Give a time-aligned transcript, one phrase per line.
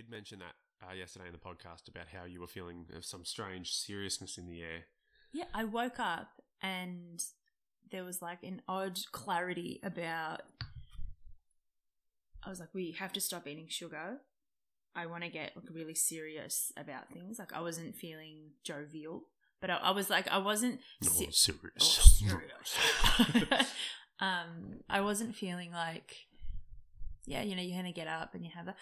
[0.00, 3.24] did mention that uh, yesterday in the podcast about how you were feeling of some
[3.24, 4.86] strange seriousness in the air.
[5.32, 7.22] Yeah, I woke up and
[7.90, 10.40] there was like an odd clarity about.
[12.42, 14.20] I was like, we have to stop eating sugar.
[14.96, 17.38] I want to get like really serious about things.
[17.38, 19.24] Like I wasn't feeling jovial,
[19.60, 20.80] but I, I was like, I wasn't.
[21.02, 21.60] No, serious.
[21.78, 22.76] Oh, serious.
[24.20, 26.16] um, I wasn't feeling like,
[27.26, 28.74] yeah, you know, you're gonna get up and you have a,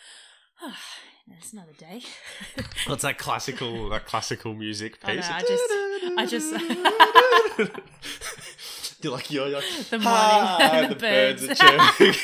[1.39, 2.03] it's another day.
[2.89, 5.31] It's that classical that classical music I know, piece?
[5.31, 5.71] I just-
[6.19, 6.53] I just
[9.03, 12.15] You're like you're like The morning, "Ah," the the birds are chirping.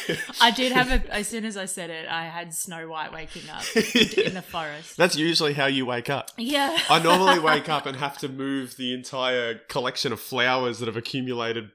[0.41, 1.15] I did have a.
[1.15, 4.97] As soon as I said it, I had Snow White waking up in the forest.
[4.97, 6.33] That's usually how you wake up.
[6.37, 10.87] Yeah, I normally wake up and have to move the entire collection of flowers that
[10.87, 11.71] have accumulated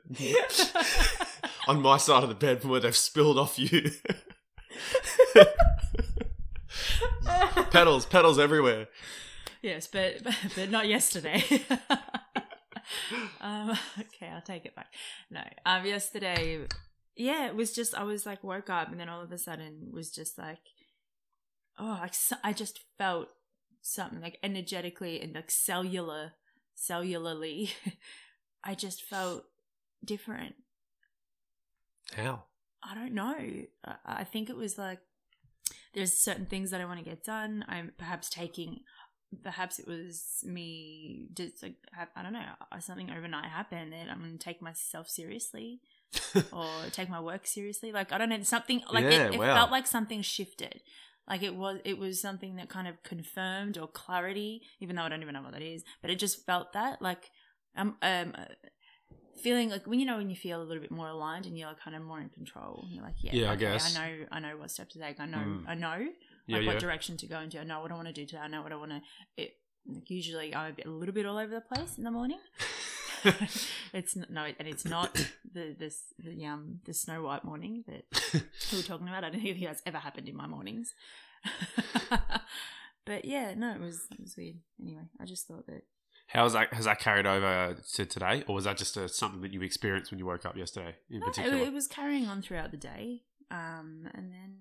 [1.69, 3.91] on my side of the bed from where they've spilled off you.
[7.71, 8.87] petals, petals everywhere.
[9.61, 10.21] yes, but
[10.55, 11.43] but not yesterday.
[13.41, 14.87] um, okay, I'll take it back.
[15.29, 16.65] No, um, yesterday,
[17.15, 19.89] yeah, it was just I was like woke up and then all of a sudden
[19.91, 20.59] was just like,
[21.77, 23.29] oh, so- I just felt
[23.81, 26.33] something like energetically and like cellular,
[26.77, 27.71] cellularly,
[28.63, 29.45] I just felt
[30.03, 30.55] different.
[32.15, 32.43] How?
[32.83, 33.35] I don't know.
[33.85, 34.99] I, I think it was like
[35.93, 37.65] there's certain things that I want to get done.
[37.67, 38.79] I'm perhaps taking,
[39.43, 41.75] perhaps it was me just like
[42.15, 45.81] I don't know uh, something overnight happened that I'm going to take myself seriously
[46.51, 47.91] or take my work seriously.
[47.91, 49.55] Like I don't know something like Yeah, it, it wow.
[49.55, 50.81] felt like something shifted.
[51.27, 55.09] Like it was it was something that kind of confirmed or clarity, even though I
[55.09, 55.83] don't even know what that is.
[56.01, 57.29] But it just felt that like
[57.75, 58.35] I'm um um.
[59.41, 61.73] Feeling like when you know when you feel a little bit more aligned and you're
[61.83, 63.95] kind of more in control, and you're like, yeah, Yeah, I guess.
[63.95, 65.19] I know, I know what step to take.
[65.19, 65.63] I know, Mm.
[65.67, 65.97] I know,
[66.47, 66.73] Yeah, like yeah.
[66.73, 67.59] what direction to go into.
[67.59, 68.39] I know what I want to do today.
[68.41, 69.01] I know what I want to.
[69.37, 69.53] It
[69.87, 72.39] like usually I'm a, bit, a little bit all over the place in the morning.
[73.93, 75.13] it's no, and it's not
[75.53, 78.05] the this the um the Snow White morning that
[78.71, 79.23] we were talking about.
[79.23, 80.93] I don't think that's ever happened in my mornings.
[83.05, 84.57] but yeah, no, it was it was weird.
[84.81, 85.83] Anyway, I just thought that
[86.29, 86.73] How's that?
[86.73, 90.11] Has that carried over to today, or was that just a, something that you experienced
[90.11, 91.57] when you woke up yesterday in no, particular?
[91.57, 93.21] it was carrying on throughout the day.
[93.51, 94.57] Um, and then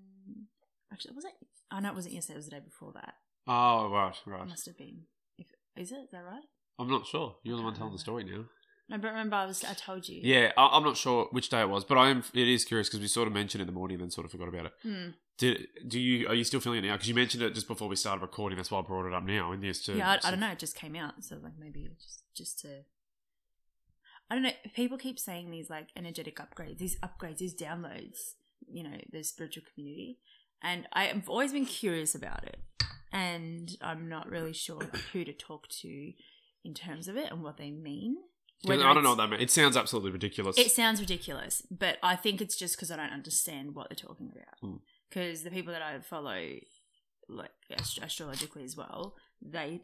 [0.91, 1.33] actually, was it?
[1.71, 2.33] Oh no, it wasn't yesterday.
[2.33, 3.13] It was the day before that.
[3.47, 4.47] oh, right, It right.
[4.47, 5.01] must have been.
[5.37, 5.47] If
[5.77, 5.95] is it?
[6.05, 6.43] Is that right?
[6.79, 7.35] I'm not sure.
[7.43, 8.45] You're the one telling the story now.
[8.89, 10.19] No, but remember, I was I told you.
[10.23, 12.23] Yeah, I, I'm not sure which day it was, but I am.
[12.33, 14.25] It is curious because we sort of mentioned it in the morning, and then sort
[14.25, 14.73] of forgot about it.
[14.81, 15.09] Hmm.
[15.37, 16.27] Did do you?
[16.27, 16.93] Are you still feeling it now?
[16.93, 18.57] Because you mentioned it just before we started recording.
[18.57, 19.51] That's why I brought it up now.
[19.51, 20.49] And this, to yeah, I, I don't know.
[20.49, 22.83] It just came out, so like maybe just just to.
[24.31, 24.51] I don't know.
[24.75, 28.33] People keep saying these like energetic upgrades, these upgrades, these downloads.
[28.71, 30.17] You know, the spiritual community,
[30.61, 32.59] and I've always been curious about it,
[33.11, 34.81] and I'm not really sure
[35.13, 36.13] who to talk to
[36.63, 38.17] in terms of it and what they mean.
[38.67, 39.43] I don't know what that means.
[39.43, 40.57] It sounds absolutely ridiculous.
[40.57, 44.31] It sounds ridiculous, but I think it's just because I don't understand what they're talking
[44.31, 44.59] about.
[44.61, 44.77] Hmm.
[45.09, 46.39] Because the people that I follow,
[47.29, 47.51] like
[48.01, 49.81] astrologically as well, they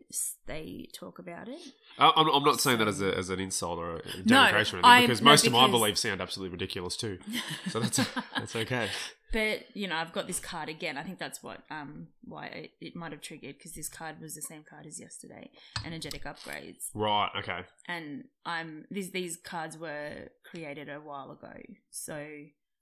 [0.47, 1.59] they talk about it.
[1.97, 4.41] I- I'm, I'm not saying that as, a, as an insult or a denigration No,
[4.43, 7.19] or anything, I'm- because no, most of my because- beliefs sound absolutely ridiculous too.
[7.69, 7.97] So that's
[8.37, 8.89] that's okay.
[9.33, 10.97] But you know, I've got this card again.
[10.97, 14.35] I think that's what um why it, it might have triggered because this card was
[14.35, 15.49] the same card as yesterday.
[15.85, 17.29] Energetic upgrades, Right.
[17.39, 17.59] Okay.
[17.87, 21.53] and I'm these these cards were created a while ago,
[21.89, 22.25] so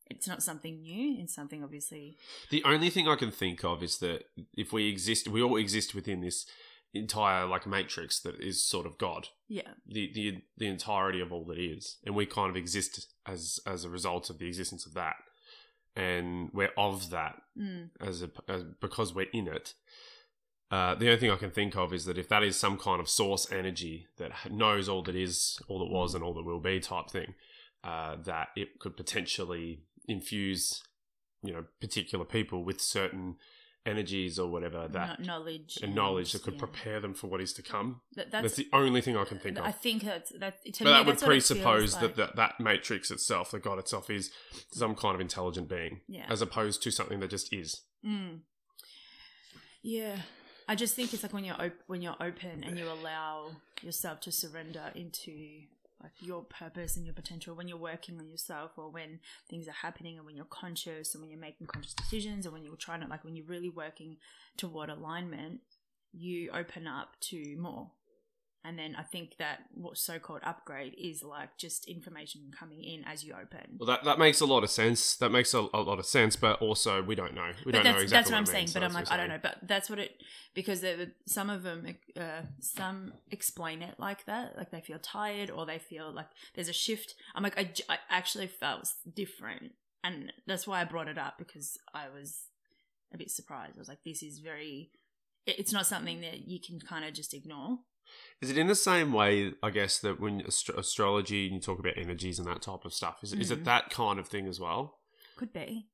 [0.09, 1.21] it's not something new.
[1.21, 2.17] It's something obviously
[2.49, 4.25] The only thing I can think of is that
[4.55, 6.45] if we exist, we all exist within this
[6.93, 9.71] entire like matrix that is sort of God, yeah.
[9.87, 13.83] The the the entirety of all that is, and we kind of exist as as
[13.83, 15.15] a result of the existence of that,
[15.95, 19.73] and we're of that mm, as a as, because we're in it.
[20.71, 22.99] Uh, the only thing I can think of is that if that is some kind
[22.99, 26.59] of source energy that knows all that is, all that was, and all that will
[26.59, 27.35] be type thing,
[27.83, 30.81] uh, that it could potentially infuse,
[31.43, 33.35] you know, particular people with certain
[33.85, 36.59] energies or whatever that kno- knowledge and knowledge that could yeah.
[36.59, 37.99] prepare them for what is to come.
[38.15, 39.65] That, That's, that's, the only thing I can think of.
[39.65, 40.63] I think that's that.
[40.63, 42.01] To but me, that would presuppose like.
[42.01, 44.31] that, that that matrix itself, that God itself, is
[44.71, 46.25] some kind of intelligent being, Yeah.
[46.29, 47.81] as opposed to something that just is.
[48.05, 48.41] Mm.
[49.81, 50.17] Yeah,
[50.67, 53.51] I just think it's like when you're op- when you're open and you allow
[53.81, 55.63] yourself to surrender into
[56.03, 59.19] like your purpose and your potential when you're working on yourself or when
[59.49, 62.63] things are happening and when you're conscious and when you're making conscious decisions and when
[62.63, 64.17] you're trying to like when you're really working
[64.57, 65.61] toward alignment
[66.11, 67.89] you open up to more
[68.65, 73.21] And then I think that what so-called upgrade is like just information coming in as
[73.21, 73.77] you open.
[73.77, 75.17] Well, that, that makes a lot of sense.
[75.17, 77.51] That makes a, a lot of sense, but also we don't know.
[77.65, 78.61] We but don't that's, know exactly that's what, I'm it saying.
[78.61, 79.39] means, But I'm like, I don't know.
[79.41, 80.15] But that's what it
[80.53, 81.85] because there were- some of them,
[82.17, 86.69] uh, some explain it like that, like they feel tired or they feel like there's
[86.69, 87.15] a shift.
[87.35, 89.73] I'm like, I, I actually felt different,
[90.05, 92.43] and that's why I brought it up because I was
[93.13, 93.73] a bit surprised.
[93.75, 94.91] I was like, this is very.
[95.45, 97.79] it- It's not something that you can kind of just ignore.
[98.41, 101.79] Is it in the same way, I guess, that when astro- astrology and you talk
[101.79, 103.65] about energies and that type of stuff, is, is it Mhm.
[103.65, 104.99] that kind of thing as well?
[105.37, 105.89] Could be.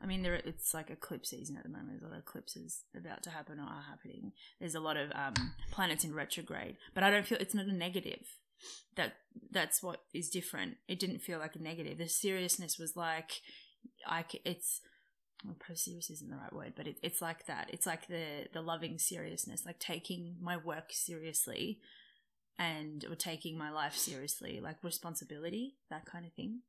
[0.00, 1.88] I mean, there it's like eclipse season at the moment.
[1.90, 4.32] There's a lot of eclipses about to happen or are happening.
[4.60, 7.72] There's a lot of um, planets in retrograde, but I don't feel it's not a
[7.72, 8.26] negative.
[8.96, 9.14] That
[9.50, 10.76] that's what is different.
[10.88, 11.98] It didn't feel like a negative.
[11.98, 13.40] The seriousness was like,
[14.06, 14.80] I it's
[15.44, 17.68] well, pro serious isn't the right word, but it, it's like that.
[17.72, 21.78] It's like the the loving seriousness, like taking my work seriously,
[22.58, 26.60] and or taking my life seriously, like responsibility, that kind of thing.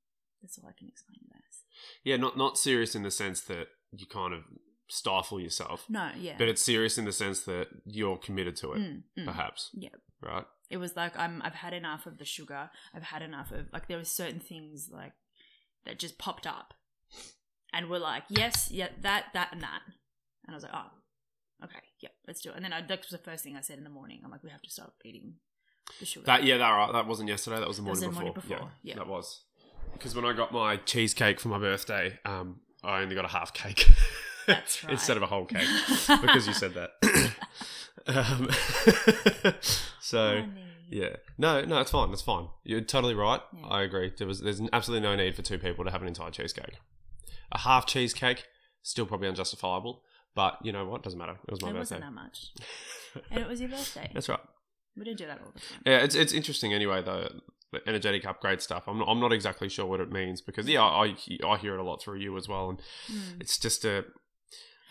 [0.42, 1.60] That's all I can explain it as.
[2.04, 4.44] Yeah, not not serious in the sense that you kind of
[4.90, 6.36] stifle yourself, No, yeah.
[6.38, 9.26] but it's serious in the sense that you're committed to it, Mm, mm.
[9.26, 9.70] perhaps.
[9.74, 9.94] Yep.
[10.22, 10.46] Right.
[10.70, 12.70] It was like I'm I've had enough of the sugar.
[12.94, 15.14] I've had enough of like there were certain things like
[15.86, 16.74] that just popped up
[17.78, 19.82] and were like, yes, yeah, that, that and that.
[20.46, 20.88] And I was like, oh,
[21.64, 22.56] okay, yeah, let's do it.
[22.56, 24.22] And then I, that was the first thing I said in the morning.
[24.26, 25.36] I'm like, we have to stop eating
[26.00, 26.26] the sugar.
[26.26, 26.92] That yeah, that right.
[26.92, 27.60] That wasn't yesterday.
[27.60, 28.58] That was the That was morning the before.
[28.58, 28.96] morning before, yeah.
[28.96, 29.44] that was.
[29.94, 33.54] Because when I got my cheesecake for my birthday, um, I only got a half
[33.54, 33.88] cake.
[34.48, 34.94] That's right.
[34.94, 35.68] Instead of a whole cake,
[36.22, 36.92] because you said that.
[38.08, 39.54] um,
[40.02, 40.64] so Funny.
[40.90, 42.12] yeah, no, no, it's fine.
[42.12, 42.48] It's fine.
[42.64, 43.42] You're totally right.
[43.56, 43.68] Yeah.
[43.68, 44.12] I agree.
[44.18, 46.80] There was, there's absolutely no need for two people to have an entire cheesecake.
[47.52, 48.46] A half cheesecake,
[48.84, 50.04] still probably unjustifiable.
[50.36, 51.02] But you know what?
[51.04, 51.38] Doesn't matter.
[51.48, 51.96] It was my It birthday.
[51.98, 52.52] It wasn't that much.
[53.32, 54.12] And it was your birthday.
[54.14, 54.40] That's right.
[54.96, 55.82] We don't do that all the time.
[55.86, 57.30] Yeah, it's it's interesting anyway though.
[57.72, 58.84] The energetic upgrade stuff.
[58.88, 61.16] I'm not, I'm not exactly sure what it means because yeah, I
[61.46, 62.80] I hear it a lot through you as well, and
[63.12, 63.42] Mm.
[63.42, 64.06] it's just a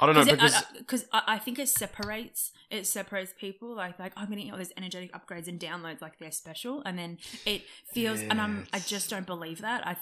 [0.00, 4.12] I don't know because because I, I think it separates it separates people like like
[4.16, 7.62] I'm getting all these energetic upgrades and downloads like they're special and then it
[7.94, 9.96] feels and I'm I just don't believe that I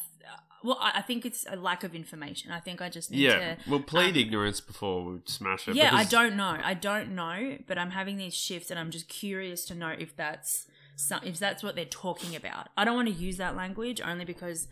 [0.65, 2.51] well I, think it's a lack of information.
[2.51, 5.77] I think I just need yeah, to we'll plead um, ignorance before we smash it.
[5.77, 6.59] yeah I don't know.
[6.63, 10.17] I don't know but I'm having these shifts and I'm just curious to know if
[10.17, 10.67] that's
[10.97, 12.69] some, if that's what they're talking about.
[12.77, 14.69] I don't want to use that language only because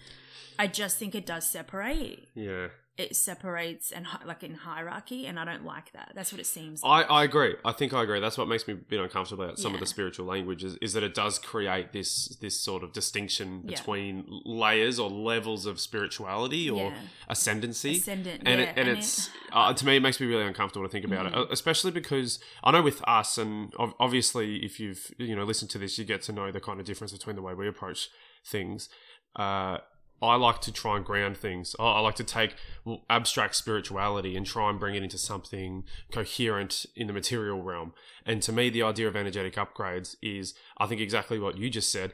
[0.59, 2.29] I just think it does separate.
[2.35, 2.69] Yeah,
[2.99, 6.83] it separates and like in hierarchy and i don't like that that's what it seems
[6.85, 7.55] I, like I agree.
[7.65, 8.21] I think I agree.
[8.21, 11.03] That's what makes me a bit uncomfortable about some of the spiritual languages is that
[11.03, 13.77] it does create this this sort of distinction Yeah.
[13.77, 16.99] between layers or levels of spirituality or Yeah.
[17.29, 17.93] ascendancy.
[17.97, 20.93] ascendant and yeah, it, and, it's uh, to me it makes me really uncomfortable to
[20.93, 21.43] think about Mm.
[21.45, 25.79] it, especially because I know with us and obviously if you've you know listened to
[25.79, 28.09] this, you get to know the kind of difference between the way we approach
[28.47, 28.89] things.
[29.37, 29.79] Uh,
[30.23, 31.75] I like to try and ground things.
[31.81, 32.55] I, I like to take
[32.85, 37.93] well, abstract spirituality and try and bring it into something coherent in the material realm.
[38.25, 41.91] And to me, the idea of energetic upgrades is, I think, exactly what you just
[41.91, 42.13] said.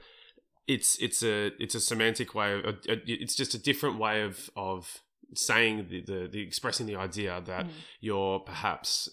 [0.66, 2.60] It's it's a it's a semantic way.
[2.62, 5.00] Of, it's just a different way of of
[5.34, 7.70] saying the, the, the expressing the idea that Mm.
[8.00, 9.10] you're perhaps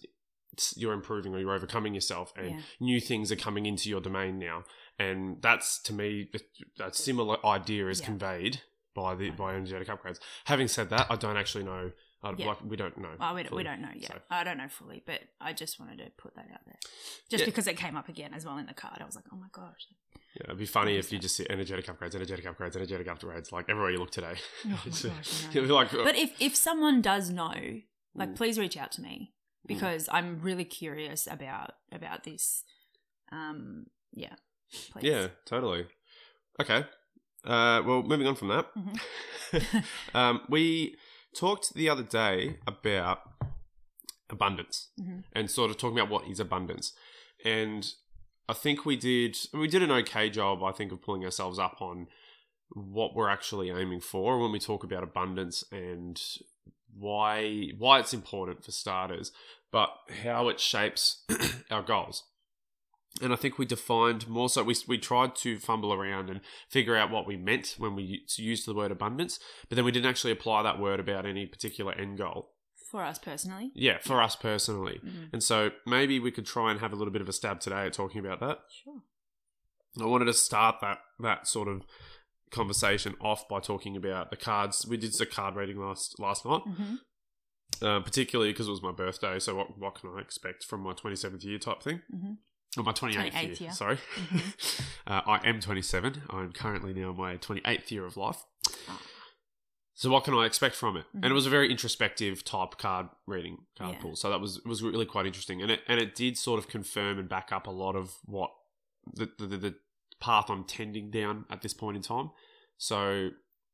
[0.77, 2.59] you're improving or you're overcoming yourself and Yeah.
[2.79, 4.63] new things are coming into your domain now
[4.97, 6.29] and that's to me
[6.77, 8.05] that similar idea is Yeah.
[8.05, 8.61] conveyed
[8.95, 11.91] by the by energetic upgrades having said that i don't actually know
[12.23, 12.47] I, Yeah.
[12.47, 14.07] like we don't know Oh, we, don't- we don't know yet.
[14.11, 14.17] so.
[14.31, 16.79] I don't know fully, but I just wanted to put that out there.
[17.29, 17.45] Just Yeah.
[17.45, 18.97] because it came up again as well in the card.
[18.99, 19.85] I was like, oh my gosh.
[20.35, 23.69] yeah, it'd be funny if you just see energetic upgrades energetic upgrades energetic upgrades like
[23.69, 24.33] everywhere you look today
[24.65, 25.75] Oh It's, gosh, uh, know.
[25.75, 27.53] like But if, if someone does know,
[28.15, 28.35] like, Mm.
[28.37, 29.33] please reach out to me
[29.67, 32.63] because I'm really curious about about this.
[33.31, 34.35] Um, yeah,
[34.91, 35.03] please.
[35.11, 35.85] Yeah, totally.
[36.59, 36.85] Okay.
[37.45, 39.85] Uh, well, moving on from that, Mhm.
[40.15, 40.95] um, we
[41.35, 43.21] talked the other day about
[44.29, 45.23] abundance Mhm.
[45.33, 46.93] and sort of talking about what is abundance,
[47.43, 47.93] and
[48.49, 51.81] I think we did we did an okay job, I think, of pulling ourselves up
[51.81, 52.07] on
[52.69, 56.21] what we're actually aiming for when we talk about abundance and
[56.97, 59.31] why why it's important for starters,
[59.71, 59.89] but
[60.23, 61.23] how it shapes
[61.71, 62.23] our goals.
[63.21, 64.61] And I think we defined more so.
[64.63, 68.67] We, we tried to fumble around and figure out what we meant when we used
[68.67, 72.17] the word abundance, but then we didn't actually apply that word about any particular end
[72.17, 72.51] goal.
[72.91, 73.71] For us personally.
[73.73, 74.99] Yeah, for us personally.
[75.03, 75.29] Mhm.
[75.33, 77.85] And so maybe we could try and have a little bit of a stab today
[77.85, 78.59] at talking about that.
[78.83, 79.01] Sure.
[80.01, 81.83] I wanted to start that that sort of
[82.51, 84.85] conversation off by talking about the cards.
[84.87, 86.95] We did the card reading last last night, hmm
[87.81, 89.39] uh, particularly because it was my birthday.
[89.39, 92.01] So what what can I expect from my twenty seventh year type thing?
[92.11, 92.33] hmm
[92.77, 93.71] My 28th, 28th year, year.
[93.71, 93.97] sorry.
[94.15, 94.81] Mhm.
[95.07, 96.23] uh, I am 27.
[96.29, 98.43] I'm currently now in my 28th year of life.
[98.89, 99.01] Ah.
[99.97, 101.05] So what can I expect from it?
[101.13, 104.01] And it was a very introspective type card reading card Yeah.
[104.01, 104.15] pool.
[104.17, 106.67] So that was it was really quite interesting, and it and it did sort of
[106.67, 108.51] confirm and back up a lot of what
[109.13, 109.75] the the, the, the
[110.19, 112.31] path I'm tending down at this point in time.
[112.77, 113.29] So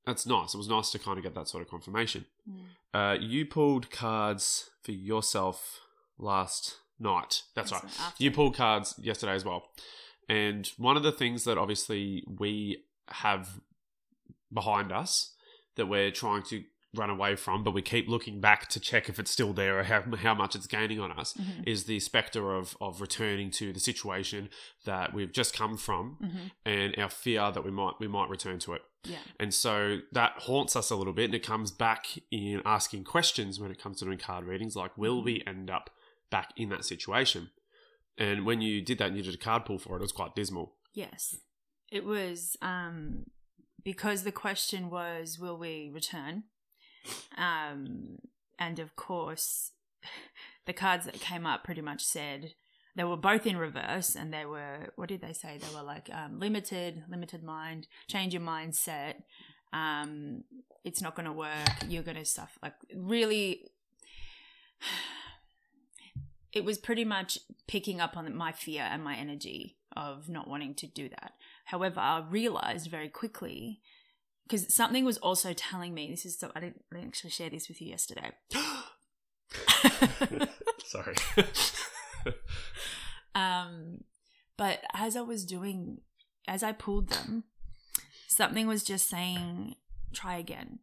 [0.05, 0.53] that's nice.
[0.53, 2.25] It was nice to kind of get that sort of confirmation.
[2.48, 2.65] Mm.
[2.93, 5.79] Uh, you pulled cards for yourself
[6.20, 7.43] last night.
[7.55, 7.84] That's right.
[8.17, 9.63] You pulled cards yesterday as well.
[10.29, 13.60] And one of the things that obviously we have
[14.53, 15.34] behind us
[15.75, 19.17] that we're trying to run away from, but we keep looking back to check if
[19.17, 21.65] it's still there or how, how much it's gaining on us, Mhm.
[21.65, 24.50] is the specter of, of returning to the situation
[24.84, 26.51] that we've just come from Mhm.
[26.65, 28.81] and our fear that we might we might return to it.
[29.05, 29.20] Yeah.
[29.39, 33.58] And so that haunts us a little bit and it comes back in asking questions
[33.58, 35.89] when it comes to doing card readings like, will we end up
[36.31, 37.51] back in that situation?
[38.17, 40.11] And when you did that and you did a card pull for it, it was
[40.11, 40.73] quite dismal.
[40.93, 41.35] Yes.
[41.91, 43.25] It was um
[43.83, 46.43] because the question was will we return?
[47.38, 48.19] Um
[48.57, 49.71] and of course
[50.65, 52.53] the cards that came up pretty much said
[52.95, 55.57] they were both in reverse and they were what did they say?
[55.57, 59.15] They were like um limited, limited mind, change your mindset.
[59.73, 60.43] Um
[60.83, 61.69] it's not going to work.
[61.88, 63.69] You're going to suffer like really
[66.53, 70.75] it was pretty much picking up on my fear and my energy of not wanting
[70.75, 71.34] to do that.
[71.65, 73.81] However, I realized very quickly
[74.43, 77.50] because something was also telling me this is so I didn't, I didn't actually share
[77.50, 78.31] this with you yesterday.
[80.86, 81.15] Sorry.
[83.36, 84.03] um,
[84.58, 86.00] but as I was doing,
[86.48, 87.46] as I pulled them,
[88.27, 89.75] something was just saying,
[90.13, 90.79] "Try again."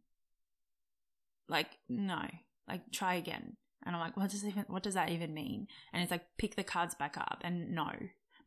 [1.48, 2.22] Like no,
[2.66, 3.56] like try again.
[3.84, 5.66] And I'm like, what does even what does that even mean?
[5.92, 7.90] And it's like pick the cards back up and no.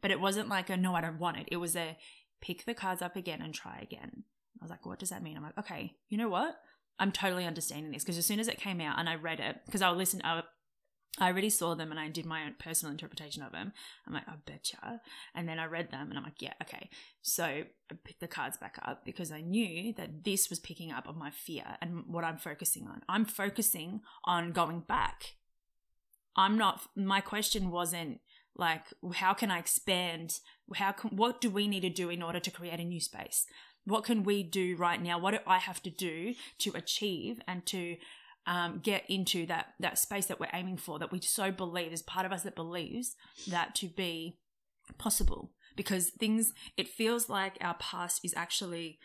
[0.01, 1.47] But it wasn't like a no, I don't want it.
[1.51, 1.97] It was a
[2.41, 4.23] pick the cards up again and try again.
[4.59, 5.37] I was like, what does that mean?
[5.37, 6.55] I'm like, okay, you know what?
[6.99, 9.57] I'm totally understanding this because as soon as it came out and I read it,
[9.65, 10.43] because I'll listen, I,
[11.19, 13.73] I already saw them and I did my own personal interpretation of them.
[14.07, 15.01] I'm like, I betcha.
[15.35, 16.89] And then I read them and I'm like, yeah, okay.
[17.21, 21.09] So I picked the cards back up because I knew that this was picking up
[21.09, 23.01] on my fear and what I'm focusing on.
[23.09, 25.35] I'm focusing on going back.
[26.37, 28.21] I'm not, my question wasn't
[28.55, 30.39] like, how can I expand?
[30.75, 33.45] How can, what do we need to do in order to create a new space?
[33.83, 35.19] What can we do right now?
[35.19, 37.97] What do I have to do to achieve and to
[38.45, 40.99] um, get into that that space that we're aiming for?
[40.99, 41.89] That we so believe.
[41.89, 43.15] There's part of us that believes
[43.47, 44.37] that to be
[44.97, 46.53] possible because things.
[46.77, 48.99] It feels like our past is actually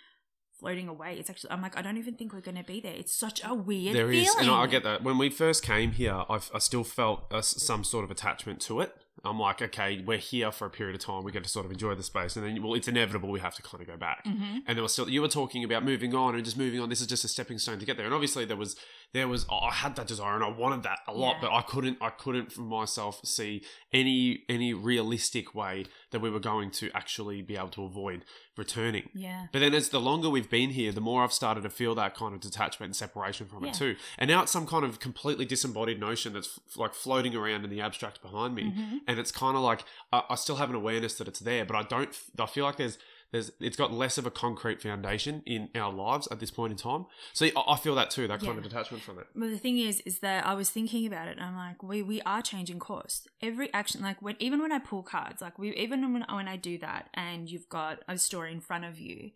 [0.58, 1.16] floating away.
[1.18, 1.50] It's actually.
[1.50, 2.94] I'm like, I don't even think we're going to be there.
[2.94, 3.94] It's such a weird.
[3.94, 4.26] There feeling.
[4.26, 5.02] is, and I get that.
[5.02, 8.80] When we first came here, I've, I still felt a, some sort of attachment to
[8.80, 8.94] it.
[9.24, 11.24] I'm like, okay, we're here for a period of time.
[11.24, 13.54] We get to sort of enjoy the space, and then, well, it's inevitable we have
[13.56, 14.24] to kind of go back.
[14.24, 14.62] Mhm.
[14.66, 16.90] And there was still, you were talking about moving on and just moving on.
[16.90, 18.06] This is just a stepping stone to get there.
[18.06, 18.76] And obviously, there was,
[19.14, 21.40] there was, I had that desire and I wanted that a lot, Yeah.
[21.48, 26.40] but I couldn't, I couldn't for myself see any, any realistic way that we were
[26.40, 28.24] going to actually be able to avoid
[28.58, 29.08] returning.
[29.14, 29.46] Yeah.
[29.52, 32.14] But then, as the longer we've been here, the more I've started to feel that
[32.14, 33.70] kind of detachment and separation from Yeah.
[33.70, 33.96] it too.
[34.18, 37.70] And now it's some kind of completely disembodied notion that's f- like floating around in
[37.70, 38.98] the abstract behind me, Mhm.
[39.06, 41.76] and it's kind of like I, I still have an awareness that it's there, but
[41.76, 42.08] I don't.
[42.10, 42.98] f- I feel like there's
[43.32, 46.76] there's it's got less of a concrete foundation in our lives at this point in
[46.78, 47.06] time.
[47.32, 49.26] So I, feel that too, that kind of detachment from it.
[49.34, 52.02] But the thing is, is that I was thinking about it, and I'm like, we
[52.02, 53.26] we are changing course.
[53.42, 56.56] Every action, like when even when I pull cards, like we even when when I
[56.56, 59.30] do that, and you've got a story in front of you,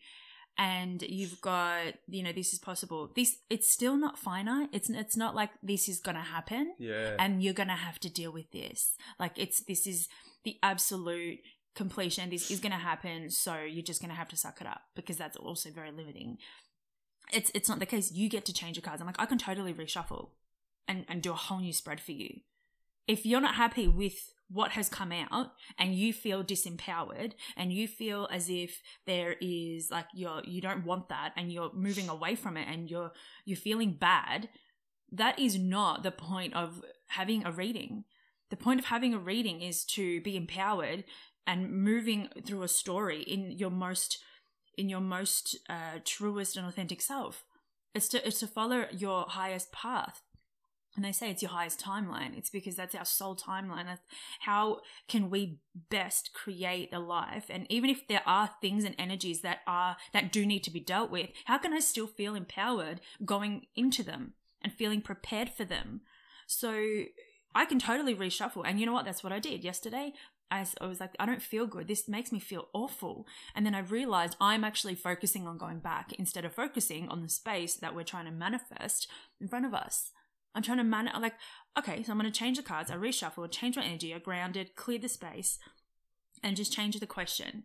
[0.56, 3.10] and you've got you know this is possible.
[3.14, 4.68] This it's still not finite.
[4.72, 7.16] It's it's not like this is gonna happen, Yeah.
[7.18, 8.94] and you're gonna have to deal with this.
[9.18, 10.08] Like it's this is
[10.44, 11.40] the absolute
[11.74, 12.30] completion.
[12.30, 15.36] This is gonna happen, so you're just gonna have to suck it up because that's
[15.36, 16.38] also very limiting.
[17.32, 18.12] It's it's not the case.
[18.12, 19.00] You get to change your cards.
[19.00, 20.30] I'm like, I can totally reshuffle
[20.88, 22.40] and, and do a whole new spread for you.
[23.06, 27.86] If you're not happy with what has come out and you feel disempowered and you
[27.86, 32.34] feel as if there is like you're you don't want that and you're moving away
[32.34, 33.12] from it and you're
[33.44, 34.48] you're feeling bad,
[35.12, 38.04] that is not the point of having a reading.
[38.50, 41.04] The point of having a reading is to be empowered
[41.46, 44.18] and moving through a story in your most
[44.76, 47.44] in your most uh, truest and authentic self.
[47.94, 50.22] It's to it's to follow your highest path.
[50.96, 52.36] And they say it's your highest timeline.
[52.36, 53.86] It's because that's our soul timeline.
[53.86, 54.02] That's
[54.40, 57.44] how can we best create a life?
[57.48, 60.80] And even if there are things and energies that are that do need to be
[60.80, 65.64] dealt with, how can I still feel empowered going into them and feeling prepared for
[65.64, 66.00] them?
[66.48, 67.04] So
[67.54, 68.64] I can totally reshuffle.
[68.66, 69.04] And you know what?
[69.04, 70.12] That's what I did yesterday.
[70.50, 71.86] I, was like, I don't feel good.
[71.86, 73.26] This makes me feel awful.
[73.54, 77.28] And then I realized I'm actually focusing on going back instead of focusing on the
[77.28, 79.08] space that we're trying to manifest
[79.40, 80.10] in front of us.
[80.54, 81.34] I'm trying to man like,
[81.78, 82.90] okay, so I'm going to change the cards.
[82.90, 85.58] I reshuffle, change my energy, I grounded, cleared the space,
[86.42, 87.62] and just change the question.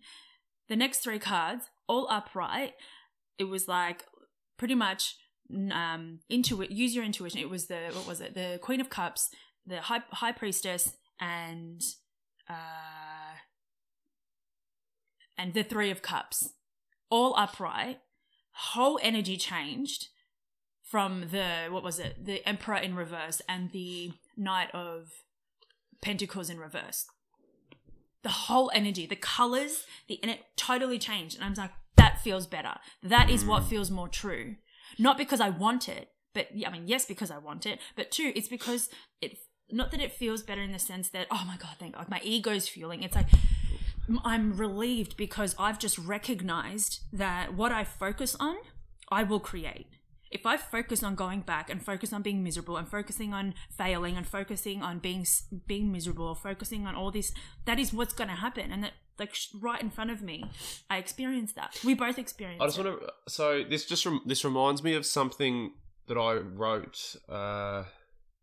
[0.70, 2.74] The next three cards, all upright.
[3.40, 4.04] It was like
[4.58, 5.16] pretty much
[5.54, 9.30] um intuit use your intuition it was the what was it the queen of cups
[9.68, 11.82] the high, high priestess and
[12.50, 13.36] uh
[15.38, 16.50] and the three of cups
[17.10, 18.00] all upright.
[18.52, 20.10] Whole energy changed
[20.84, 22.26] from the what was it?
[22.26, 25.12] The emperor in reverse and the knight of
[26.02, 27.06] pentacles in reverse.
[28.24, 31.36] The whole energy the colors the and it totally changed.
[31.36, 32.76] And i'm like that feels better.
[33.04, 33.68] That is what mm.
[33.68, 34.56] feels more true.
[34.98, 38.34] Not because i want it but i mean yes because i want it but two
[38.36, 38.90] it's because
[39.22, 39.38] it
[39.72, 42.22] not that it feels better in the sense that oh my god thank god my
[42.24, 43.04] ego's fueling.
[43.04, 43.28] It's like
[44.24, 48.56] i'm relieved because i've just recognized that what i focus on
[49.12, 49.88] i will create
[50.32, 54.18] if I focus on going back and focus on being miserable and focusing on failing
[54.18, 55.26] and focusing on being
[55.66, 57.32] being miserable or focusing on all this,
[57.66, 58.70] that is what's going to happen.
[58.72, 60.44] And that, like, sh- right in front of me,
[60.90, 61.80] I experienced that.
[61.86, 62.62] We both experienced.
[62.62, 63.08] I just want to.
[63.30, 65.72] So this just rem- this reminds me of something
[66.10, 67.16] that I wrote.
[67.30, 67.84] Uh,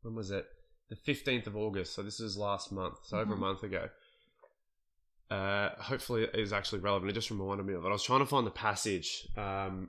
[0.02, 0.46] when was it?
[0.88, 1.94] The fifteenth of August.
[1.94, 2.94] So this is last month.
[3.02, 3.40] So over a Mhm.
[3.40, 3.88] month ago.
[5.32, 7.10] Uh, hopefully it is actually relevant.
[7.10, 7.88] It just reminded me of it.
[7.88, 9.26] I was trying to find the passage.
[9.34, 9.88] Um,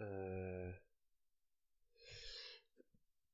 [0.00, 0.72] uh,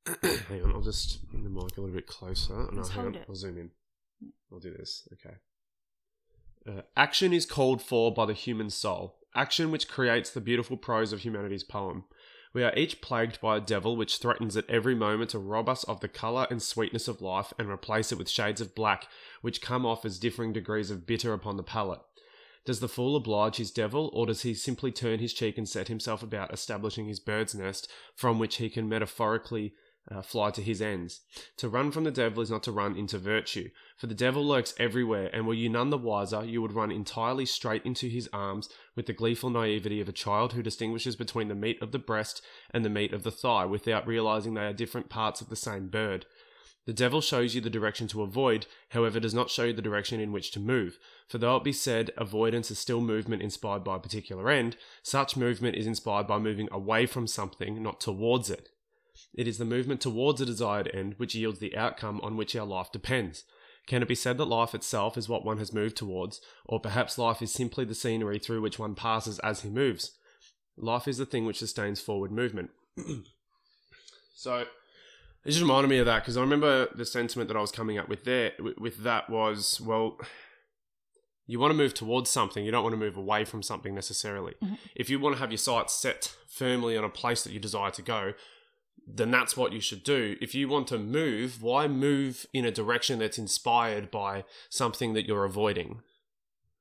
[0.50, 2.68] hang on, I'll just bring the mic a little bit closer.
[2.68, 3.26] And Just I'll, hang hold on, it.
[3.26, 3.70] I'll zoom in.
[4.52, 5.08] I'll do this.
[5.14, 5.36] Okay.
[6.68, 11.14] Uh, action is called for by the human soul, action which creates the beautiful prose
[11.14, 12.04] of humanity's poem.
[12.54, 15.84] We are each plagued by a devil which threatens at every moment to rob us
[15.84, 19.08] of the colour and sweetness of life and replace it with shades of black,
[19.40, 22.02] which come off as differing degrees of bitter upon the palate.
[22.64, 25.88] Does the fool oblige his devil, or does he simply turn his cheek and set
[25.88, 29.74] himself about establishing his bird's nest from which he can metaphorically
[30.10, 31.20] uh, fly to his ends?
[31.58, 34.74] To run from the devil is not to run into virtue, for the devil lurks
[34.78, 38.68] everywhere, and were you none the wiser, you would run entirely straight into his arms
[38.96, 42.42] with the gleeful naivety of a child who distinguishes between the meat of the breast
[42.70, 45.88] and the meat of the thigh without realizing they are different parts of the same
[45.88, 46.26] bird.
[46.84, 50.18] The devil shows you the direction to avoid, however, does not show you the direction
[50.18, 50.98] in which to move.
[51.28, 55.36] For though it be said avoidance is still movement inspired by a particular end, such
[55.36, 58.68] movement is inspired by moving away from something, not towards it.
[59.34, 62.66] It is the movement towards a desired end which yields the outcome on which our
[62.66, 63.44] life depends.
[63.86, 67.18] Can it be said that life itself is what one has moved towards, or perhaps
[67.18, 70.16] life is simply the scenery through which one passes as he moves?
[70.76, 72.70] Life is the thing which sustains forward movement.
[74.34, 74.58] so,
[75.44, 77.98] it just reminded me of that because I remember the sentiment that I was coming
[77.98, 78.52] up with there.
[78.78, 80.18] With, that was, well,
[81.46, 82.64] you want to move towards something.
[82.64, 84.54] You don't want to move away from something necessarily.
[84.62, 84.78] Mhm.
[84.94, 87.90] If you want to have your sights set firmly on a place that you desire
[87.90, 88.34] to go,
[89.16, 90.36] then that's what you should do.
[90.40, 95.26] If you want to move, why move in a direction that's inspired by something that
[95.26, 96.00] you're avoiding?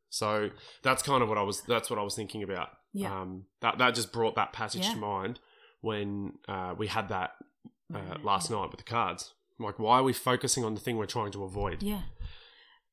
[0.10, 0.50] So
[0.84, 1.62] that's kind of what I was.
[1.62, 2.70] That's what I was thinking about.
[2.94, 3.22] Yeah.
[3.22, 4.94] Um, that that just brought that passage Yeah.
[4.94, 5.40] to mind
[5.82, 7.32] when uh, we had that
[7.94, 9.34] uh, Right, last night with the cards.
[9.60, 11.82] Like, why are we focusing on the thing we're trying to avoid?
[11.84, 12.02] Yeah.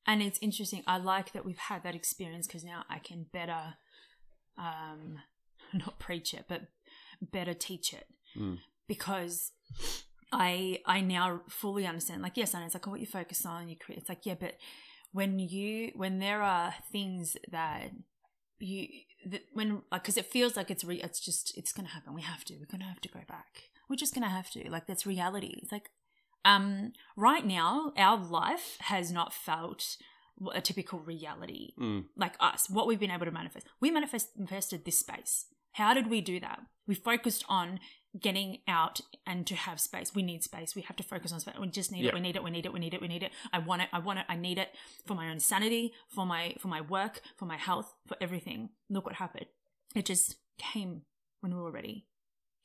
[0.06, 0.82] And it's interesting.
[0.86, 3.74] I like that we've had that experience because now I can better,
[4.56, 5.18] um,
[5.72, 6.62] not preach it, but
[7.20, 8.06] better teach it
[8.38, 8.58] Mm.
[8.88, 9.52] Because
[10.32, 12.22] I I now fully understand.
[12.22, 13.98] Like, yes, I know it's like oh, what you focus on, you create.
[14.00, 14.54] It's like yeah, but
[15.12, 17.90] when you when there are things that
[18.58, 18.88] you
[19.26, 22.14] that when like because it feels like it's re, it's just it's gonna happen.
[22.14, 22.54] We have to.
[22.56, 23.62] We're gonna have to go back.
[23.88, 24.70] We're just gonna have to.
[24.70, 25.60] Like that's reality.
[25.62, 25.90] It's like
[26.44, 29.96] um right now our life has not felt
[30.54, 32.04] a typical reality Mm.
[32.16, 36.06] like us what we've been able to manifest we manifest manifested this space how did
[36.08, 37.80] we do that we focused on
[38.18, 40.14] getting out and to have space.
[40.14, 40.74] We need space.
[40.74, 41.56] We have to focus on space.
[41.60, 42.08] We just need Yeah.
[42.08, 42.14] it.
[42.14, 42.42] We need it.
[42.42, 42.72] We need it.
[42.72, 43.00] We need it.
[43.00, 43.32] We need it.
[43.52, 43.88] I want it.
[43.92, 44.26] I want it.
[44.28, 44.74] I need it
[45.06, 48.70] for my own sanity for my for my work for my health for everything.
[48.88, 49.46] Look what happened.
[49.94, 51.02] It just came
[51.40, 52.06] when we were ready.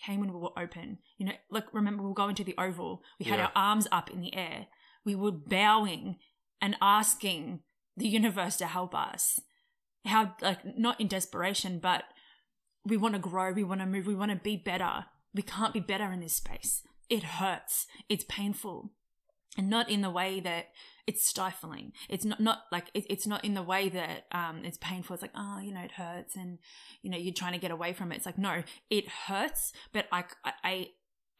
[0.06, 1.00] Came when we were open.
[1.18, 3.04] You know like remember we were going to the oval.
[3.20, 3.46] We had Yeah.
[3.48, 4.68] our arms up in the air.
[5.06, 6.20] We were bowing
[6.62, 7.62] and asking
[7.98, 9.40] the universe to help us.
[10.06, 12.06] How like not in desperation but
[12.86, 13.52] we want to grow.
[13.54, 14.08] We want to move.
[14.08, 18.26] We want to be better we can't be better in this space it hurts it's
[18.28, 18.92] painful
[19.58, 20.68] and not in the way that
[21.06, 24.78] it's stifling it's not not like it, it's not in the way that um it's
[24.80, 26.60] painful it's like oh you know it hurts and
[27.02, 30.08] you know you're trying to get away from it it's like no it hurts but
[30.12, 30.24] i
[30.64, 30.88] i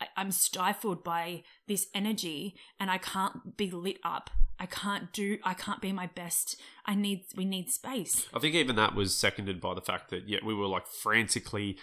[0.02, 4.30] I, I'm stifled by this energy and I can't be lit up.
[4.60, 6.60] I can't do I can't be my best.
[6.86, 8.28] I need we need space.
[8.34, 11.78] I think even that was seconded by the fact that yeah, we were like frantically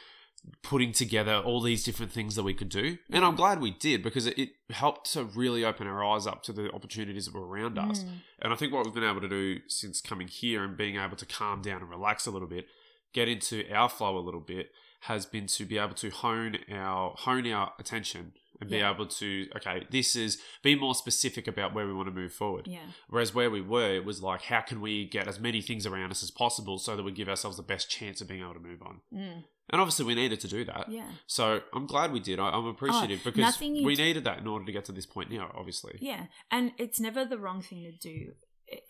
[0.62, 2.98] putting together all these different things that we could do.
[3.10, 6.42] And I'm glad we did because it, it helped to really open our eyes up
[6.44, 8.00] to the opportunities that were around us.
[8.00, 8.08] Mm.
[8.40, 11.16] And I think what we've been able to do since coming here and being able
[11.16, 12.66] to calm down and relax a little bit,
[13.12, 14.70] get into our flow a little bit,
[15.02, 18.92] has been to be able to hone our hone our attention and be Yeah.
[18.92, 22.66] able to okay, this is be more specific about where we want to move forward.
[22.66, 22.86] Yeah.
[23.08, 26.10] Whereas where we were, it was like, how can we get as many things around
[26.10, 28.60] us as possible so that we give ourselves the best chance of being able to
[28.60, 29.00] move on?
[29.12, 29.44] Mm.
[29.72, 30.86] And obviously, we needed to do that.
[30.90, 31.08] Yeah.
[31.26, 32.40] So I'm glad we did.
[32.40, 35.52] I, I'm appreciative because we needed that in order to get to this point now,
[35.56, 35.96] obviously.
[36.00, 36.26] Yeah.
[36.50, 38.32] And it's never the wrong thing to do.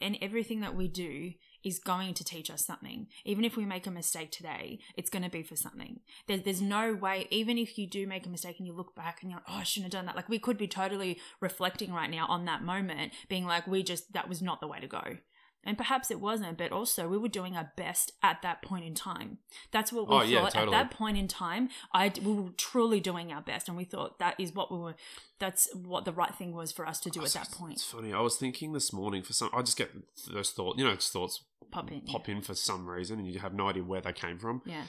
[0.00, 1.32] And everything that we do
[1.64, 3.06] is going to teach us something.
[3.24, 6.00] Even if we make a mistake today, it's going to be for something.
[6.26, 9.22] There, there's no way, even if you do make a mistake and you look back
[9.22, 10.16] and you're like, oh, I shouldn't have done that.
[10.16, 14.12] Like, we could be totally reflecting right now on that moment, being like, we just,
[14.12, 15.18] that was not the way to go.
[15.62, 18.94] And perhaps it wasn't, but also we were doing our best at that point in
[18.94, 19.38] time.
[19.72, 21.68] That's what we Oh, thought yeah, at that point in time.
[21.92, 24.94] I we were truly doing our best, and we thought that is what we were.
[25.38, 27.74] That's what the right thing was for us to do at that point.
[27.74, 28.12] It's funny.
[28.14, 29.50] I was thinking this morning for some.
[29.52, 29.90] I just get
[30.32, 30.78] those thoughts.
[30.78, 33.68] You know, just thoughts Pop in, pop in for some reason, and you have no
[33.68, 34.62] idea where they came from.
[34.64, 34.84] yeah,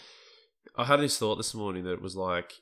[0.78, 2.54] I had this thought this morning that it was like,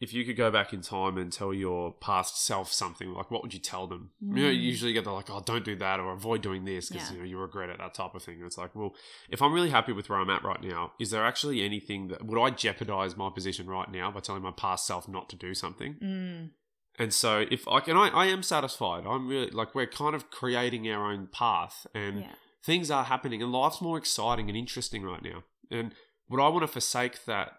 [0.00, 3.42] if you could go back in time and tell your past self something, like what
[3.42, 4.10] would you tell them?
[4.20, 4.72] You know, you Mm.
[4.72, 7.14] usually get the like, oh, don't do that or avoid doing this because Yeah.
[7.16, 8.36] you know you regret it, that type of thing.
[8.36, 8.94] And it's like, well,
[9.28, 12.24] if I'm really happy with where I'm at right now, is there actually anything that
[12.24, 15.52] would I jeopardize my position right now by telling my past self not to do
[15.54, 15.94] something?
[16.02, 16.50] mm,
[16.98, 19.04] And so if I can, I, I am satisfied.
[19.06, 22.32] I'm really like we're kind of creating our own path, and yeah,
[22.64, 25.44] things are happening, and life's more exciting and interesting right now.
[25.70, 25.94] And
[26.28, 27.52] would I want to forsake that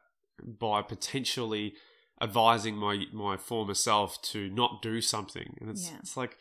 [0.44, 1.74] by potentially
[2.22, 5.58] advising my my former self to not do something?
[5.60, 5.98] And it's Yeah.
[6.00, 6.38] it's like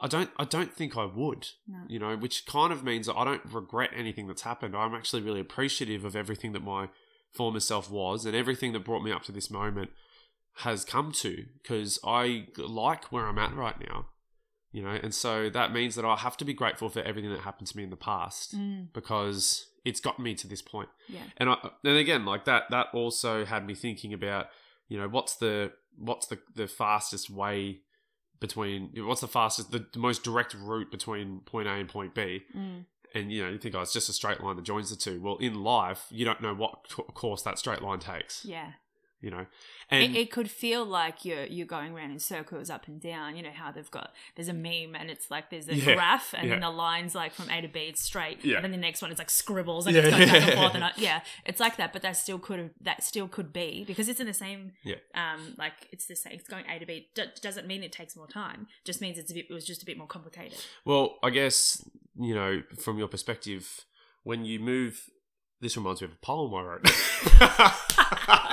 [0.00, 1.48] I don't I don't think I would.
[1.66, 4.76] no, You know, which kind of means I don't regret anything that's happened.
[4.76, 6.88] I'm actually really appreciative of everything that my
[7.32, 9.90] former self was and everything that brought me up to this moment
[10.58, 14.06] has come to because I like where I'm at right now.
[14.72, 17.40] You know, and so that means that I have to be grateful for everything that
[17.42, 20.88] happened to me in the past mm, because it's gotten me to this point.
[21.08, 24.48] yeah, And I, and again, like that, that also had me thinking about,
[24.94, 27.80] you know, what's the what's the the fastest way
[28.40, 32.42] between what's the fastest the, the most direct route between point A and point B.
[32.56, 34.96] mm, And you know, you think, oh, it's just a straight line that joins the
[34.96, 35.20] two.
[35.20, 38.44] Well, in life, you don't know what co- course that straight line takes.
[38.44, 38.72] yeah.
[39.24, 39.46] You know,
[39.88, 43.36] and it, it could feel like you're you're going around in circles up and down.
[43.36, 46.34] You know how they've got there's a meme and it's like there's a Yeah, graph
[46.36, 46.68] and then yeah.
[46.68, 48.44] the lines like from A to B it's straight.
[48.44, 48.56] Yeah.
[48.56, 50.60] And then the next one is like scribbles like Yeah, it's going back and yeah.
[50.60, 51.94] forth and I, yeah, it's like that.
[51.94, 54.96] But that still could have that still could be because it's in the same Yeah.
[55.14, 56.34] um like it's the same.
[56.34, 57.08] It's going A to B.
[57.14, 58.66] D- doesn't mean it takes more time.
[58.84, 59.46] Just means it's a bit.
[59.48, 60.58] It was just a bit more complicated.
[60.84, 61.82] Well, I guess,
[62.20, 63.86] you know, from your perspective,
[64.22, 65.08] when you move,
[65.62, 66.84] this reminds me of a poem I wrote.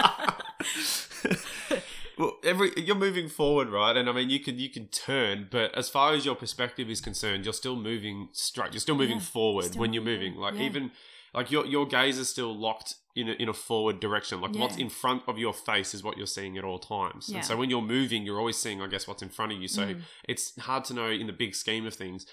[2.17, 3.95] well, every you're moving forward, right?
[3.95, 7.01] And I mean, you can you can turn, but as far as your perspective is
[7.01, 8.73] concerned, you're still moving straight.
[8.73, 10.35] You're still moving Yeah, forward still when you're moving.
[10.35, 10.61] Like yeah.
[10.63, 10.91] even
[11.33, 14.39] like your your gaze is still locked in a, in a forward direction.
[14.41, 17.29] Like what's in front of your face is what you're seeing at all times.
[17.29, 17.37] Yeah.
[17.37, 19.67] And so when you're moving, you're always seeing, I guess, what's in front of you.
[19.67, 20.01] So Mm.
[20.27, 22.25] it's hard to know in the big scheme of things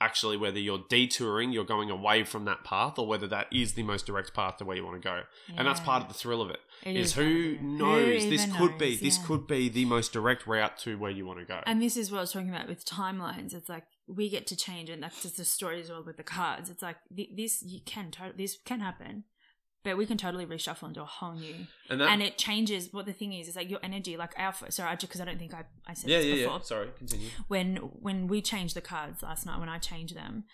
[0.00, 3.82] actually whether you're detouring, you're going away from that path, or whether that is the
[3.82, 5.22] most direct path to where you want to go.
[5.56, 6.60] And that's part of the thrill of it.
[6.84, 7.58] It Is is who it.
[7.58, 9.00] Who knows this could be knows?
[9.00, 9.24] this Yeah.
[9.26, 11.60] could be the most direct route to where you want to go.
[11.66, 13.52] And this is what I was talking about with timelines.
[13.54, 16.22] It's like we get to change, and that's just the story as well with the
[16.22, 16.70] cards.
[16.70, 19.24] It's like th- this you can this can happen,
[19.88, 21.54] but we can totally reshuffle into a whole new,
[21.88, 22.92] and that and it changes.
[22.92, 25.54] What the thing is is like your energy, like our sorry, because I don't think
[25.54, 26.56] I I said yeah, this yeah, before.
[26.56, 26.62] yeah.
[26.62, 27.28] Sorry, continue.
[27.48, 30.44] When when we changed the cards last night, when I changed them,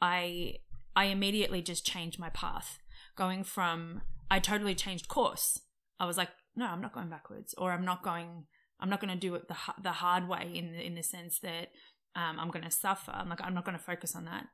[0.00, 0.56] I
[0.96, 2.80] I immediately just changed my path,
[3.16, 5.60] going from I totally changed course.
[6.00, 8.46] I was like, no, I'm not going backwards, or I'm not going.
[8.80, 11.38] I'm not going to do it the the hard way in the, in the sense
[11.40, 11.68] that
[12.16, 13.12] um, I'm going to suffer.
[13.12, 14.46] I'm like I'm not going to focus on that.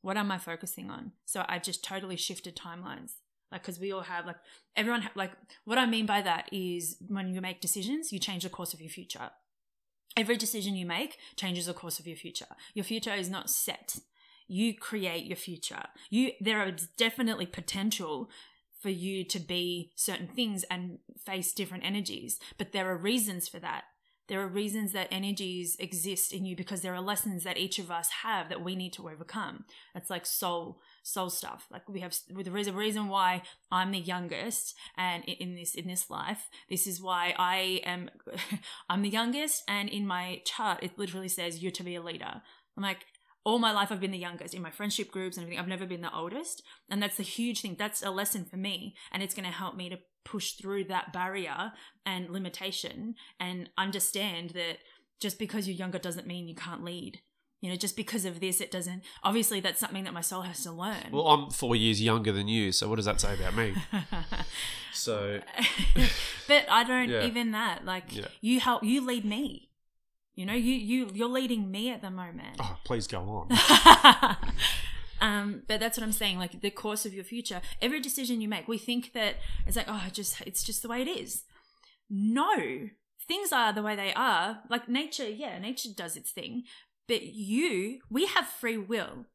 [0.00, 1.12] What am I focusing on?
[1.26, 3.16] So I just totally shifted timelines.
[3.54, 4.38] Like, because we all have like
[4.74, 5.30] everyone ha- like
[5.64, 8.80] what I mean by that is when you make decisions, you change the course of
[8.80, 9.30] your future.
[10.16, 12.56] Every decision you make changes the course of your future.
[12.74, 14.00] Your future is not set.
[14.48, 15.84] You create your future.
[16.10, 18.28] You there is definitely potential
[18.82, 23.60] for you to be certain things and face different energies, but there are reasons for
[23.60, 23.84] that.
[24.26, 27.90] There are reasons that energies exist in you because there are lessons that each of
[27.90, 29.64] us have that we need to overcome.
[29.94, 31.68] It's like soul soul stuff.
[31.70, 36.10] Like we have is a reason why I'm the youngest and in this in this
[36.10, 36.48] life.
[36.68, 38.10] This is why I am
[38.88, 42.42] I'm the youngest and in my chart it literally says you're to be a leader.
[42.76, 43.04] I'm like
[43.44, 45.60] all my life I've been the youngest in my friendship groups and everything.
[45.60, 46.62] I've never been the oldest.
[46.88, 47.76] And that's a huge thing.
[47.78, 48.96] That's a lesson for me.
[49.12, 51.72] And it's going to help me to push through that barrier
[52.06, 54.78] and limitation and understand that
[55.20, 57.20] just because you're younger doesn't mean you can't lead.
[57.64, 59.02] You know, just because of this, it doesn't.
[59.22, 61.08] Obviously, that's something that my soul has to learn.
[61.12, 63.74] Well, I'm four years younger than you, so what does that say about me?
[64.92, 65.40] so,
[66.46, 67.24] but I don't Yeah.
[67.24, 67.86] even that.
[67.86, 68.26] Like Yeah.
[68.42, 69.70] you help, you lead me.
[70.34, 72.56] You know, you you you're leading me at the moment.
[72.60, 73.48] oh, please go on.
[75.20, 76.38] um, but that's what I'm saying.
[76.38, 79.86] Like the course of your future, every decision you make, we think that it's like,
[79.88, 81.44] oh, just it's just the way it is.
[82.10, 82.88] No,
[83.26, 84.60] things are the way they are.
[84.68, 86.64] Like nature, yeah, nature does its thing,
[87.06, 89.26] but you, we have free will.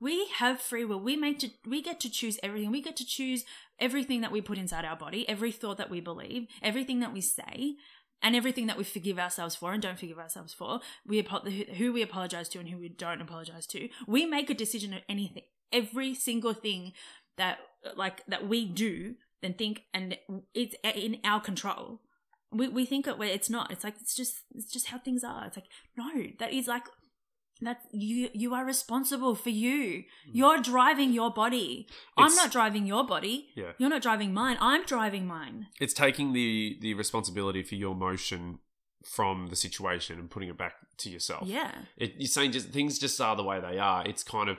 [0.00, 1.00] We have free will.
[1.00, 2.70] We make to, we get to choose everything.
[2.70, 3.44] We get to choose
[3.78, 7.20] everything that we put inside our body, every thought that we believe, everything that we
[7.20, 7.76] say,
[8.22, 10.80] and everything that we forgive ourselves for and don't forgive ourselves for.
[11.06, 11.26] We
[11.76, 13.88] who we apologize to and who we don't apologize to.
[14.06, 16.92] We make a decision of anything, every single thing
[17.36, 17.58] that
[17.96, 20.16] like that we do, and think, and
[20.54, 22.00] it's in our control.
[22.50, 23.70] We we think it where it's not.
[23.70, 25.44] It's like it's just it's just how things are.
[25.46, 26.84] It's like no, that is like
[27.60, 29.98] that you you are responsible for you.
[29.98, 30.04] Mm.
[30.32, 31.86] You're driving your body.
[32.16, 33.50] I'm It's- not driving your body.
[33.54, 33.72] Yeah.
[33.78, 34.56] You're not driving mine.
[34.60, 35.68] I'm driving mine.
[35.80, 38.58] It's taking the the responsibility for your motion
[39.04, 41.46] from the situation and putting it back to yourself.
[41.46, 41.72] Yeah.
[41.96, 44.06] It, you're saying just things just are the way they are.
[44.06, 44.56] It's kind of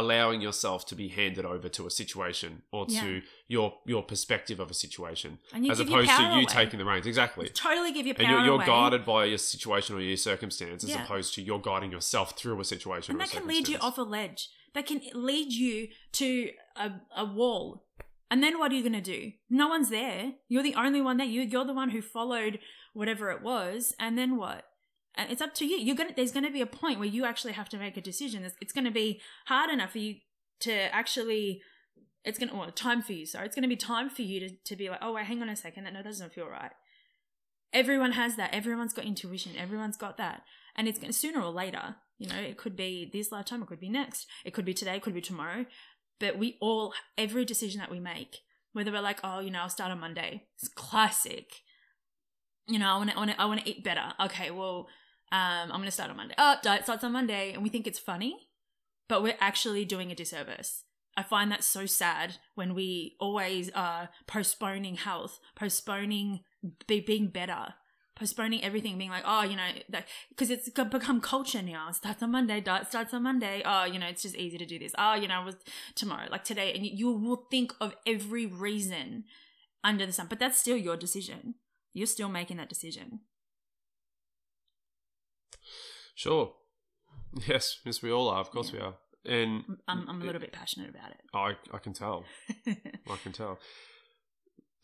[0.00, 4.70] allowing yourself to be handed over to a situation or to your your perspective of
[4.70, 6.44] a situation, And you as opposed to you away.
[6.44, 7.06] taking the reins.
[7.06, 7.48] Exactly.
[7.48, 10.90] Totally give your power And you're, you're guided by your situation or your circumstance, as
[10.90, 11.02] Yeah.
[11.04, 13.12] opposed to you're guiding yourself through a situation.
[13.12, 14.48] and that can lead you off a ledge.
[14.74, 17.84] That can lead you to a, a wall.
[18.30, 19.32] And then what are you going to do?
[19.48, 20.32] No one's there.
[20.48, 21.26] You're the only one there.
[21.26, 22.58] You, you're the one who followed
[22.92, 23.94] whatever it was.
[23.98, 24.64] And then what?
[25.16, 25.78] And it's up to you.
[25.78, 26.12] You're gonna.
[26.14, 28.44] There's to be a point where you actually have to make a decision.
[28.44, 30.16] It's, it's to be hard enough for you
[30.60, 31.62] to actually.
[32.24, 33.24] It's to well, time for you.
[33.24, 35.48] Sorry, it's to be time for you to, to be like, oh wait, hang on
[35.48, 35.84] a second.
[35.84, 36.72] That no, doesn't feel right.
[37.72, 38.52] Everyone has that.
[38.52, 39.52] Everyone's got intuition.
[39.56, 40.42] Everyone's got that
[40.76, 43.80] and it's to sooner or later you know it could be this lifetime it could
[43.80, 45.64] be next it could be today it could be tomorrow
[46.20, 48.38] but we all every decision that we make
[48.72, 51.62] whether we're like oh you know i'll start on monday it's classic
[52.68, 54.88] you know I want to I want to eat better okay well
[55.32, 57.86] um i'm going to start on monday oh diet starts on monday and we think
[57.86, 58.48] it's funny
[59.08, 60.84] but we're actually doing a disservice
[61.16, 66.40] I find that so sad when we always are postponing health, postponing
[66.86, 67.74] be, being better,
[68.14, 69.68] postponing everything, being like, oh, you know,
[70.28, 71.88] because it's become culture now.
[71.88, 73.62] It starts on Monday, diet starts on Monday.
[73.64, 74.92] Oh, you know, it's just easy to do this.
[74.98, 75.56] Oh, you know, was
[75.94, 79.24] tomorrow, like today, and you will think of every reason
[79.82, 81.54] under the sun, but that's still your decision.
[81.94, 83.20] You're still making that decision.
[86.16, 86.52] Sure.
[87.46, 88.40] Yes, yes, we all are.
[88.40, 88.94] Of course, we are.
[89.26, 91.20] And I'm, I'm a little bit passionate about it.
[91.34, 92.24] I, I can tell.
[92.66, 93.58] I can tell.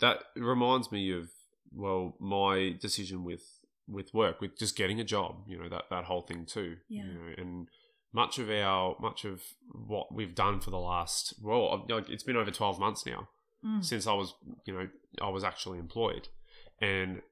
[0.00, 1.30] That reminds me of
[1.72, 3.42] well, my decision with
[3.88, 5.44] with work, with just getting a job.
[5.46, 6.76] You know that that whole thing too.
[6.90, 7.04] Yeah.
[7.04, 7.68] You know, and
[8.12, 9.40] much of our much of
[9.70, 13.28] what we've done for the last well, it's been over twelve months now
[13.64, 13.84] Mm.
[13.84, 14.34] since I was
[14.66, 14.88] you know
[15.22, 16.28] I was actually employed,
[16.80, 17.22] and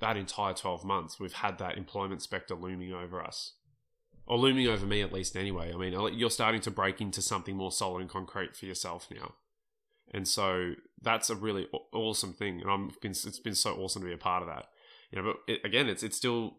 [0.00, 3.54] that entire twelve months we've had that employment spectre looming over us.
[4.26, 5.72] Or looming over me at least anyway.
[5.74, 9.34] I mean, you're starting to break into something more solid and concrete for yourself now.
[10.12, 14.14] And so that's a really awesome thing, and I'm it's been so awesome to be
[14.14, 14.66] a part of that.
[15.10, 16.54] You know, but it, again, it's it's still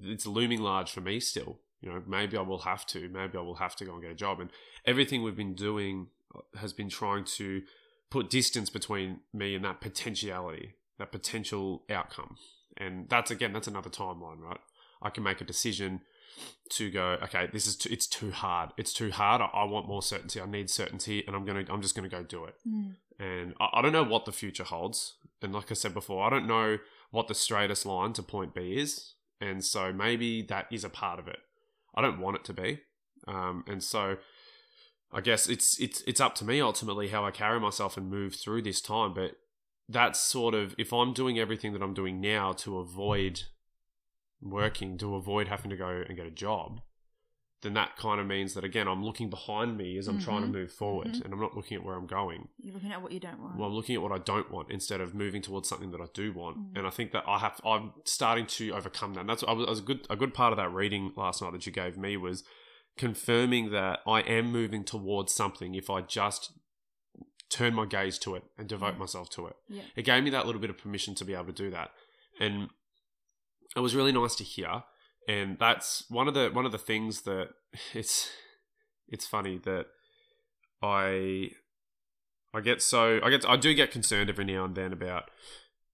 [0.00, 1.60] it's looming large for me still.
[1.80, 4.10] You know, maybe I will have to, maybe I will have to go and get
[4.10, 4.50] a job, and
[4.84, 7.62] everything we've been doing uh, has been trying to
[8.10, 12.36] put distance between me and that potentiality, that potential outcome,
[12.76, 14.60] and that's again that's another timeline, right?
[15.02, 16.00] I can make a decision
[16.68, 18.70] to go okay this is too, it's too hard.
[18.76, 19.40] It's too hard.
[19.40, 20.40] I, I want more certainty.
[20.40, 22.54] I need certainty and i'm gonna i'm just gonna go do it.
[22.66, 22.94] Mm.
[23.18, 25.14] and I, I don't know what the future holds.
[25.42, 26.78] And like i said before i don't know
[27.10, 29.14] what the straightest line to point b is.
[29.40, 31.38] And so maybe that is a part of it.
[31.94, 32.80] I don't want it to be.
[33.28, 34.16] Um, and so
[35.12, 38.34] i guess it's it's it's up to me ultimately how i carry myself and move
[38.34, 39.14] through this time.
[39.14, 39.36] But
[39.88, 43.42] that's sort of if i'm doing everything that i'm doing now to avoid
[44.40, 46.80] working to avoid having to go and get a job
[47.62, 50.46] then that kind of means that again I'm looking behind me as I'm trying to
[50.48, 50.52] Mhm.
[50.52, 51.24] move forward, Mhm.
[51.24, 52.48] and I'm not looking at where I'm going.
[52.58, 53.56] You're looking at what you don't want.
[53.56, 56.06] Well, I'm looking at what I don't want instead of moving towards something that I
[56.12, 56.58] do want.
[56.58, 56.78] Mm.
[56.78, 57.58] And I think that I have.
[57.64, 59.20] I'm starting to overcome that.
[59.20, 61.40] And that's I was, I was a good a good part of that reading last
[61.40, 62.44] night that you gave me was
[62.98, 66.52] confirming that I am moving towards something if I just
[67.48, 68.98] turn my gaze to it and devote Yeah.
[68.98, 69.56] myself to it.
[69.68, 69.82] yeah.
[69.94, 71.92] It gave me that little bit of permission to be able to do that,
[72.40, 72.70] and
[73.76, 74.84] it was really nice to hear.
[75.28, 77.50] And that's one of the one of the things that
[77.94, 78.30] it's
[79.08, 79.86] it's funny that
[80.82, 81.50] I
[82.54, 85.30] I get so I get I do get concerned every now and then about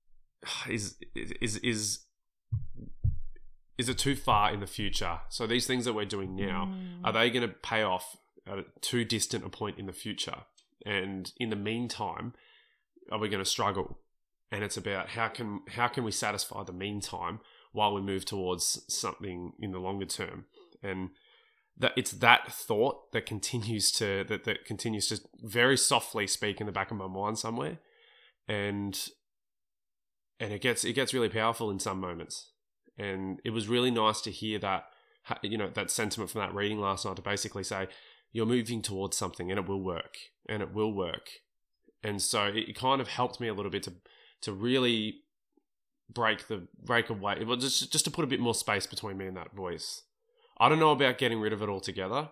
[0.68, 2.00] is is is
[3.78, 5.20] is it too far in the future?
[5.28, 7.00] So these things that we're doing now Mm.
[7.04, 10.44] are they going to pay off at a too distant a point in the future?
[10.84, 12.34] And in the meantime,
[13.10, 13.98] are we going to struggle?
[14.50, 17.40] And it's about how can how can we satisfy the meantime
[17.72, 20.44] while we move towards something in the longer term?
[20.82, 21.10] And
[21.78, 26.66] that it's that thought that continues to that, that continues to very softly speak in
[26.66, 27.78] the back of my mind somewhere.
[28.46, 28.98] And
[30.38, 32.50] and it gets it gets really powerful in some moments.
[32.98, 34.84] And it was really nice to hear that
[35.42, 37.88] you know that sentiment from that reading last night to basically say
[38.32, 40.16] you're moving towards something and it will work
[40.48, 41.28] and it will work
[42.02, 43.92] and so it, kind of helped me a little bit to
[44.40, 45.20] to really
[46.12, 49.16] break the break away it was just just to put a bit more space between
[49.16, 50.02] me and that voice
[50.58, 52.28] i don't know about getting rid of it altogether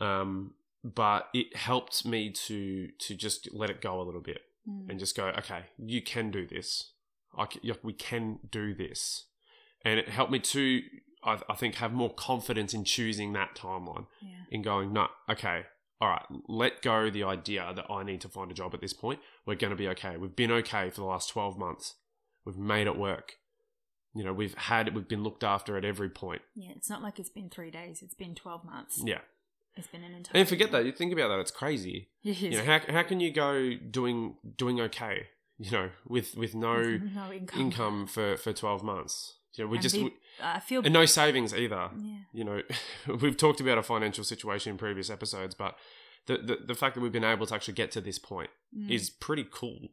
[0.00, 0.52] um
[0.84, 4.90] but it helped me to to just let it go a little bit Mm.
[4.90, 6.90] and just go, okay, you can do this.
[7.38, 9.26] I c- yeah, we can do this.
[9.84, 10.82] And it helped me to,
[11.26, 14.44] I, I think, have more confidence in choosing that timeline, yeah.
[14.50, 15.64] in going, no, okay,
[16.00, 18.92] all right, let go the idea that I need to find a job at this
[18.92, 19.20] point.
[19.46, 20.16] We're going to be okay.
[20.16, 21.94] We've been okay for the last 12 months.
[22.44, 23.34] We've made it work.
[24.14, 26.42] You know, we've had, we've been looked after at every point.
[26.54, 28.00] Yeah, it's not like it's been three days.
[28.02, 29.02] It's been twelve months.
[29.04, 29.18] Yeah.
[29.76, 30.40] It's been an entire.
[30.40, 30.86] And forget that.
[30.86, 31.38] You think about that.
[31.40, 32.08] It's crazy.
[32.24, 32.40] It.
[32.40, 35.26] You know, how, how can you go doing, doing okay,
[35.58, 36.80] you know, with, with no,
[37.14, 37.60] no income.
[37.60, 39.34] income for for 12 months
[39.64, 39.96] know we And just
[40.42, 40.82] I feel.
[40.84, 42.18] and no savings either yeah.
[42.32, 42.62] you know
[43.20, 45.76] we've talked about our financial situation in previous episodes but
[46.26, 48.90] the, the the fact that we've been able to actually get to this point Mm.
[48.90, 49.88] is pretty cool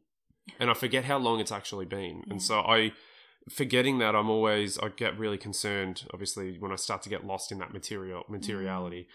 [0.60, 2.32] and i forget how long it's actually been Yeah.
[2.32, 2.92] and so i
[3.50, 7.52] forgetting that i'm always i get really concerned obviously when i start to get lost
[7.52, 9.08] in that material materiality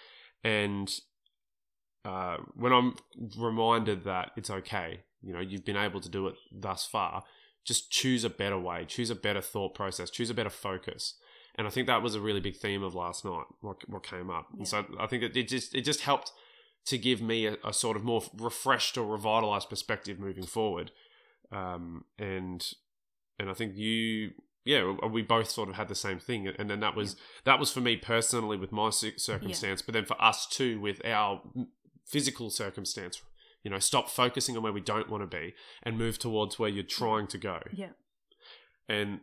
[0.45, 0.89] and
[2.05, 2.95] uh, when i'm
[3.39, 7.25] reminded that it's okay you know you've been able to do it thus far
[7.64, 11.14] just choose a better way choose a better thought process choose a better focus.
[11.57, 14.31] And i think that was a really big theme of last night what, what came
[14.31, 14.47] up.
[14.57, 16.33] And so i think it, it just it just helped
[16.87, 20.90] to give me a, a sort of more refreshed or revitalized perspective moving forward.
[21.53, 22.66] Um, and
[23.38, 24.33] and i think you
[24.64, 26.47] yeah we both sort of had the same thing.
[26.47, 30.05] And then that was that was for me personally with my cir- circumstance but then
[30.05, 31.42] for us too with our
[32.07, 33.21] physical circumstance
[33.68, 35.52] you know stop focusing on where we don't want to be
[35.83, 37.90] and move towards where you're trying to go Yeah.
[38.88, 39.20] and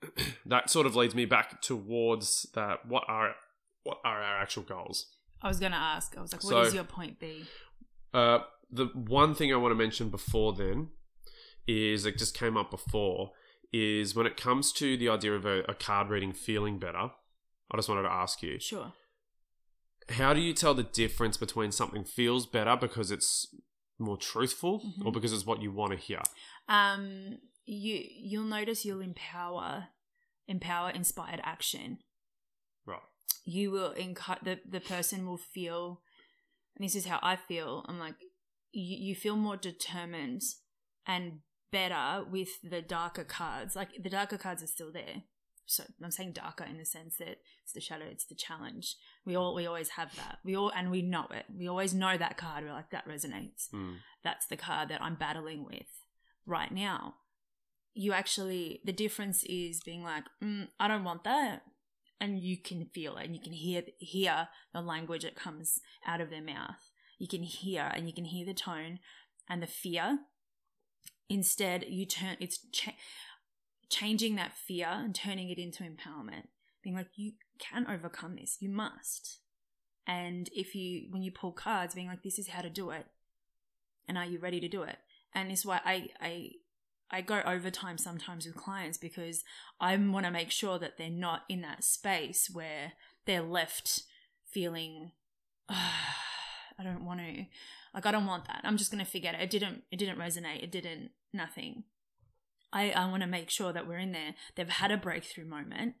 [0.46, 3.34] that sort of leads me back towards that what are
[3.82, 5.06] what are our actual goals
[5.42, 6.16] I was gonna ask.
[6.16, 7.44] I was like, what is So- your point B?
[8.14, 8.38] uh,
[8.70, 10.88] the one thing I want to mention before then
[11.66, 13.32] is it just came up before
[13.72, 17.10] is when it comes to the idea of a, a card reading feeling better.
[17.70, 18.92] I just wanted to ask you, Sure.
[20.10, 23.46] how do you tell the difference between something feels better because it's
[23.98, 25.06] more truthful Mhm.
[25.06, 26.22] or because it's what you want to hear?
[26.68, 29.88] Um, you you'll notice you'll empower,
[30.46, 31.98] empower inspired action.
[32.86, 33.02] Right.
[33.44, 36.02] You will encourage the the person will feel,
[36.76, 37.84] and this is how I feel.
[37.88, 38.16] I'm like,
[38.72, 40.42] you you feel more determined
[41.06, 43.74] and better with the darker cards.
[43.76, 45.24] Like the darker cards are still there.
[45.70, 48.96] So I'm saying darker in the sense that it's the shadow, it's the challenge.
[49.26, 50.38] We all we always have that.
[50.42, 51.44] We all and we know it.
[51.54, 52.64] We always know that card.
[52.64, 53.96] We're like that resonates Mm.
[54.24, 55.86] that's the card that I'm battling with
[56.46, 57.16] right now.
[57.92, 61.62] You actually, the difference is being like, mm, I don't want that.
[62.20, 66.20] And you can feel it and you can hear, hear the language that comes out
[66.20, 66.80] of their mouth.
[67.18, 69.00] You can hear and you can hear the tone
[69.48, 70.20] and the fear.
[71.28, 72.94] Instead, you turn, it's cha-
[73.90, 76.48] changing that fear and turning it into empowerment.
[76.82, 78.56] Being like, you can overcome this.
[78.60, 79.40] You must.
[80.06, 83.06] And if you, when you pull cards, being like, this is how to do it
[84.08, 84.96] and are you ready to do it
[85.34, 86.50] and it's why i i
[87.10, 89.44] i go overtime sometimes with clients because
[89.80, 92.94] i want to make sure that they're not in that space where
[93.26, 94.02] they're left
[94.50, 95.12] feeling
[95.68, 96.16] "Ah,
[96.78, 97.44] i don't want to
[97.94, 100.18] like i don't want that i'm just going to forget it it didn't it didn't
[100.18, 101.84] resonate it didn't nothing
[102.72, 105.94] i i want to make sure that we're in there they've had a breakthrough moment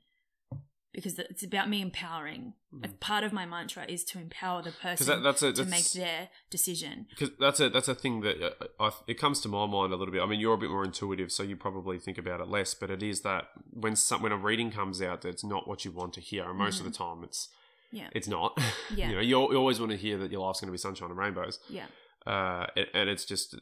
[0.94, 2.54] because it's about me empowering.
[2.82, 5.08] A part of my mantra is to empower the person Mm.
[5.08, 7.06] that, that's a to that's, make their decision.
[7.10, 9.96] because that's a that's a thing that uh, I, it comes to my mind a
[9.96, 10.22] little bit.
[10.22, 12.74] I mean, you're a bit more intuitive, so you probably think about it less.
[12.74, 15.92] But it is that when some when a reading comes out, that's not what you
[15.92, 17.48] want to hear, and most of the time, it's
[17.92, 18.08] Yeah.
[18.12, 18.58] it's not.
[18.92, 19.10] Yeah.
[19.10, 21.10] you know, you, you always want to hear that your life's going to be sunshine
[21.10, 21.60] and rainbows.
[21.68, 21.86] Yeah.
[22.26, 23.54] uh, and, and it's just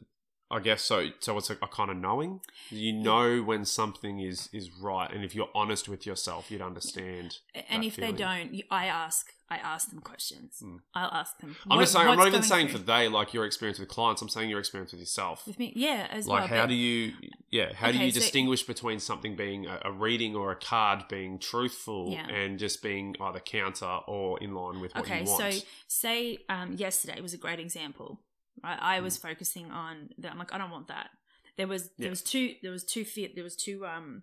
[0.51, 1.09] I guess so.
[1.19, 2.41] So it's a, a kind of knowing.
[2.71, 7.39] You know when something is is right, and if you're honest with yourself, you'd understand.
[7.69, 8.13] And if feeling.
[8.15, 9.33] they don't, I ask.
[9.49, 10.61] I ask them questions.
[10.61, 10.79] Mm.
[10.95, 11.55] I'll ask them.
[11.71, 12.09] I'm what- just saying.
[12.09, 14.21] I'm not even saying through for they like your experience with clients.
[14.23, 15.47] I'm saying your experience with yourself.
[15.47, 15.73] with me.
[15.77, 16.61] Yeah, as Like, well.
[16.61, 17.13] how do you?
[17.51, 21.05] Yeah, how do you so- distinguish between something being a, a reading or a card
[21.09, 22.29] being truthful Yeah.
[22.29, 25.43] and just being either counter or in line with what okay, you want?
[25.43, 28.21] Okay, so say um, yesterday was a great example.
[28.63, 29.03] Right, I Mm.
[29.05, 30.33] was focusing on that.
[30.33, 31.11] I'm like, I don't want that.
[31.57, 32.11] There was there Yeah.
[32.11, 34.23] was two there was two fe- there was two um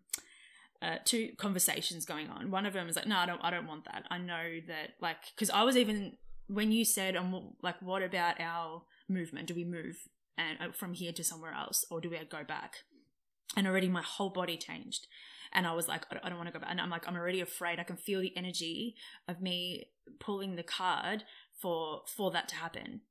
[0.81, 2.51] uh, two conversations going on.
[2.51, 4.05] One of them was like, no, I don't I don't want that.
[4.09, 6.17] I know that like because I was even
[6.47, 9.47] when you said um like what about our movement?
[9.47, 10.07] Do we move
[10.37, 12.83] and uh, from here to somewhere else or do we go back?
[13.55, 15.07] And already my whole body changed.
[15.55, 16.71] And I was like, I don't, I don't want to go back.
[16.71, 17.79] And I'm like, I'm already afraid.
[17.79, 18.95] I can feel the energy
[19.27, 21.23] of me pulling the card
[21.61, 23.01] for for that to happen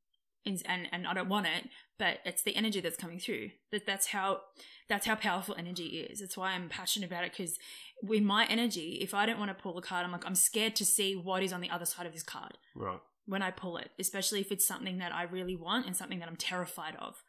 [0.44, 1.68] and and, and i don't want it
[1.98, 4.40] but it's the energy that's coming through that that's how
[4.88, 7.58] that's how powerful energy is that's why i'm passionate about it because
[8.02, 10.74] with my energy if i don't want to pull a card i'm like i'm scared
[10.76, 13.00] to see what is on the other side of this card right.
[13.26, 16.28] when i pull it especially if it's something that i really want and something that
[16.28, 17.22] i'm terrified of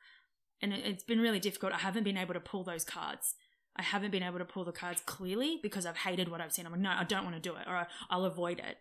[0.61, 3.36] and it, it's been really difficult i haven't been able to pull those cards
[3.76, 6.66] I haven't been able to pull the cards clearly because I've hated what I've seen.
[6.66, 8.78] I'm like, no, I don't want to do it, or I'll avoid it.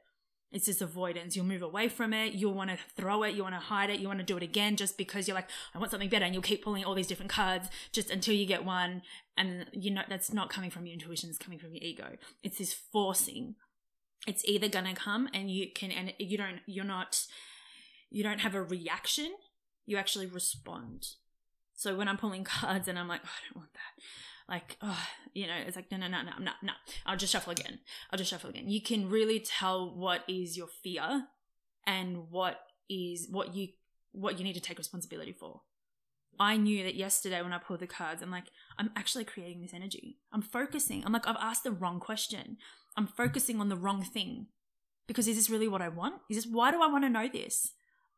[0.53, 1.35] It's just avoidance.
[1.35, 2.35] You'll move away from it.
[2.35, 3.35] You'll want to throw it.
[3.35, 4.01] You want to hide it.
[4.01, 6.27] You want to do it again just because you're like, I want something better.
[6.27, 9.03] And you'll keep pulling all these different cards just until you get one.
[9.37, 11.31] And you know, that's not coming from your intuition.
[11.31, 12.17] It's coming from your ego.
[12.43, 13.55] It's this forcing.
[14.27, 17.27] It's either going to come and you can, and you don't, you're not,
[18.11, 19.33] you don't have a reaction.
[19.87, 21.07] You actually respond.
[21.75, 24.03] So when I'm pulling cards and I'm like, oh, I don't want that.
[24.49, 26.73] Like, oh, you know, it's like, no, no, no, no, no, no.
[27.07, 27.79] I'll just shuffle again.
[28.11, 28.69] I'll just shuffle again.
[28.69, 31.27] You can really tell what is your fear
[31.87, 33.69] and what is what you
[34.13, 35.63] what you need to take responsibility for.
[36.39, 38.47] I knew that yesterday when I pulled the cards, I'm like,
[38.79, 40.19] I'm actually creating this energy.
[40.33, 41.05] I'm focusing.
[41.05, 42.57] I'm like, I've asked the wrong question.
[42.97, 44.47] I'm focusing on the wrong thing.
[45.07, 46.17] Because is this really what I want?
[46.31, 47.73] Is this why do I want to know this?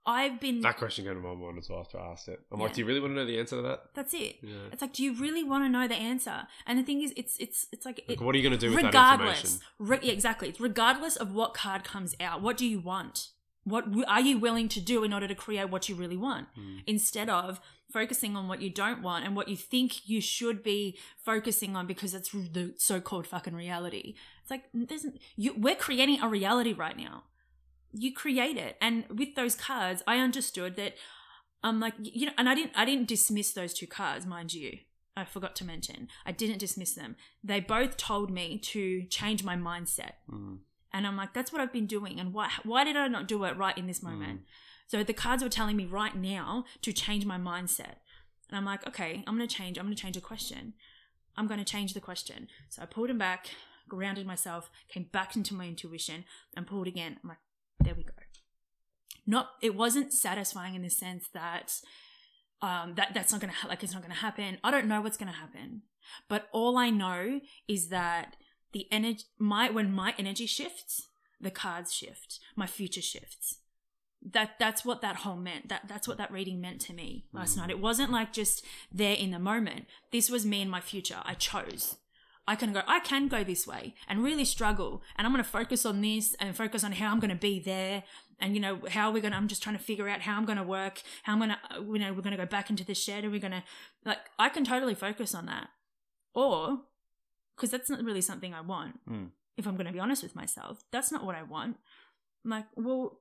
[0.06, 2.40] I've been That question came to my mind as well after I asked it.
[2.52, 2.64] I'm Yeah.
[2.66, 3.84] like, do you really want to know the answer to that?
[3.94, 4.36] that's it.
[4.42, 4.68] Yeah.
[4.72, 6.46] It's like, do you really want to know the answer?
[6.66, 8.66] And the thing is, it's it's it's like, Like, it, what are you going to
[8.66, 9.10] do with that information?
[9.18, 10.48] regardless, re- yeah, exactly.
[10.50, 12.42] It's regardless of what card comes out.
[12.42, 13.28] What do you want?
[13.64, 16.48] What w- are you willing to do in order to create what you really want?
[16.54, 16.78] Hmm.
[16.86, 20.98] Instead of focusing on what you don't want and what you think you should be
[21.24, 24.16] focusing on because it's the so-called fucking reality.
[24.42, 25.54] It's like there's you.
[25.56, 27.24] We're creating a reality right now.
[27.96, 30.94] You create it, and with those cards, I understood that.
[31.62, 32.72] I'm like you know, and I didn't.
[32.74, 34.78] I didn't dismiss those two cards, mind you.
[35.16, 36.08] I forgot to mention.
[36.26, 37.16] I didn't dismiss them.
[37.42, 40.14] They both told me to change my mindset.
[40.30, 40.58] Mm.
[40.92, 42.20] And I'm like, that's what I've been doing.
[42.20, 44.42] And why why did I not do it right in this moment?
[44.86, 47.96] So the cards were telling me right now to change my mindset.
[48.48, 50.74] And I'm like, okay, I'm gonna change, I'm gonna change the question.
[51.36, 52.48] I'm gonna change the question.
[52.68, 53.50] So I pulled him back,
[53.88, 56.24] grounded myself, came back into my intuition,
[56.56, 57.18] and pulled again.
[57.22, 57.38] I'm like,
[57.80, 58.12] there we go.
[59.26, 61.80] Not it wasn't satisfying in the sense that
[62.60, 64.58] um that that's not gonna ha- like it's not gonna happen.
[64.62, 65.82] I don't know what's gonna happen.
[66.28, 68.36] But all I know is that
[68.72, 71.08] the energy my when my energy shifts
[71.40, 72.40] the cards shift.
[72.56, 73.58] My future shifts.
[74.22, 75.68] That that's what that whole meant.
[75.68, 77.70] That that's what that reading meant to me last night.
[77.70, 79.84] It wasn't like just there in the moment.
[80.12, 81.20] This was me and my future.
[81.24, 81.96] I chose
[82.46, 85.48] i can go i can go this way and really struggle and i'm going to
[85.48, 88.02] focus on this and focus on how i'm going to be there
[88.40, 90.44] and you know how we're going to i'm just trying to figure out how i'm
[90.44, 92.84] going to work how i'm going to you know we're going to go back into
[92.84, 93.62] the shed and we're going to
[94.04, 95.68] like i can totally focus on that
[96.34, 96.80] or
[97.56, 98.98] because that's not really something I want.
[99.08, 99.30] Mm.
[99.56, 101.76] If I'm going to be honest with myself, that's not what I want.
[102.44, 103.20] I'm like, well,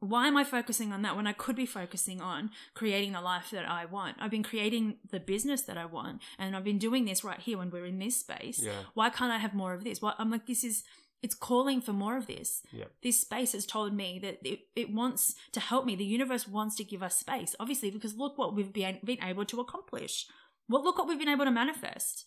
[0.00, 3.50] why am I focusing on that when I could be focusing on creating the life
[3.50, 4.16] that I want?
[4.20, 7.58] I've been creating the business that I want, and I've been doing this right here
[7.58, 8.62] when we're in this space.
[8.62, 8.82] Yeah.
[8.94, 10.00] Why can't I have more of this?
[10.02, 10.84] I'm like, this is
[11.22, 12.62] it's calling for more of this.
[12.72, 12.84] Yeah.
[13.02, 15.96] This space has told me that it, it wants to help me.
[15.96, 19.46] The universe wants to give us space, obviously, because look what we've been, been able
[19.46, 20.26] to accomplish.
[20.68, 22.26] Well, look what we've been able to manifest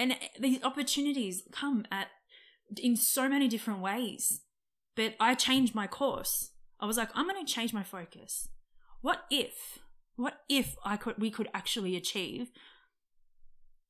[0.00, 2.08] and eh, these opportunities come at
[2.80, 4.40] in so many different ways
[5.00, 8.48] but i changed my course i was like i'm going to change my focus
[9.00, 9.78] what if
[10.16, 12.50] what if i could we could actually achieve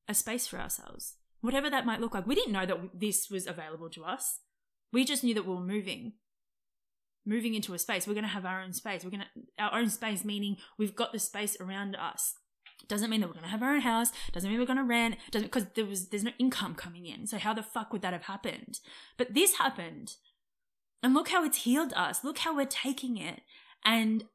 [0.07, 2.25] a space for ourselves whatever that might look like.
[2.25, 4.39] We didn't know that this was available to us.
[4.93, 6.13] We just knew that we were moving,
[7.25, 8.07] moving into a space.
[8.07, 9.03] We're going to have our own space.
[9.03, 12.35] We're going to, our own space, meaning we've got the space around us.
[12.87, 14.11] Doesn't mean that we're going to have our own house.
[14.31, 15.15] Doesn't mean we're going to rent.
[15.31, 17.27] Doesn't, because there was, there's no income coming in.
[17.27, 18.79] So how the fuck would that have happened?
[19.17, 20.15] But this happened.
[21.03, 22.23] And look how it's healed us.
[22.23, 23.41] Look how we're taking it
[23.83, 24.25] and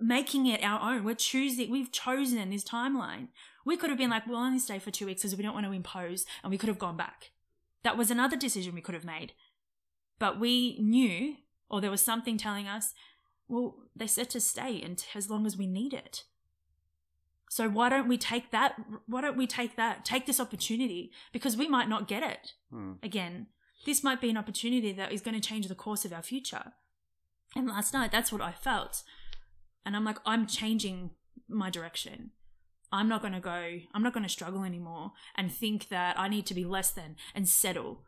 [0.00, 1.04] making it our own.
[1.04, 3.28] We're choosing, we've chosen this timeline.
[3.64, 5.66] We could have been like, we'll only stay for two weeks because we don't want
[5.66, 7.32] to impose, and we could have gone back.
[7.82, 9.32] That was another decision we could have made.
[10.18, 11.36] But we knew,
[11.68, 12.94] or there was something telling us,
[13.48, 16.24] well, they said to stay and as long as we need it.
[17.50, 18.76] So why don't we take that?
[19.06, 20.04] Why don't we take that?
[20.04, 22.94] Take this opportunity because we might not get it Hmm.
[23.02, 23.46] again.
[23.86, 26.72] This might be an opportunity that is going to change the course of our future.
[27.54, 29.04] And last night, that's what I felt.
[29.86, 31.12] And I'm like, I'm changing
[31.48, 32.32] my direction.
[32.92, 36.28] I'm not going to go, I'm not going to struggle anymore and think that I
[36.28, 38.02] need to be less than and settle.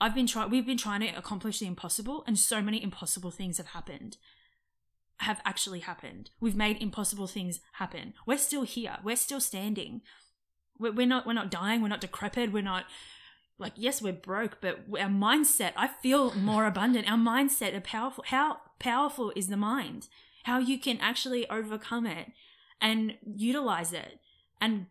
[0.00, 3.58] I've been trying, we've been trying to accomplish the impossible, and so many impossible things
[3.58, 4.16] have happened.
[5.18, 6.30] Have actually happened.
[6.40, 8.14] We've made impossible things happen.
[8.26, 8.96] We're still here.
[9.04, 10.00] We're still standing.
[10.78, 11.26] We're, not.
[11.26, 11.82] We're not dying.
[11.82, 12.52] We're not decrepit.
[12.52, 12.86] We're not
[13.60, 18.24] like yes we're broke but our mindset i feel more abundant our mindset are powerful
[18.28, 20.08] how powerful is the mind
[20.44, 22.28] how you can actually overcome it
[22.80, 24.18] and utilize it
[24.60, 24.86] and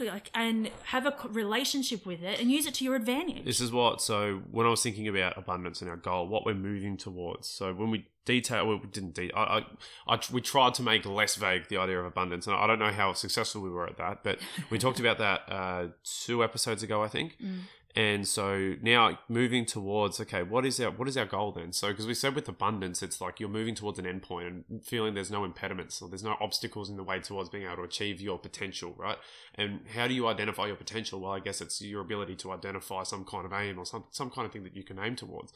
[0.00, 3.70] like and have a relationship with it and use it to your advantage This is
[3.70, 4.02] what.
[4.02, 7.48] So when I was thinking about abundance and our goal, what we're moving towards.
[7.48, 9.14] So when we detail, well, we didn't.
[9.14, 9.64] De- I, I,
[10.08, 12.92] I, we tried to make less vague the idea of abundance, and I don't know
[12.92, 14.38] how successful we were at that, but
[14.70, 17.36] we talked about that uh, two episodes ago, I think.
[17.42, 17.60] Mm.
[17.94, 21.72] And so now moving towards okay, what is our what is our goal then?
[21.72, 25.12] So because we said with abundance, it's like you're moving towards an endpoint and feeling
[25.12, 28.20] there's no impediments or there's no obstacles in the way towards being able to achieve
[28.20, 29.18] your potential, right?
[29.56, 31.20] And how do you identify your potential?
[31.20, 34.30] Well, I guess it's your ability to identify some kind of aim or some some
[34.30, 35.52] kind of thing that you can aim towards.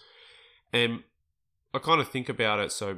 [0.74, 1.04] And
[1.72, 2.70] I kind of think about it.
[2.72, 2.96] So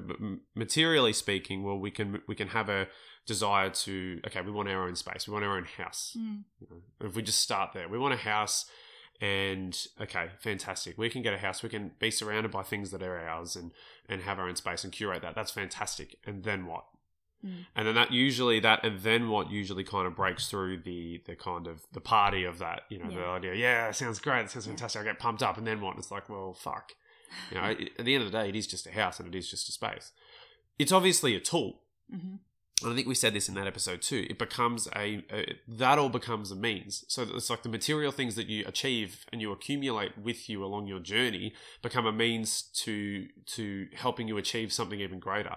[0.54, 2.88] materially speaking, well, we can we can have a
[3.26, 6.16] desire to okay, we want our own space, we want our own house.
[6.18, 6.44] Mm.
[6.60, 8.66] You know, if we just start there, we want a house,
[9.20, 10.96] and okay, fantastic.
[10.98, 11.62] We can get a house.
[11.62, 13.72] We can be surrounded by things that are ours, and
[14.08, 15.34] and have our own space and curate that.
[15.34, 16.16] That's fantastic.
[16.26, 16.84] And then what?
[17.44, 17.66] Mm.
[17.76, 21.36] And then that usually that and then what usually kind of breaks through the the
[21.36, 22.82] kind of the party of that.
[22.88, 23.54] You know, the idea.
[23.54, 24.42] Yeah, sounds great.
[24.46, 24.72] It sounds Yeah.
[24.72, 25.02] fantastic.
[25.02, 25.96] I get pumped up, and then what?
[25.98, 26.92] It's like, well, fuck.
[27.50, 27.62] You know,
[27.98, 29.68] at the end of the day, it is just a house and it is just
[29.68, 30.12] a space.
[30.78, 31.80] It's obviously a tool.
[32.10, 32.38] hmm And
[32.84, 34.26] I think we said this in that episode too.
[34.30, 37.04] It becomes a, a that all becomes a means.
[37.08, 40.86] So it's like the material things that you achieve and you accumulate with you along
[40.86, 45.56] your journey become a means to to helping you achieve something even greater.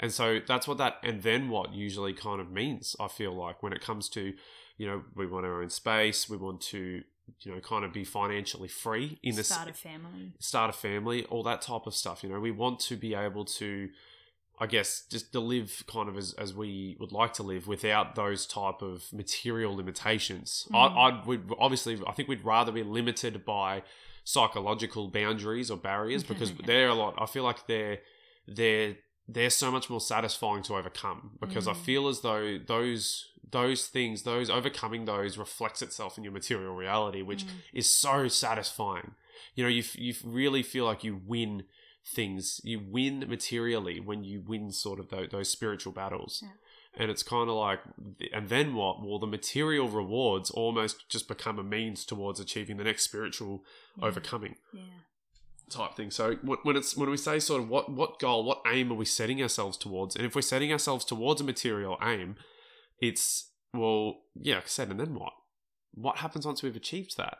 [0.00, 2.96] And so that's what that and then what usually kind of means.
[2.98, 4.32] I feel like when it comes to,
[4.78, 7.02] you know, we want our own space, we want to,
[7.40, 11.24] you know, kind of be financially free in the start a family start a family,
[11.26, 12.22] all that type of stuff.
[12.22, 13.90] You know, we want to be able to,
[14.58, 18.14] I guess, just to live kind of as, as we would like to live without
[18.14, 20.68] those type of material limitations.
[20.72, 20.96] I, Mm.
[20.98, 23.82] I'd would obviously, I think we'd rather be limited by
[24.24, 27.14] psychological boundaries or barriers because they're a lot.
[27.18, 27.98] I feel like they're
[28.46, 28.96] they're
[29.28, 31.84] they're so much more satisfying to overcome because I Mm.
[31.84, 37.20] feel as though those those things, those overcoming those reflects itself in your material reality,
[37.22, 37.50] which Mm.
[37.74, 39.14] is so satisfying.
[39.54, 41.64] You know, you you really feel like you win
[42.06, 42.60] things.
[42.64, 46.40] You win materially when you win sort of those, those spiritual battles.
[46.42, 46.50] Yeah.
[46.94, 47.80] And it's kind of like,
[48.34, 49.02] and then what?
[49.02, 53.64] Well, the material rewards almost just become a means towards achieving the next spiritual
[53.96, 54.06] Yeah.
[54.06, 54.82] overcoming yeah
[55.72, 56.10] type thing.
[56.10, 59.04] So when it's when we say sort of what what goal, what aim are we
[59.04, 60.14] setting ourselves towards?
[60.14, 62.36] And if we're setting ourselves towards a material aim,
[63.00, 65.32] it's well, yeah, like I said, and then what?
[65.94, 67.38] What happens once we've achieved that?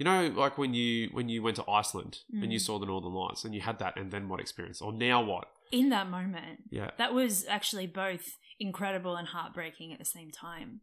[0.00, 2.62] You know, like when you when you went to Iceland and you Mm.
[2.62, 4.80] saw the Northern Lights and you had that, and then what experience?
[4.80, 5.46] Or now what?
[5.70, 10.80] in that moment Yeah, that was actually both incredible and heartbreaking at the same time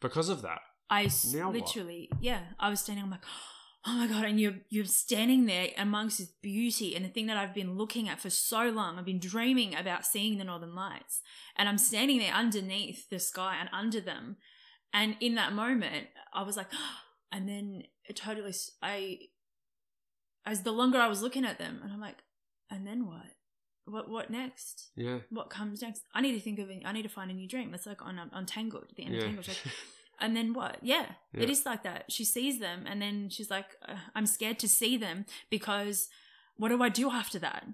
[0.00, 0.60] because of that.
[0.88, 1.54] I Now what?
[1.54, 3.04] literally, yeah, I was standing.
[3.04, 3.24] I'm like,
[3.86, 7.36] oh my god, and you're you're standing there amongst this beauty and the thing that
[7.36, 8.96] I've been looking at for so long.
[8.96, 11.20] I've been dreaming about seeing the Northern Lights,
[11.56, 14.36] and I'm standing there underneath the sky and under them,
[14.92, 16.70] and in that moment, I was like,
[17.32, 18.52] and then it totally,
[18.82, 19.18] i
[20.44, 22.18] as the longer I was looking at them, and I'm like,
[22.70, 23.26] and then what?
[23.84, 24.90] What what next?
[24.96, 26.02] Yeah, What comes next?
[26.14, 26.70] I need to think of.
[26.70, 27.74] A, I need to find a new dream.
[27.74, 29.20] It's like on on the end of yeah.
[29.26, 29.48] Tangled.
[29.48, 29.56] Like,
[30.20, 30.78] and then what?
[30.82, 31.42] Yeah, Yeah.
[31.42, 32.10] it is like that.
[32.12, 36.08] She sees them, and then she's like, uh, "I'm scared to see them because
[36.56, 37.66] what do I do after that?"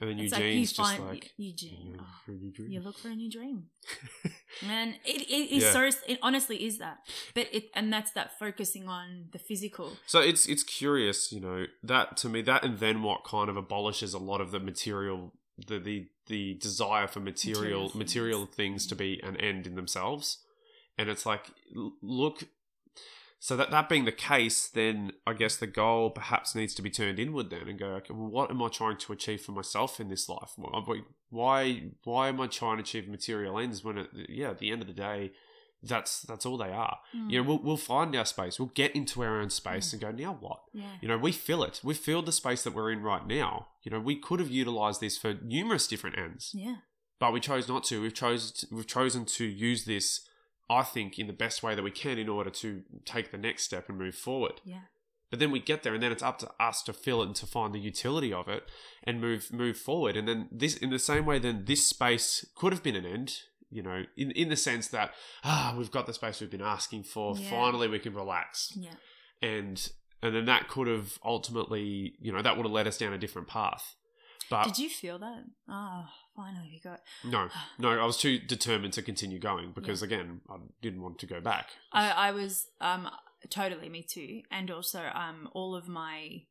[0.00, 1.94] And then It's Eugene's like you just like Eugene.
[1.96, 3.66] "Yeah, oh, you look for a new dream,
[4.62, 5.72] and it it is Yeah.
[5.90, 5.98] so.
[6.08, 6.98] It honestly is that,
[7.34, 9.92] but it and that's that focusing on the physical.
[10.06, 13.56] So it's it's curious, you know, that to me that and then what kind of
[13.58, 15.34] abolishes a lot of the material
[15.68, 18.56] the the, the desire for material Material material things.
[18.56, 20.38] things to be an end in themselves.
[20.96, 21.50] And it's like
[22.02, 22.44] look
[23.42, 26.90] so that that being the case, then I guess the goal perhaps needs to be
[26.90, 29.98] turned inward then and go, okay, well, what am I trying to achieve for myself
[29.98, 30.52] in this life?
[31.30, 34.82] Why why am I trying to achieve material ends when, it, yeah, at the end
[34.82, 35.32] of the day,
[35.82, 36.98] that's that's all they are.
[37.16, 37.30] Mm.
[37.30, 38.58] You know, we'll, we'll find our space.
[38.58, 40.60] We'll get into our own space and go, now what?
[40.74, 41.80] yeah, You know, we fill it.
[41.82, 43.68] We filled the space that we're in right now.
[43.82, 46.76] You know, we could have utilized this for numerous different ends, yeah,
[47.18, 48.02] but we chose not to.
[48.02, 50.20] We've chose we've chosen to use this,
[50.70, 53.64] I think, in the best way that we can in order to take the next
[53.64, 54.60] step and move forward.
[54.64, 54.82] yeah,
[55.28, 57.36] But then we get there, and then it's up to us to fill it and
[57.36, 58.70] to find the utility of it
[59.02, 60.16] and move move forward.
[60.16, 63.34] And then this, in the same way, then this space could have been an end.
[63.72, 65.12] You know, in in the sense that
[65.44, 67.36] ah, we've got the space we've been asking for.
[67.36, 67.50] Yeah.
[67.50, 68.94] Finally, we can relax yeah.
[69.42, 69.90] and
[70.22, 73.18] and then that could have ultimately you know that would have led us down a
[73.18, 73.94] different path
[74.50, 75.44] but Did you feel that?
[75.68, 76.04] Oh,
[76.40, 77.00] finally we got.
[77.24, 81.26] no no i was too determined to continue going because again i didn't want to
[81.26, 83.08] go back I, I was um
[83.48, 86.42] totally me too, and also um all of my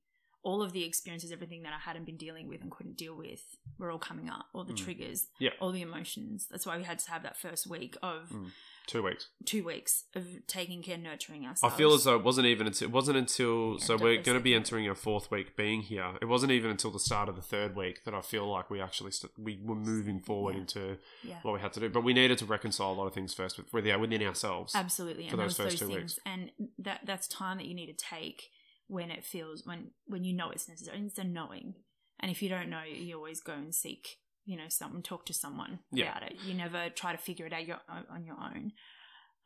[0.41, 3.43] all of the experiences, everything that I hadn't been dealing with and couldn't deal with,
[3.77, 4.45] were all coming up.
[4.53, 4.83] All the Mm.
[4.85, 5.49] triggers, Yeah.
[5.59, 6.47] all the emotions.
[6.49, 8.51] That's why we had to have that first week of Mm.
[8.89, 11.73] Two weeks two weeks of taking care, nurturing ourselves.
[11.73, 14.37] i feel as though it wasn't even until it wasn't until Yeah, so we're going
[14.37, 17.35] to be entering our fourth week being here it wasn't even until the start of
[17.35, 20.61] the third week that i feel like we actually st- we were moving forward Yeah.
[20.61, 21.35] into yeah.
[21.43, 23.57] what we had to do but we needed to reconcile a lot of things first
[23.57, 27.01] with, with our- within ourselves Absolutely, for and those first those two things, and that
[27.05, 28.49] that's time that you need to take
[28.87, 30.97] when it feels when when you know it's necessary.
[31.05, 31.75] It's a knowing,
[32.19, 35.33] and if you don't know, you always go and seek, you know, someone talk to
[35.33, 36.09] someone Yeah.
[36.17, 36.37] about it.
[36.45, 37.79] You never try to figure it out your,
[38.09, 38.71] on your own.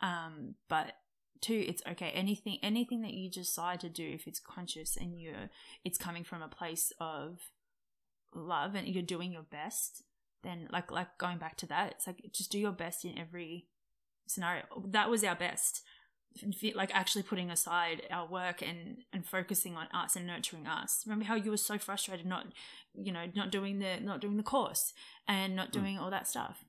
[0.01, 0.93] Um, but
[1.41, 2.09] two, it's okay.
[2.11, 5.49] Anything anything that you decide to do, if it's conscious and you're,
[5.83, 7.39] it's coming from a place of
[8.33, 10.03] love and you're doing your best.
[10.43, 13.67] Then, like like going back to that, it's like just do your best in every
[14.27, 14.63] scenario.
[14.87, 15.81] That was our best.
[16.73, 21.03] Like actually putting aside our work and and focusing on us and nurturing us.
[21.05, 22.47] Remember how you were so frustrated not,
[22.95, 24.93] you know, not doing the not doing the course
[25.27, 25.79] and not Hmm.
[25.79, 26.65] doing all that stuff.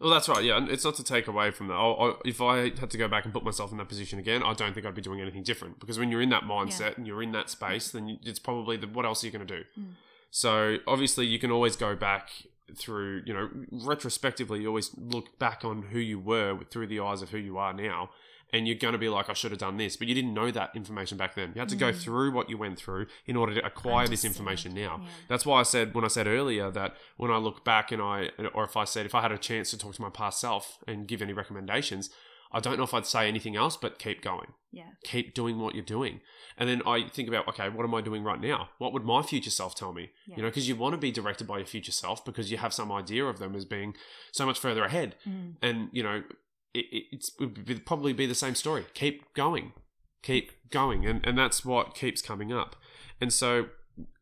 [0.00, 0.42] Well, that's right.
[0.42, 1.74] Yeah, it's not to take away from that.
[1.74, 4.42] I, I, if I had to go back and put myself in that position again,
[4.42, 5.78] I don't think I'd be doing anything different.
[5.78, 8.78] Because when you're in that mindset and you're in that space, then you, it's probably
[8.78, 9.64] the, what else are you going to do?
[9.78, 9.90] Mm.
[10.30, 12.30] So obviously, you can always go back
[12.76, 14.60] through, you know, retrospectively.
[14.62, 17.74] You always look back on who you were through the eyes of who you are
[17.74, 18.08] now,
[18.52, 20.50] and you're going to be like, I should have done this, but you didn't know
[20.50, 21.52] that information back then.
[21.54, 21.96] You had to go Mm.
[22.02, 25.00] through what you went through in order to acquire this information now.
[25.02, 25.08] Yeah.
[25.28, 28.30] That's why I said when I said earlier that when I look back and I,
[28.54, 30.78] or if I said if I had a chance to talk to my past self
[30.86, 32.10] and give any recommendations,
[32.50, 34.88] I don't know if I'd say anything else, but keep going, Yeah.
[35.04, 36.22] keep doing what you're doing,
[36.56, 38.70] and then I think about okay, what am I doing right now?
[38.78, 40.12] What would my future self tell me?
[40.26, 40.36] Yeah.
[40.36, 42.72] You know, because you want to be directed by your future self because you have
[42.72, 43.94] some idea of them as being
[44.32, 45.56] so much further ahead, Mm.
[45.60, 46.22] and you know,
[46.74, 48.86] it, it, it's it would be, probably be the same story.
[48.94, 49.72] Keep going,
[50.22, 52.76] keep going, and and that's what keeps coming up,
[53.20, 53.66] and so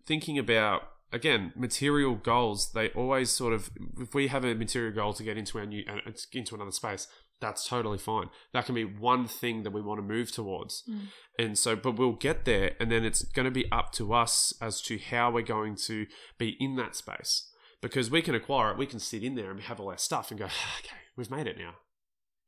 [0.06, 0.82] thinking about
[1.12, 5.36] again material goals they always sort of if we have a material goal to get
[5.36, 7.06] into our new uh, into another space
[7.40, 8.30] that's totally fine.
[8.52, 10.82] That can be one thing that we want to move towards.
[10.88, 11.08] Mm.
[11.38, 14.54] and so but we'll get there and then it's going to be up to us
[14.60, 16.06] as to how we're going to
[16.38, 17.50] be in that space.
[17.82, 20.30] Because we can acquire it we can sit in there and have all our stuff
[20.30, 21.74] and go okay we've made it now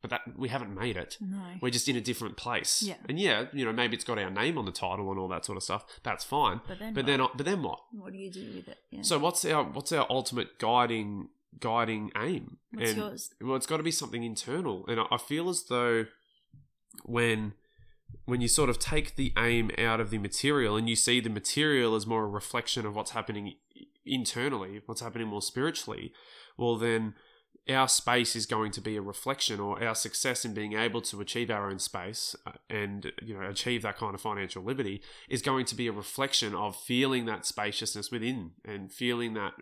[0.01, 1.39] but that we haven't made it No.
[1.61, 2.95] we're just in a different place Yeah.
[3.09, 5.45] and yeah you know maybe it's got our name on the title and all that
[5.45, 7.07] sort of stuff that's fine But then but what?
[7.07, 8.79] then but then what what do you do with it?
[8.91, 9.03] Yeah.
[9.03, 11.29] so what's our what's our ultimate guiding
[11.61, 12.59] guiding aim?
[12.73, 13.31] What's and yours?
[13.41, 14.85] well, it's got to be something internal.
[14.87, 16.05] And I, I feel as though
[17.05, 17.55] when
[18.25, 21.31] when you sort of take the aim out of the material and you see the
[21.31, 23.55] material as more a reflection of what's happening
[24.07, 26.13] internally, what's happening more spiritually,
[26.57, 27.15] well then
[27.69, 31.21] our space is going to be a reflection or our success in being able to
[31.21, 35.43] achieve our own space uh, and you know achieve that kind of financial liberty is
[35.43, 39.53] going to be a reflection of feeling that spaciousness within and feeling that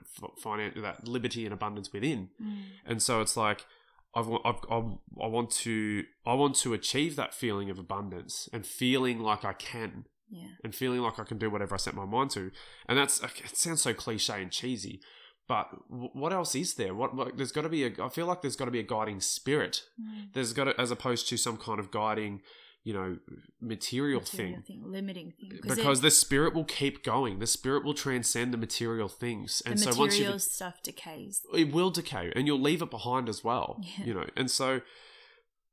[0.43, 2.63] finan- that liberty and abundance within Mm.
[2.85, 3.67] and so it's like
[4.15, 4.93] I've, I've, I've,
[5.23, 9.53] I want to I want to achieve that feeling of abundance and feeling like I
[9.53, 10.49] can Yeah.
[10.65, 12.51] and feeling like I can do whatever I set my mind to.
[12.89, 15.01] And that's it sounds so cliche and cheesy,
[15.49, 16.95] but w- what else is there?
[16.95, 18.85] What, what there's got to be a I feel like there's got to be a
[18.85, 19.83] guiding spirit.
[20.01, 20.33] Mm.
[20.33, 22.43] There's got to, as opposed to some kind of guiding,
[22.85, 23.19] you know
[23.61, 25.59] material, Material thing thing, limiting thing.
[25.67, 29.93] because the spirit will keep going the spirit will transcend the material things and so
[29.99, 31.43] once you stuff decays.
[31.53, 34.05] it will decay and you'll leave it behind as well Yeah.
[34.05, 34.83] you know and so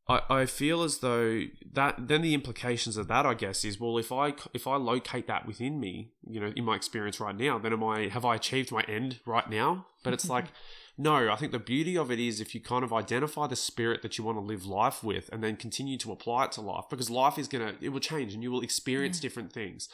[0.07, 3.97] I, I feel as though that then the implications of that I guess is well
[3.97, 7.57] if I if I locate that within me you know in my experience right now
[7.57, 10.45] then am I have I achieved my end right now but it's like
[10.97, 14.01] no I think the beauty of it is if you kind of identify the spirit
[14.01, 16.85] that you want to live life with and then continue to apply it to life
[16.89, 19.21] because life is gonna it will change and you will experience Yeah.
[19.29, 19.87] different things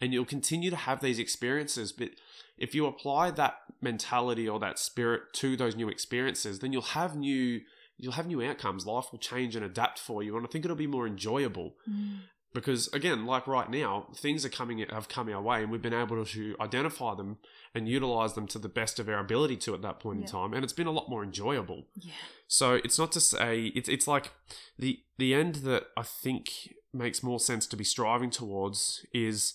[0.00, 2.10] and you'll continue to have these experiences but
[2.58, 7.14] if you apply that mentality or that spirit to those new experiences then you'll have
[7.14, 7.60] new
[8.02, 10.76] you'll have new outcomes life will change and adapt for you and i think it'll
[10.76, 12.18] be more enjoyable Mm.
[12.52, 15.94] because again like right now things are coming have come our way and we've been
[16.04, 17.38] able to identify them
[17.74, 20.52] and utilize them to the best of our ability to at that point in time
[20.52, 22.12] and it's been a lot more enjoyable Yeah.
[22.48, 24.32] so it's not to say it's it's like
[24.78, 29.54] the the end that I think makes more sense to be striving towards is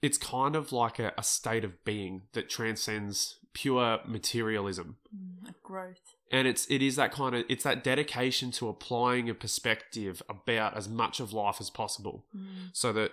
[0.00, 4.96] it's kind of like a, a state of being that transcends pure materialism.
[5.12, 6.14] Mm, growth.
[6.30, 10.76] And it's it is that kind of it's that dedication to applying a perspective about
[10.76, 12.26] as much of life as possible.
[12.36, 12.70] Mm.
[12.72, 13.12] So that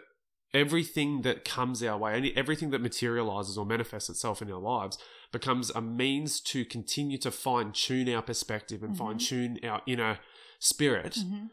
[0.54, 4.98] everything that comes our way, any everything that materializes or manifests itself in our lives
[5.32, 8.98] becomes a means to continue to fine tune our perspective and Mhm.
[8.98, 10.20] fine tune our inner
[10.60, 11.50] spirit Mhm.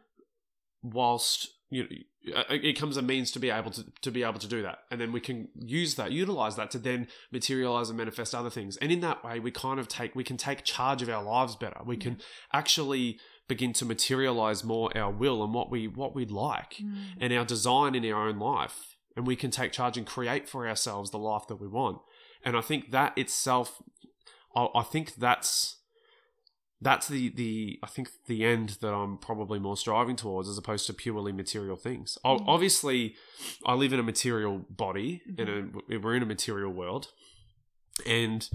[0.83, 4.47] whilst you know it becomes a means to be able to to be able to
[4.47, 4.79] do that.
[4.91, 5.49] And then we can
[5.81, 8.77] use that utilize that to then materialize and manifest other things.
[8.77, 11.57] And in that way we kind of take we can take charge of our lives
[11.57, 11.81] better.
[11.85, 12.19] We can
[12.53, 13.19] actually
[13.49, 16.95] begin to materialize more our will and what we what we'd like Mm.
[17.23, 18.77] and our design in our own life.
[19.17, 21.99] And we can take charge and create for ourselves the life that we want.
[22.45, 23.83] And i think that itself
[24.55, 25.79] i, I think that's
[26.83, 30.87] that's the the i think the end that i'm probably more striving towards as opposed
[30.87, 32.45] to purely material things Mhm.
[32.47, 33.15] obviously
[33.65, 35.49] i live in a material body in
[35.89, 37.09] a we're in a material world
[38.07, 38.49] and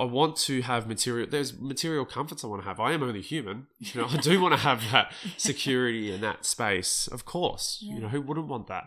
[0.00, 1.26] I want to have material.
[1.28, 2.78] There's material comforts I want to have.
[2.78, 3.66] I am only human.
[3.80, 7.08] You know, I do want to have that security in that space.
[7.08, 7.94] Of course, Yeah.
[7.96, 8.84] you know who wouldn't want that.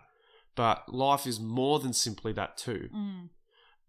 [0.55, 2.87] But life is more than simply that too.
[2.95, 3.29] Mm.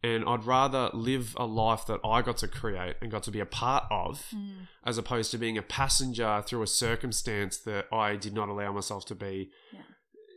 [0.05, 3.39] And I'd rather live a life that I got to create and got to be
[3.41, 4.67] a part of, Mm.
[4.85, 9.05] as opposed to being a passenger through a circumstance that I did not allow myself
[9.07, 9.83] to be Yeah.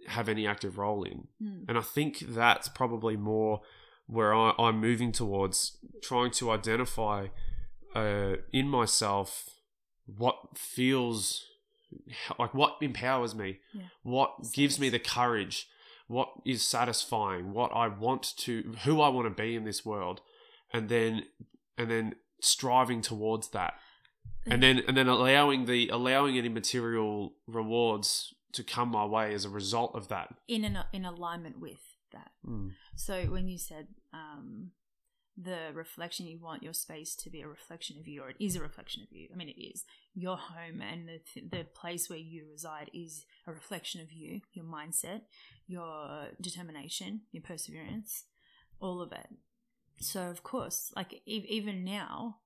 [0.08, 1.28] have any active role in.
[1.42, 1.66] Mm.
[1.68, 3.62] And I think that's probably more
[4.06, 7.28] where I, I'm moving towards trying to identify
[7.96, 9.50] uh, in myself
[10.06, 11.44] what feels
[12.38, 13.84] like what empowers me, Yeah.
[14.04, 15.68] what gives me the courage,
[16.08, 20.22] what is satisfying, what I want to, who I want to be in this world,
[20.72, 21.24] and then
[21.78, 23.76] and then striving towards that,
[24.46, 29.44] and then and then allowing the allowing any material rewards to come my way as
[29.46, 30.34] a result of that.
[30.48, 31.82] in an, in alignment with
[32.14, 32.32] that.
[32.96, 34.72] So when you said um,
[35.38, 38.56] the reflection, you want your space to be a reflection of you, or it is
[38.56, 39.28] a reflection of you.
[39.34, 39.84] I mean, it is
[40.14, 44.42] your home and the th- the place where you reside is a reflection of you,
[44.54, 45.22] your mindset,
[45.68, 48.24] your determination, your perseverance,
[48.80, 49.28] all of it.
[50.00, 52.38] So of course, like e- even now,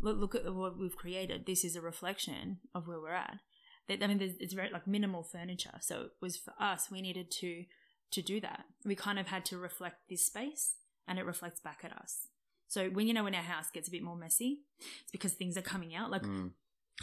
[0.00, 1.46] look look at what we've created.
[1.46, 3.38] This is a reflection of where we're at.
[3.86, 5.78] That- I mean, it's very like minimal furniture.
[5.80, 6.90] So it was for us.
[6.90, 7.64] We needed to
[8.10, 8.64] to do that.
[8.84, 10.74] We kind of had to reflect this space
[11.06, 12.28] and it reflects back at us.
[12.68, 15.56] So when you know when our house gets a bit more messy, it's because things
[15.56, 16.10] are coming out.
[16.10, 16.52] Like, Mm.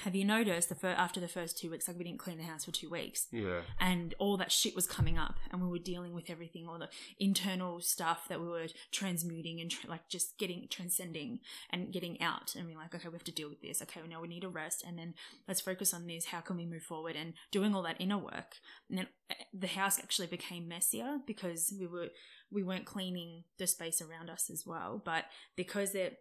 [0.03, 2.45] have you noticed the fir- after the first two weeks, like we didn't clean the
[2.45, 3.61] house for two weeks, Yeah.
[3.79, 6.89] and all that shit was coming up, and we were dealing with everything, all the
[7.19, 11.39] internal stuff that we were transmuting and tr- like just getting transcending
[11.69, 13.81] and getting out, and we're like, okay, we have to deal with this.
[13.81, 15.13] Okay, now we need a rest, and then
[15.47, 16.25] let's focus on this.
[16.25, 17.15] How can we move forward?
[17.17, 18.57] And doing all that inner work,
[18.89, 22.09] and then uh, the house actually became messier because we were
[22.51, 25.25] we weren't cleaning the space around us as well, but
[25.55, 26.19] because it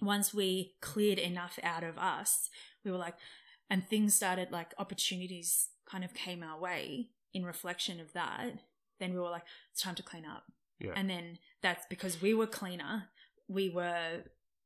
[0.00, 2.48] once we cleared enough out of us,
[2.84, 3.14] we were like,
[3.68, 8.52] and things started like opportunities kind of came our way in reflection of that.
[9.00, 10.44] Then we were like, it's time to clean up.
[10.78, 10.92] Yeah.
[10.96, 13.04] And then that's because we were cleaner.
[13.48, 14.24] We were,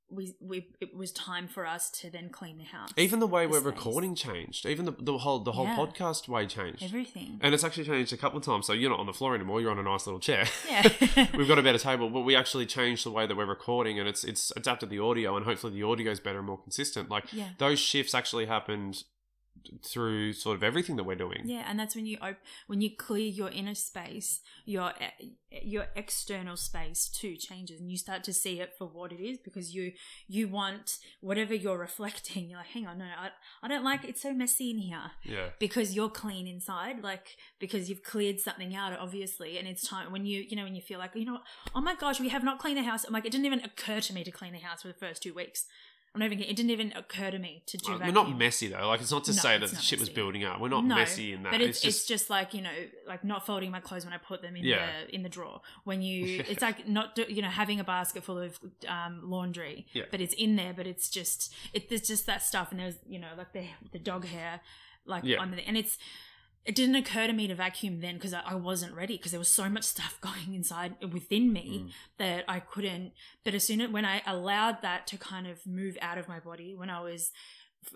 [0.08, 2.90] we, we, it was time for us to then clean the house.
[2.96, 3.66] Even the way The we're space.
[3.66, 4.64] recording changed.
[4.64, 5.76] Even the, the whole the whole Yeah.
[5.76, 6.82] podcast way changed.
[6.82, 7.38] everything.
[7.42, 8.66] and it's actually changed a couple of times.
[8.66, 9.60] So you're not on the floor anymore.
[9.60, 10.46] You're on a nice little chair.
[10.68, 10.88] yeah.
[11.36, 14.08] We've got a better table, but we actually changed the way that we're recording, and
[14.08, 17.10] it's it's adapted the audio, and hopefully the audio is better and more consistent.
[17.10, 17.48] Like yeah.
[17.58, 19.02] those shifts actually happened
[19.84, 21.42] through sort of everything that we're doing.
[21.44, 25.32] Yeah, and that's when you op- when you clear your inner space, your e-
[25.62, 29.38] your external space too changes, and you start to see it for what it is
[29.38, 29.92] because you
[30.28, 32.48] you want whatever you're reflecting.
[32.50, 33.30] You're like, hang on, no, I,
[33.62, 34.10] I don't like it.
[34.10, 35.48] It's so messy in here Yeah.
[35.58, 40.26] because you're clean inside, like because you've cleared something out, obviously, and it's time when
[40.26, 41.38] you you know when you feel like you know,
[41.74, 43.04] oh my gosh, we have not cleaned the house.
[43.04, 45.22] I'm like, it didn't even occur to me to clean the house for the first
[45.22, 45.64] two weeks.
[46.16, 46.40] I'm not even.
[46.44, 47.98] It didn't even occur to me to do.
[47.98, 48.06] That.
[48.06, 48.88] We're not messy though.
[48.88, 50.60] Like it's not to No, say that shit was building up.
[50.60, 51.52] We're not No, messy in that.
[51.52, 52.70] But it's, it's it's just like you know,
[53.06, 54.86] like not folding my clothes when I put them in Yeah.
[55.06, 55.60] the in the drawer.
[55.84, 58.58] When you, it's like not do, you know having a basket full of
[58.88, 60.04] um, laundry, Yeah.
[60.10, 63.18] but it's in there, but it's just it, there's just that stuff, and there's you
[63.18, 64.60] know like the the dog hair,
[65.04, 65.40] like Yeah.
[65.42, 65.98] under the, and it's.
[66.66, 69.38] It didn't occur to me to vacuum then because I, I wasn't ready because there
[69.40, 71.90] was so much stuff going inside within me Mm.
[72.18, 73.12] that I couldn't.
[73.44, 76.40] But as soon as when I allowed that to kind of move out of my
[76.40, 77.30] body, when I was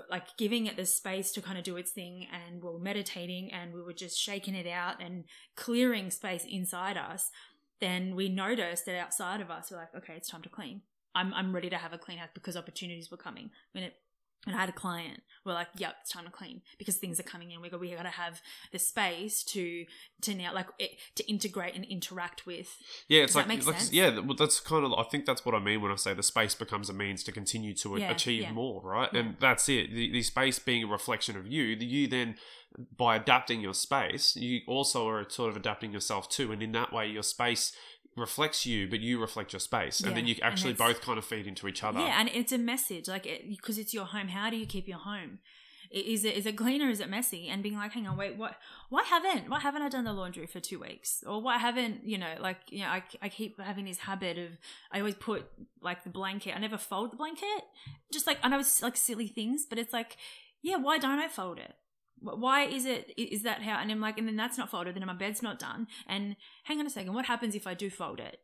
[0.09, 3.51] like giving it the space to kind of do its thing and we were meditating
[3.53, 5.25] and we were just shaking it out and
[5.57, 7.31] clearing space inside us
[7.81, 10.83] then we noticed that outside of us we're like okay it's time to clean
[11.17, 13.95] i'm, I'm ready to have a clean house because opportunities were coming when it
[14.47, 15.23] and I had a client.
[15.45, 17.61] We're like, "Yep, it's time to clean because things are coming in.
[17.61, 18.41] We got we got to have
[18.73, 19.87] the space to
[20.23, 22.77] to now like it, to integrate and interact with."
[23.09, 23.23] yeah.
[23.23, 23.93] It's Does that like, make like sense?
[23.93, 24.19] yeah.
[24.19, 24.93] Well, that's kind of.
[24.93, 27.33] I think that's what I mean when I say the space becomes a means to
[27.33, 28.53] continue to Yeah, achieve yeah.
[28.53, 29.13] more, right?
[29.13, 29.91] And that's it.
[29.93, 31.77] The, the space being a reflection of you.
[31.77, 32.37] The, you then,
[32.97, 36.93] by adapting your space, you also are sort of adapting yourself too, and in that
[36.93, 37.73] way, your space
[38.17, 41.47] reflects you, but you reflect your space, and then you actually both kind of feed
[41.47, 42.01] into each other.
[42.01, 44.29] Yeah, and it's a message like because it's your home.
[44.29, 45.39] How do you keep your home?
[45.91, 47.49] Is it is it clean or is it messy?
[47.49, 48.55] And being like, hang on, wait, what?
[48.91, 51.25] Why haven't why haven't I done the laundry for two weeks?
[51.27, 54.51] Or why haven't you know like you know I, I keep having this habit of
[54.93, 55.47] I always put
[55.83, 56.55] like the blanket.
[56.55, 57.65] I never fold the blanket.
[58.13, 60.17] Just like I know it's like silly things, but it's like
[60.63, 61.75] yeah, why don't I fold it?
[62.23, 63.79] Wh- Why is it is that how?
[63.79, 64.95] And I'm like, and then that's not folded.
[64.97, 65.87] Then my bed's not done.
[66.07, 68.39] And hang on a second, what happens if I do fold it?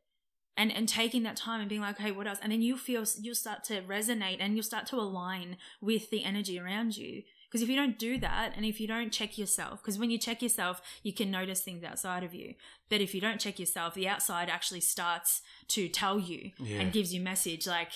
[0.59, 2.39] and and taking that time and being like, hey, what else?
[2.43, 6.25] And then you feel you'll start to resonate and you'll start to align with the
[6.25, 7.23] energy around you.
[7.47, 10.17] Because if you don't do that, and if you don't check yourself, because when you
[10.19, 12.55] check yourself, you can notice things outside of you.
[12.89, 16.81] But if you don't check yourself, the outside actually starts to tell you Yeah.
[16.81, 17.93] and gives you message like,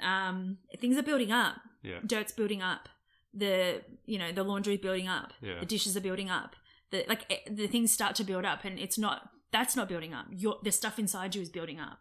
[0.00, 1.98] um, things are building up, yeah.
[2.06, 2.88] dirt's building up,
[3.38, 5.60] the you know the laundry's building up, Yeah.
[5.60, 6.56] the dishes are building up,
[6.90, 10.12] the like eh, the things start to build up, and it's not that's not building
[10.14, 10.26] up.
[10.30, 11.98] Your the stuff inside you is building up,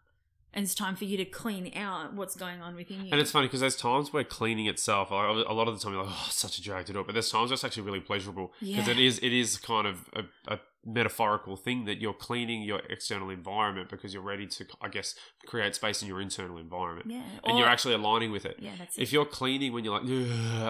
[0.53, 3.11] and it's time for you to clean out what's going on within you.
[3.11, 6.03] And it's funny because there's times where cleaning itself, a lot of the time, you're
[6.03, 7.05] like, oh, such a drag to do it.
[7.05, 8.91] But there's times where it's actually really pleasurable because Yeah.
[8.93, 10.23] it is it is kind of a,
[10.53, 15.15] a metaphorical thing that you're cleaning your external environment because you're ready to, I guess,
[15.45, 18.55] create space in your internal environment, yeah, and you're actually aligning with it.
[18.59, 19.01] yeah, that's it.
[19.01, 20.09] If you're cleaning when you're like,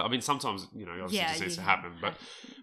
[0.04, 2.14] I mean, sometimes you know, obviously, yeah, this needs to happen, but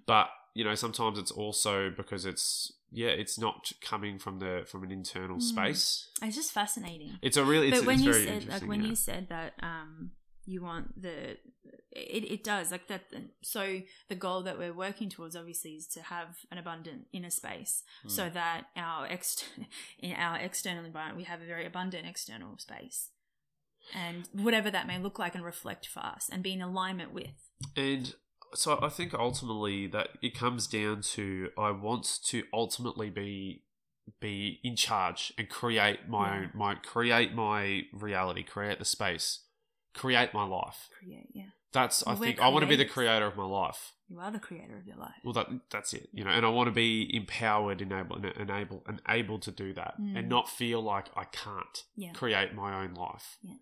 [0.06, 4.84] but you know, sometimes it's also because it's yeah, it's not coming from the from
[4.84, 5.42] an internal Mm.
[5.54, 6.10] space.
[6.22, 7.12] it's just fascinating.
[7.22, 8.90] It's a really, it's, but when you very said like when yeah.
[8.90, 10.12] you said that um
[10.48, 11.38] you want the
[11.92, 13.04] it, it does like that
[13.42, 13.64] so
[14.10, 18.10] the goal that we're working towards obviously is to have an abundant inner space Hmm.
[18.10, 19.44] so that our ex
[20.00, 23.10] in our external environment we have a very abundant external space
[23.94, 27.38] and whatever that may look like and reflect for us and be in alignment with
[27.76, 28.14] And
[28.56, 33.64] so I think ultimately that it comes down to I want to ultimately be
[34.20, 39.42] be in charge and create my own my create my reality, create the space,
[39.94, 40.90] create my life.
[41.00, 43.46] create yeah That's I Well, we're think I want to be the creator of my
[43.46, 43.94] life.
[44.08, 46.50] you are the creator of your life Well, that that's it, you know, and I
[46.50, 50.18] want to be empowered, enable, enable, and able to do that, Mm.
[50.20, 53.38] and not feel like I can't yeah create my own life.
[53.42, 53.56] Yeah.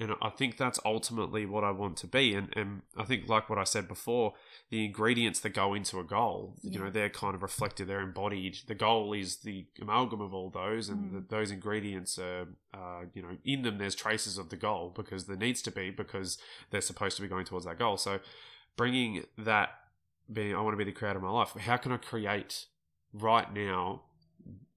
[0.00, 2.32] And I think that's ultimately what I want to be.
[2.32, 4.34] And, and I think, like what I said before,
[4.70, 8.58] the ingredients that go into a goal, you know, they're kind of reflected, they're embodied.
[8.68, 11.12] The goal is the amalgam of all those, and Mm.
[11.14, 15.24] the, those ingredients are, uh, you know, in them, there's traces of the goal because
[15.26, 16.38] there needs to be, because
[16.70, 17.96] they're supposed to be going towards that goal.
[17.96, 18.20] So
[18.76, 19.70] bringing that
[20.32, 22.66] being, I want to be the creator of my life, how can I create
[23.12, 24.02] right now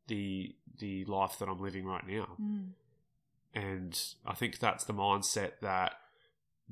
[0.07, 2.27] the the life that I'm living right now?
[2.41, 2.69] Mm.
[3.53, 5.93] And I think that's the mindset that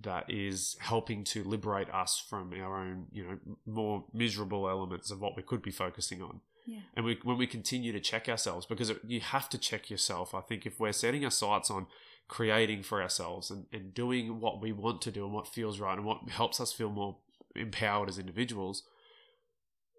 [0.01, 5.19] that is helping to liberate us from our own, you know, more miserable elements of
[5.19, 6.39] what we could be focusing on.
[6.65, 9.89] yeah And we, when we continue to check ourselves, because it, you have to check
[9.89, 10.33] yourself.
[10.33, 11.87] I think if we're setting our sights on
[12.29, 15.97] creating for ourselves and, and doing what we want to do and what feels right
[15.97, 17.17] and what helps us feel more
[17.55, 18.83] empowered as individuals,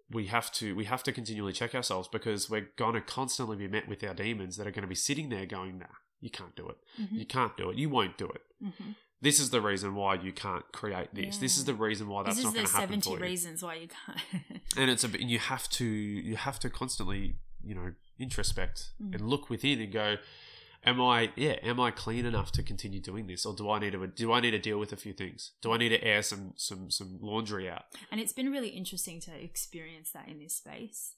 [0.09, 3.67] we have to we have to continually check ourselves because we're going to constantly be
[3.67, 5.85] met with our demons that are going to be sitting there going, "Nah,
[6.21, 6.77] you can't do it.
[6.99, 7.11] Mhm.
[7.19, 7.77] You can't do it.
[7.77, 8.95] You won't do it." Mhm.
[9.23, 11.37] this is the reason why you can't create this.
[11.37, 13.17] This is the reason why that's this not is going the to happen 70 for
[13.17, 13.31] you.
[13.31, 14.61] reasons why you can't.
[14.79, 19.13] And it's a bit, you have to you have to constantly you know introspect Mm.
[19.15, 20.17] and look within and go,
[20.83, 23.91] am I yeah am I clean enough to continue doing this, or do I need
[23.91, 25.51] to do I need to deal with a few things?
[25.61, 27.85] Do I need to air some some some laundry out?
[28.11, 31.15] and it's been really interesting to experience that in this space.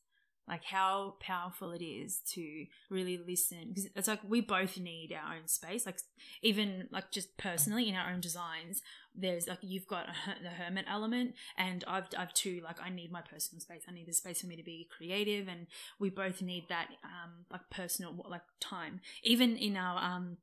[0.48, 5.36] Like how powerful it is to really listen because it's like we both need our
[5.36, 5.86] own space.
[5.86, 6.00] Like
[6.42, 8.82] even like just personally in our own designs,
[9.16, 10.08] there's like you've got
[10.44, 13.84] the hermit element, and I've I've too like I need my personal space.
[13.88, 15.68] I need the space for me to be creative, and
[15.98, 19.00] we both need that um like personal like time.
[19.24, 20.38] Even in our um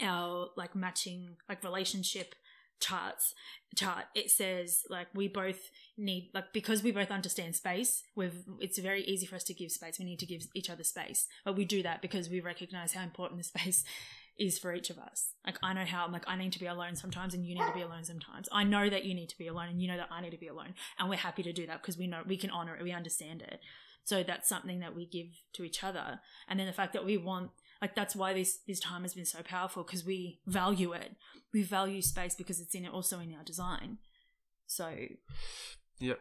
[0.00, 2.34] our like matching like relationship
[2.82, 3.34] charts
[3.74, 8.78] chart it says like we both need like because we both understand space we've it's
[8.78, 11.26] very easy for us to give space we need to give each other space.
[11.44, 13.84] But we do that because we recognize how important the space
[14.38, 15.32] is for each of us.
[15.46, 17.66] Like i know how i'm like i need to be alone sometimes and you need
[17.66, 18.48] to be alone sometimes.
[18.50, 20.38] I know that you need to be alone and you know that i need to
[20.38, 20.74] be alone.
[20.98, 23.42] And we're happy to do that because we know we can honor it we understand
[23.42, 23.60] it.
[24.04, 26.20] So that's something that we give to each other.
[26.48, 27.50] And then the fact that we want
[27.82, 31.16] like that's why this this time has been so powerful because we value it.
[31.52, 33.98] We value space because it's in it also in our design.
[34.66, 34.90] So
[35.98, 36.18] Yep.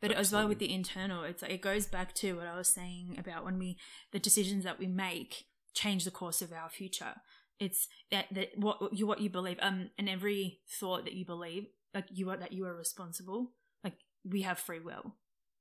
[0.00, 2.68] but as well with the internal it's like it goes back to what i was
[2.68, 3.76] saying about when we
[4.12, 7.14] the decisions that we make change the course of our future.
[7.58, 11.66] It's that, that what you what you believe um and every thought that you believe
[11.94, 13.52] like you are that you are responsible
[13.84, 15.16] like we have free will.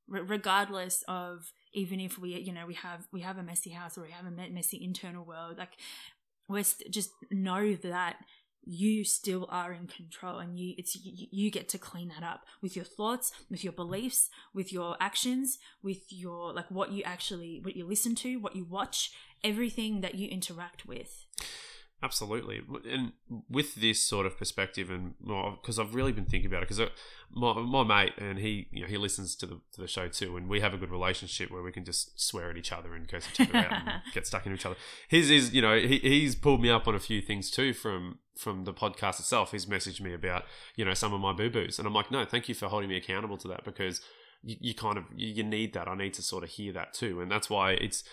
[0.08, 3.98] Re- regardless of even if we you know we have we have a messy house
[3.98, 5.78] or we have a messy internal world like
[6.48, 8.18] we're st- just know that
[8.64, 12.46] you still are in control and you it's you, you get to clean that up
[12.62, 17.60] with your thoughts with your beliefs with your actions with your like what you actually
[17.64, 19.12] what you listen to what you watch
[19.44, 21.26] everything that you interact with
[22.04, 23.12] Absolutely, and
[23.48, 25.14] with this sort of perspective, and
[25.62, 26.88] because I've really been thinking about it, because uh,
[27.32, 30.36] my, my mate and he, you know, he listens to the to the show too,
[30.36, 33.08] and we have a good relationship where we can just swear at each other and
[33.08, 34.78] curse each other out and get stuck into each other.
[35.10, 38.18] His is, you know, he, he's pulled me up on a few things too from
[38.36, 39.52] from the podcast itself.
[39.52, 40.46] He's messaged me about,
[40.76, 42.90] you know, some of my boo boos, and I'm like, no, thank you for holding
[42.90, 44.02] me accountable to that because
[44.44, 45.88] you, you kind of you, you need that.
[45.88, 48.04] I need to sort of hear that too, and that's why it's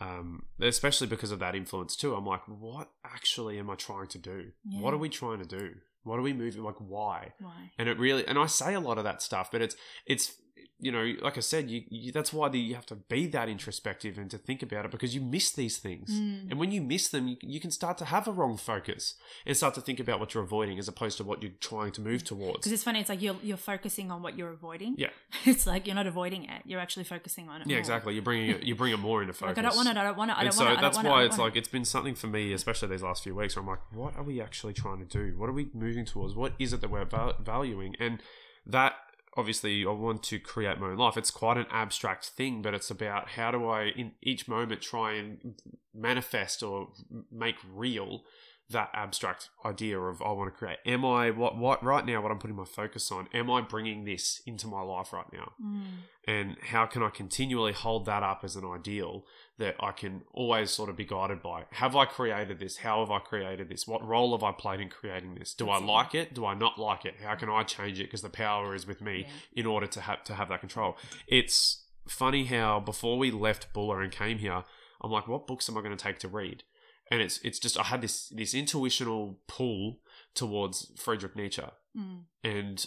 [0.00, 2.14] um, especially because of that influence too.
[2.14, 4.52] I'm like, what actually am I trying to do?
[4.64, 4.80] Yeah.
[4.80, 5.74] What are we trying to do?
[6.04, 6.62] What are we moving?
[6.62, 7.34] Like, why?
[7.40, 9.76] why And it really, and I say a lot of that stuff, but it's,
[10.06, 10.34] it's,
[10.80, 13.48] you know, like I said, you, you that's why the, you have to be that
[13.48, 16.10] introspective and to think about it because you miss these things.
[16.10, 16.50] Mm.
[16.50, 19.14] And when you miss them, you, you can start to have a wrong focus
[19.44, 22.00] and start to think about what you're avoiding as opposed to what you're trying to
[22.00, 22.58] move towards.
[22.58, 25.08] because it's funny it's like you're you're focusing on what you're avoiding Yeah.
[25.44, 27.80] it's like you're not avoiding it you're actually focusing on it Yeah, more.
[27.80, 28.14] exactly.
[28.14, 29.56] You're bringing it, you bring it more into focus.
[29.56, 30.82] like i don't want it i don't want it i don't so want it I
[30.82, 33.56] that's why it, it's like it's been something for me, especially these last few weeks,
[33.56, 35.36] where I'm like, what are we actually trying to do?
[35.36, 36.34] What are we moving towards?
[36.36, 37.96] What is it that we're val- valuing?
[37.98, 38.22] And
[38.66, 38.94] that
[39.38, 41.16] obviously, I want to create my own life.
[41.16, 45.14] It's quite an abstract thing, but it's about how do I, in each moment, try
[45.14, 45.54] and
[45.94, 46.88] manifest or
[47.30, 48.24] make real
[48.70, 50.78] that abstract idea of I want to create.
[50.84, 52.20] Am I what what right now?
[52.20, 53.28] What I'm putting my focus on?
[53.32, 55.52] Am I bringing this into my life right now?
[55.62, 55.84] Mm.
[56.26, 59.24] and how can I continually hold that up as an ideal
[59.58, 61.64] that I can always sort of be guided by?
[61.72, 62.78] Have I created this?
[62.78, 63.86] How have I created this?
[63.88, 65.52] What role have I played in creating this?
[65.54, 65.86] Do That's I it.
[65.86, 66.34] like it?
[66.34, 67.16] Do I not like it?
[67.22, 68.04] How can I change it?
[68.04, 69.60] Because the power is with me Yeah.
[69.62, 70.96] in order to have to have that control.
[71.26, 74.62] It's funny how before we left Buller and came here,
[75.02, 76.62] I'm like, what books am I going to take to read?
[77.10, 79.98] And it's it's just I had this this intuitional pull
[80.34, 81.62] towards Friedrich Nietzsche
[81.96, 82.24] Mm.
[82.44, 82.86] and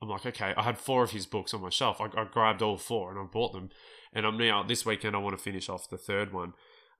[0.00, 2.00] I'm like, okay, I had four of his books on my shelf.
[2.00, 3.70] I, I grabbed all four and I bought them.
[4.12, 5.14] And I'm now this weekend.
[5.14, 6.54] I want to finish off the third one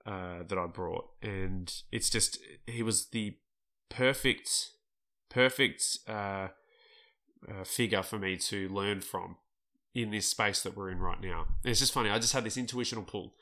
[0.07, 3.37] uh, that I brought, and it's just he was the
[3.89, 4.71] perfect,
[5.29, 6.49] perfect uh,
[7.49, 9.37] uh, figure for me to learn from
[9.95, 11.47] in this space that we're in right now.
[11.65, 12.11] And it's just funny.
[12.11, 13.35] I just had this intuitional pull,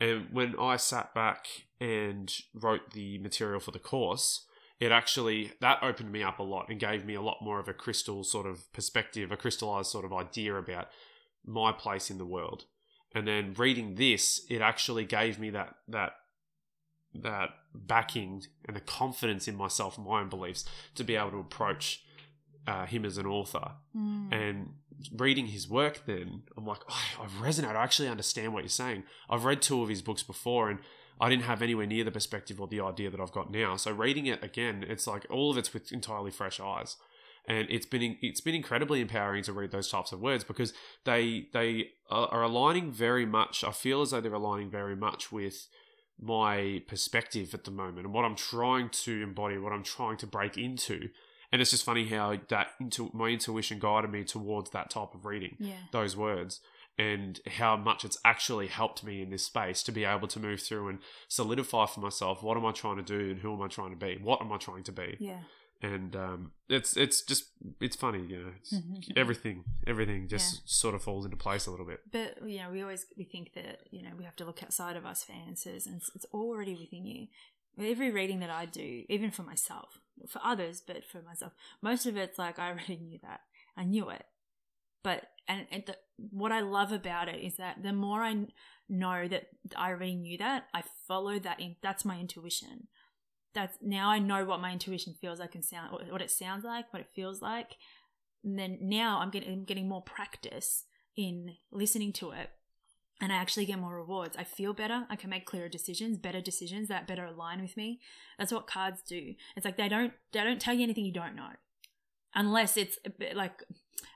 [0.00, 1.46] and when I sat back
[1.80, 4.46] and wrote the material for the course,
[4.80, 7.68] it actually that opened me up a lot and gave me a lot more of
[7.68, 10.88] a crystal sort of perspective, a crystallized sort of idea about
[11.44, 12.64] my place in the world.
[13.14, 16.12] And then reading this, it actually gave me that that
[17.14, 21.38] that backing and the confidence in myself and my own beliefs to be able to
[21.38, 22.02] approach
[22.66, 23.72] uh, him as an author.
[23.96, 24.32] Mm.
[24.32, 24.74] And
[25.16, 27.74] reading his work, then I'm like, oh, I resonate.
[27.74, 29.04] I actually understand what you're saying.
[29.30, 30.80] I've read two of his books before, and
[31.20, 33.76] I didn't have anywhere near the perspective or the idea that I've got now.
[33.76, 36.96] So reading it again, it's like all of it's with entirely fresh eyes,
[37.48, 40.72] and it's been it's been incredibly empowering to read those types of words because
[41.04, 43.64] they they are aligning very much.
[43.64, 45.66] I feel as though they're aligning very much with
[46.20, 50.26] my perspective at the moment and what I'm trying to embody, what I'm trying to
[50.26, 51.08] break into.
[51.50, 55.24] and it's just funny how that into my intuition guided me towards that type of
[55.24, 55.78] reading Yeah.
[55.92, 56.60] those words
[56.98, 60.60] and how much it's actually helped me in this space to be able to move
[60.60, 63.68] through and solidify for myself what am I trying to do and who am I
[63.68, 65.40] trying to be what am I trying to be Yeah.
[65.80, 67.50] And um, it's it's just
[67.80, 68.50] it's funny you know
[69.16, 72.82] everything everything just sort of falls into place a little bit But you know, we
[72.82, 75.86] always we think that you know we have to look outside of us for answers,
[75.86, 77.26] and it's, it's already within you.
[77.80, 82.16] Every reading that I do, even for myself, for others, but for myself, most of
[82.16, 83.40] it's like I already knew that.
[83.76, 84.24] I knew it,
[85.04, 88.46] but and, and the, what I love about it is that the more I
[88.88, 91.60] know that I already knew that, I follow that.
[91.60, 92.88] In, that's my intuition.
[93.54, 96.92] That's now I know what my intuition feels like and sound what- it sounds like,
[96.92, 97.76] what it feels like.
[98.44, 100.84] And then now I'm getting I'm getting more practice
[101.16, 102.50] in listening to it
[103.20, 104.36] and I actually get more rewards.
[104.36, 105.06] I feel better.
[105.10, 108.00] I can make clearer decisions, better decisions that better align with me.
[108.38, 109.34] That's what cards do.
[109.56, 111.50] It's like they don't they don't tell you anything you don't know.
[112.34, 113.62] Unless it's a bit like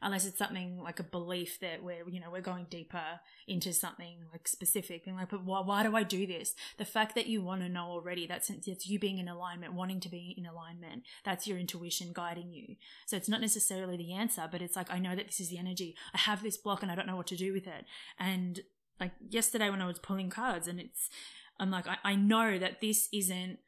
[0.01, 4.19] unless it's something like a belief that we're you know we're going deeper into something
[4.33, 6.55] like specific and like but why, why do i do this?
[6.79, 10.01] The fact that you want to know already that's it's you being in alignment wanting
[10.01, 12.77] to be in alignment that's your intuition guiding you.
[13.07, 15.59] So it's not necessarily the answer but it's like i know that this is the
[15.59, 15.95] energy.
[16.15, 17.85] I have this block and i don't know what to do with it.
[18.19, 18.61] And
[19.01, 21.09] like yesterday when i was pulling cards and it's
[21.59, 23.59] i'm like i, I know that this isn't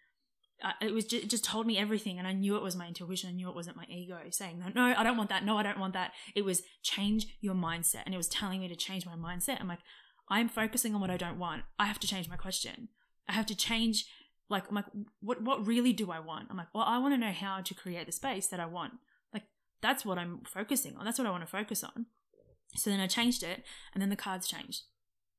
[0.62, 3.30] uh, it was just, just told me everything and i knew it was my intuition.
[3.30, 5.44] I knew it wasn't my ego saying no no i don't want that.
[5.44, 6.12] No i don't want that.
[6.34, 9.60] It was change your mindset and it was telling me to change my mindset.
[9.60, 9.80] I'm like
[10.28, 11.62] i'm focusing on what i don't want.
[11.78, 12.88] I have to change my question.
[13.28, 14.06] I have to change
[14.48, 14.86] like i'm like
[15.20, 16.48] what what really do i want?
[16.50, 18.94] I'm like well i want to know how to create the space that i want.
[19.32, 19.44] Like
[19.82, 21.04] that's what i'm focusing on.
[21.04, 22.06] That's what i want to focus on.
[22.76, 24.82] So then i changed it and then the cards changed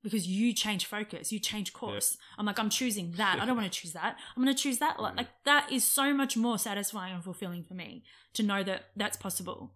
[0.05, 2.15] because you change focus, you change course.
[2.37, 3.39] I'm like, I'm choosing that.
[3.41, 4.17] I don't want to choose that.
[4.37, 4.99] I'm going to choose that.
[4.99, 5.17] Like, mm.
[5.17, 8.03] like that is so much more satisfying and fulfilling for me
[8.35, 9.71] to know that that's possible.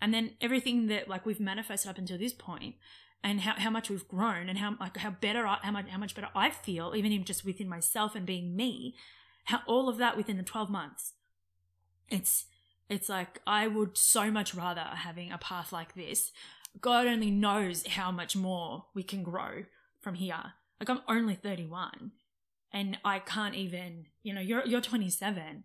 [0.00, 2.76] And then everything that like we've manifested up until this point,
[3.22, 5.98] and how, how much we've grown, and how like how better I, how much how
[5.98, 8.94] much better I feel, even even just within myself and being me,
[9.44, 11.12] how all of that within the 12 months.
[12.08, 12.46] It's
[12.88, 16.32] it's like I would so much rather having a path like this
[16.80, 19.64] God only knows how much more we can grow
[20.00, 20.52] from here.
[20.80, 22.12] Like I'm only 31
[22.72, 25.64] and I can't even, you know, you're you're 27.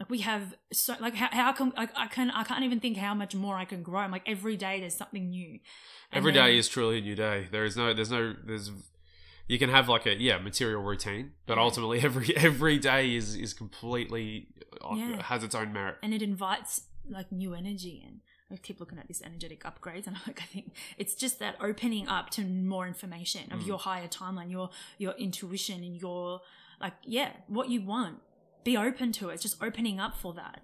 [0.00, 2.96] Like we have so like how, how can like I can I can't even think
[2.96, 4.00] how much more I can grow.
[4.00, 5.50] I'm like every day there's something new.
[6.10, 7.48] And Every day then- is truly a new day.
[7.52, 8.70] There is no, there's no, there's,
[9.48, 13.54] you can have like a yeah material routine, but ultimately every every day is is
[13.54, 14.48] completely
[14.82, 15.22] uh, Yeah.
[15.22, 15.96] has its own merit.
[16.02, 18.20] and it invites like new energy and
[18.52, 21.56] I keep looking at these energetic upgrades and I'm like I think it's just that
[21.60, 23.66] opening up to more information of Mm.
[23.66, 26.40] your higher timeline your your intuition and your
[26.80, 28.18] like yeah what you want
[28.64, 30.60] be open to it it's just opening up for that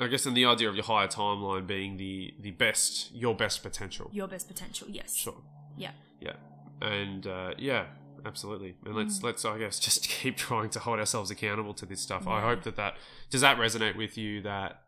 [0.00, 3.62] I guess, and the idea of your higher timeline being the the best, your best
[3.62, 4.08] potential.
[4.12, 5.36] your best potential yes Sure.
[5.76, 5.90] yeah
[6.20, 6.36] Yeah,
[6.80, 7.86] and uh, yeah,
[8.24, 8.74] absolutely.
[8.86, 9.24] And let's Mm.
[9.24, 12.26] let's I guess just keep trying to hold ourselves accountable to this stuff.
[12.26, 12.96] I hope that that
[13.30, 14.81] does that resonate with you that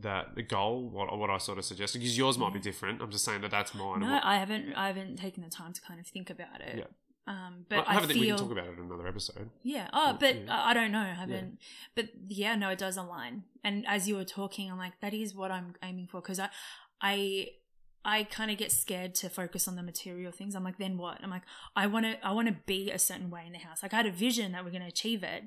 [0.00, 3.00] that the goal what what I sort of suggested because yours might be different.
[3.02, 4.00] I'm just saying that that's mine.
[4.00, 6.84] no I haven't I haven't taken the time to kind of think about it Yeah.
[7.34, 9.50] um but I I, haven't think we can talk about it in another episode.
[9.62, 9.88] Yeah.
[9.92, 10.56] Oh, but yeah.
[10.56, 11.00] I I don't know.
[11.00, 11.58] I haven't.
[11.94, 13.44] But yeah, no, it does align.
[13.64, 16.48] And as you were talking, I'm like, that is what I'm aiming for because I,
[17.00, 17.48] I,
[18.04, 20.54] I kind of get scared to focus on the material things.
[20.56, 21.18] I'm like, then what?
[21.22, 21.42] I'm like,
[21.76, 23.82] I want to, I want to be a certain way in the house.
[23.82, 25.44] Like I had a vision that we're going to achieve it,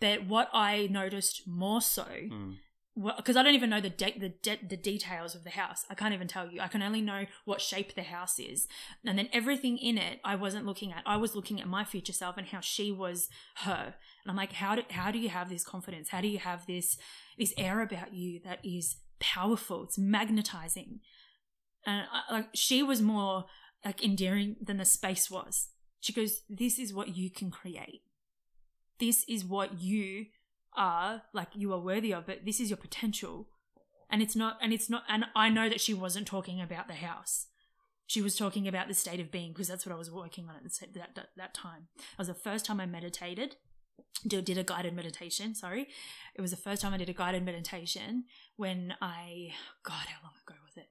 [0.00, 2.56] but what I noticed more so Mm.
[2.96, 5.84] Because I don't even know the de- the de- the details of the house.
[5.90, 6.60] I can't even tell you.
[6.60, 8.68] I can only know what shape the house is,
[9.04, 11.02] and then everything in it I wasn't looking at.
[11.04, 13.28] I was looking at my future self and how she was
[13.58, 13.94] her.
[14.24, 16.10] And I'm like, how do how do you have this confidence?
[16.10, 16.96] How do you have this
[17.36, 19.82] this air about you that is powerful?
[19.84, 21.00] It's magnetizing,
[21.84, 23.46] and I, like she was more
[23.84, 25.68] like endearing than the space was.
[25.98, 28.02] She goes, "This is what you can create.
[29.00, 30.26] This is what you
[30.76, 33.48] are like you are worthy of but this is your potential.
[34.10, 36.94] And it's not and it's not and i know that she wasn't talking about the
[36.94, 37.46] house.
[38.06, 40.56] She was talking about the state of being because that's what i was working on
[40.56, 41.88] at the, that, that that time.
[41.96, 43.56] It was the first time i meditated
[44.26, 45.88] did, did a guided meditation sorry.
[46.34, 48.24] It was the first time i did a guided meditation
[48.56, 49.52] when i
[49.82, 50.88] god how long ago was it?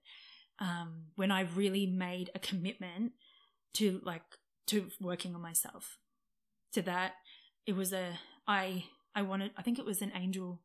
[0.59, 3.13] Um when i really made a commitment
[3.75, 4.23] to like
[4.67, 5.97] to working on myself.
[6.73, 7.13] To that
[7.65, 8.85] it was a i
[9.15, 10.61] i wanted i think it was an angel.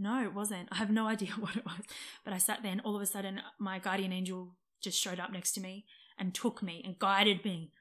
[0.00, 0.68] No it wasn't.
[0.70, 1.82] I have no idea what it was.
[2.24, 5.32] But i sat there and all of a sudden my guardian angel just showed up
[5.32, 5.84] next to me
[6.18, 7.72] and took me and guided me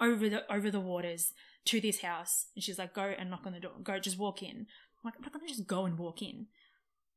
[0.00, 1.32] over the over the waters
[1.66, 2.46] to this house.
[2.54, 3.72] And she's like go and knock on the door.
[3.82, 4.66] Go just walk in.
[4.66, 6.46] I'm like i'm not gonna just go and walk in?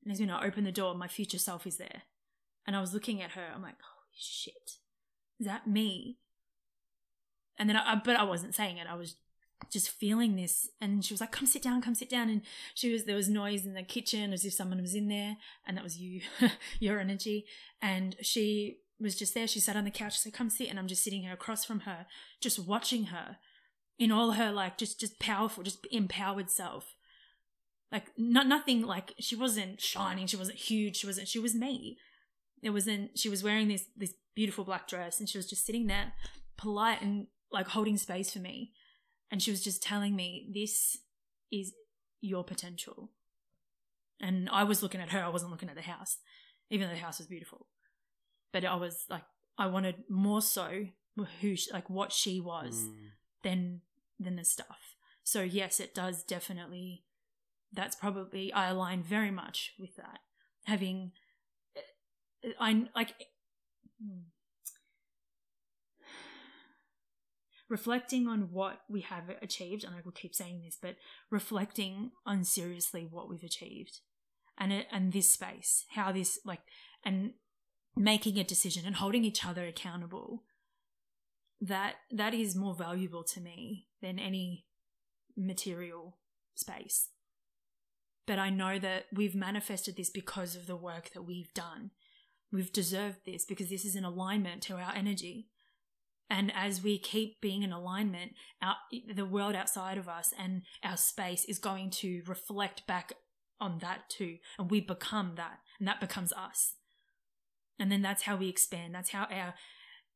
[0.04, 2.04] And as when I open the door, my future self is there.
[2.66, 4.78] And I was looking at her, I'm like, holy shit,
[5.40, 6.18] is that me?
[7.58, 8.88] And then I, but I wasn't saying it.
[8.90, 9.16] I was
[9.72, 10.70] just feeling this.
[10.82, 12.30] And she was like, come sit down, come sit down.
[12.30, 12.42] And
[12.74, 15.38] she was, there was noise in the kitchen as if someone was in there.
[15.68, 16.22] And that was you,
[16.80, 17.46] your energy.
[17.82, 19.48] And she was just there.
[19.48, 20.18] She sat on the couch.
[20.18, 20.70] Said, come sit.
[20.70, 22.06] And I'm just sitting here across from her,
[22.42, 23.38] just watching her
[23.98, 26.96] in all her like, just, just powerful, just empowered self.
[27.92, 30.28] Like not, nothing like she wasn't shining.
[30.28, 30.98] She wasn't huge.
[30.98, 31.98] She wasn't, she was me.
[32.62, 35.88] It wasn't, she was wearing this, this beautiful black dress and she was just sitting
[35.88, 36.14] there
[36.58, 38.72] polite and like holding space for me.
[39.32, 40.98] And she was just telling me, this
[41.52, 41.74] is
[42.22, 43.12] your potential.
[44.20, 46.18] And I was looking at her, I wasn't looking at the house,
[46.70, 47.68] even though the house was beautiful.
[48.52, 49.24] But I was like,
[49.58, 50.88] I wanted more so
[51.42, 53.12] who, she, like, what she was Mm.
[53.44, 53.82] than
[54.20, 54.96] than the stuff.
[55.24, 57.04] So yes, it does definitely.
[57.72, 60.20] That's probably I align very much with that.
[60.66, 61.12] Having,
[62.60, 63.14] I like.
[64.04, 64.22] hmm.
[67.70, 70.96] Reflecting on what we have achieved, and I will keep saying this, but
[71.30, 74.00] reflecting on seriously what we've achieved,
[74.58, 76.62] and and this space, how this like,
[77.06, 77.34] and
[77.96, 80.44] making a decision and holding each other accountable.
[81.62, 84.66] That that is more valuable to me than any
[85.36, 86.18] material
[86.56, 87.10] space.
[88.26, 91.92] But I know that we've manifested this because of the work that we've done.
[92.52, 95.48] We've deserved this because this is in alignment to our energy.
[96.30, 98.76] And as we keep being in alignment, our,
[99.14, 103.14] the world outside of us and our space is going to reflect back
[103.60, 104.38] on that too.
[104.58, 106.76] And we become that, and that becomes us.
[107.80, 108.94] And then that's how we expand.
[108.94, 109.56] That's how our,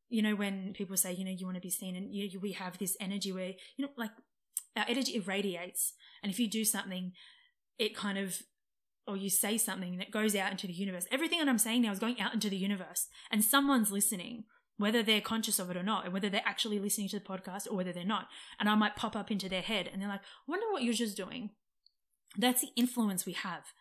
[0.10, 2.52] you know, when people say, you know, you want to be seen, and you, we
[2.52, 4.12] have this energy where, you know, like
[4.78, 5.94] our energy irradiates.
[6.22, 7.14] And if you do something,
[7.80, 8.42] it kind of,
[9.08, 11.08] or you say something that goes out into the universe.
[11.12, 14.44] Everything that I'm saying now is going out into the universe, and someone's listening
[14.78, 17.68] whether they're conscious of it or not, and whether they're actually listening to the podcast
[17.70, 18.28] or whether they're not.
[18.60, 20.94] And I might pop up into their head and they're like, I wonder what you're
[20.94, 21.52] just doing.
[22.38, 23.74] That's the influence we have.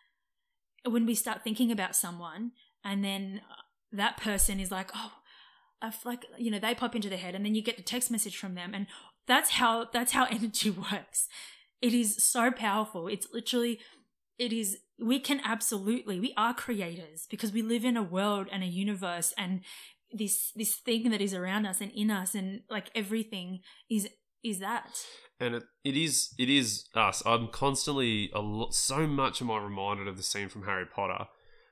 [0.85, 2.51] When we start thinking about someone
[2.83, 3.55] and then uh,
[3.91, 5.13] that person is like, oh,
[5.81, 8.11] I've like, you know, they pop into their head and then you get the text
[8.11, 8.73] message from them.
[8.73, 8.87] And
[9.27, 11.27] that's how, that's how energy works.
[11.81, 13.07] It is so powerful.
[13.07, 13.79] It's literally,
[14.37, 18.63] it is, we can absolutely, we are creators because we live in a world and
[18.63, 19.61] a universe and
[20.13, 23.59] this this thing that is around us and in us and like everything
[23.89, 24.07] is
[24.43, 24.89] is that
[25.39, 27.23] and it, it is it is us.
[27.25, 31.25] I'm constantly a lot, so much am I reminded of the scene from Harry Potter,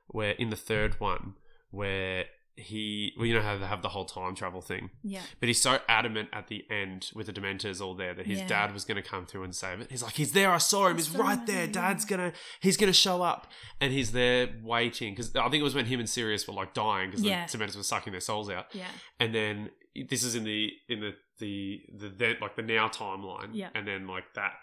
[0.08, 1.36] where in the third one,
[1.70, 2.26] where
[2.58, 5.62] he, well, you know how they have the whole time travel thing, yeah but he's
[5.62, 8.48] so adamant at the end with the Dementors all there that his Yeah.
[8.48, 9.90] dad was going to come through and save it.
[9.90, 10.52] He's like, he's there.
[10.52, 10.98] I saw him.
[10.98, 11.66] He's saw right there.
[11.68, 13.48] Dad's gonna, he's gonna show up,
[13.80, 16.74] and he's there waiting because I think it was when him and Sirius were like
[16.74, 17.46] dying because Yeah.
[17.48, 18.88] the Dementors were sucking their souls out yeah
[19.20, 19.70] and then
[20.10, 23.70] this is in the in the the the then like the now timeline Yeah.
[23.76, 24.54] and then like that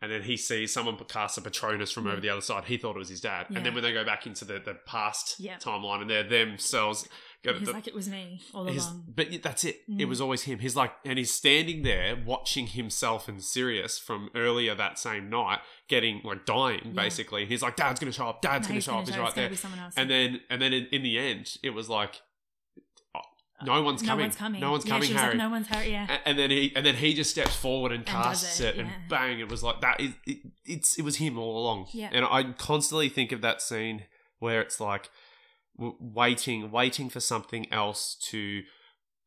[0.00, 2.96] and then he sees someone cast a patronus from over the other side he thought
[2.96, 3.58] it was his dad Yeah.
[3.58, 5.56] and then when they go back into the the past Yeah.
[5.58, 7.08] timeline and they're themselves
[7.44, 9.04] go, he's the- like it was me all his- along.
[9.14, 9.82] but that's it.
[9.88, 10.08] It Mm.
[10.08, 10.58] was always him.
[10.60, 15.60] He's like and he's standing there watching himself and Sirius from earlier that same night
[15.88, 16.92] getting like dying Yeah.
[17.02, 17.42] basically.
[17.42, 18.42] And he's like dad's gonna show up.
[18.42, 19.08] Dad's No, gonna show gonna up.
[19.08, 19.48] he's right there.
[19.50, 19.94] be someone else.
[19.96, 22.22] And then and then in, in the end it was like
[23.14, 23.20] oh,
[23.64, 24.18] no one's coming.
[24.18, 24.60] no one's coming.
[24.60, 25.28] No one's coming was Harry.
[25.30, 27.92] Like, no one's Harry yeah A- and then he and then he just steps forward
[27.92, 31.02] and, And casts it, it, and bang it was like that it, it, it's it
[31.02, 31.88] was him all along.
[31.92, 32.10] Yeah.
[32.12, 34.04] and i constantly think of that scene
[34.38, 35.10] where it's like
[35.78, 38.62] waiting waiting for something else to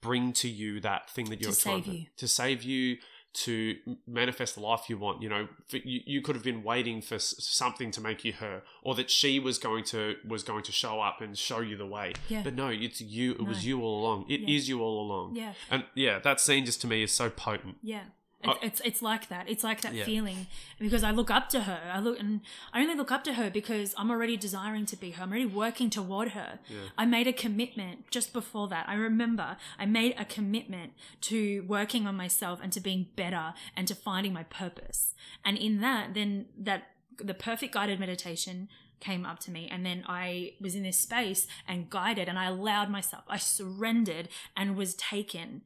[0.02, 2.06] bring to you that thing that you're trying save to, you.
[2.18, 2.98] to save you
[3.34, 3.76] to
[4.08, 7.20] manifest the life you want you know for, you, you could have been waiting for
[7.20, 11.02] something to make you her or that she was going to was going to show
[11.02, 12.44] up and show you the way Yeah.
[12.44, 14.76] but no it's you it was you all along It is Yeah.
[14.76, 18.04] you all along yeah and yeah that scene just to me is so potent Yeah.
[18.50, 19.50] It's, it's it's like that.
[19.50, 20.06] It's like that Yeah.
[20.06, 20.48] feeling
[20.80, 21.80] because I look up to her.
[21.94, 22.42] I look and
[22.74, 25.24] I only look up to her because I'm already desiring to be her.
[25.24, 26.60] I'm already working toward her.
[26.70, 26.78] Yeah.
[26.98, 28.88] I made a commitment just before that.
[28.88, 33.88] I remember I made a commitment to working on myself and to being better and
[33.88, 35.14] to finding my purpose.
[35.44, 36.84] And in that, then that
[37.18, 38.68] the perfect guided meditation
[39.00, 42.46] came up to me and then I was in this space and guided and I
[42.46, 43.24] allowed myself.
[43.28, 45.62] I surrendered and was taken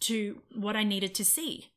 [0.00, 1.68] to what I needed to see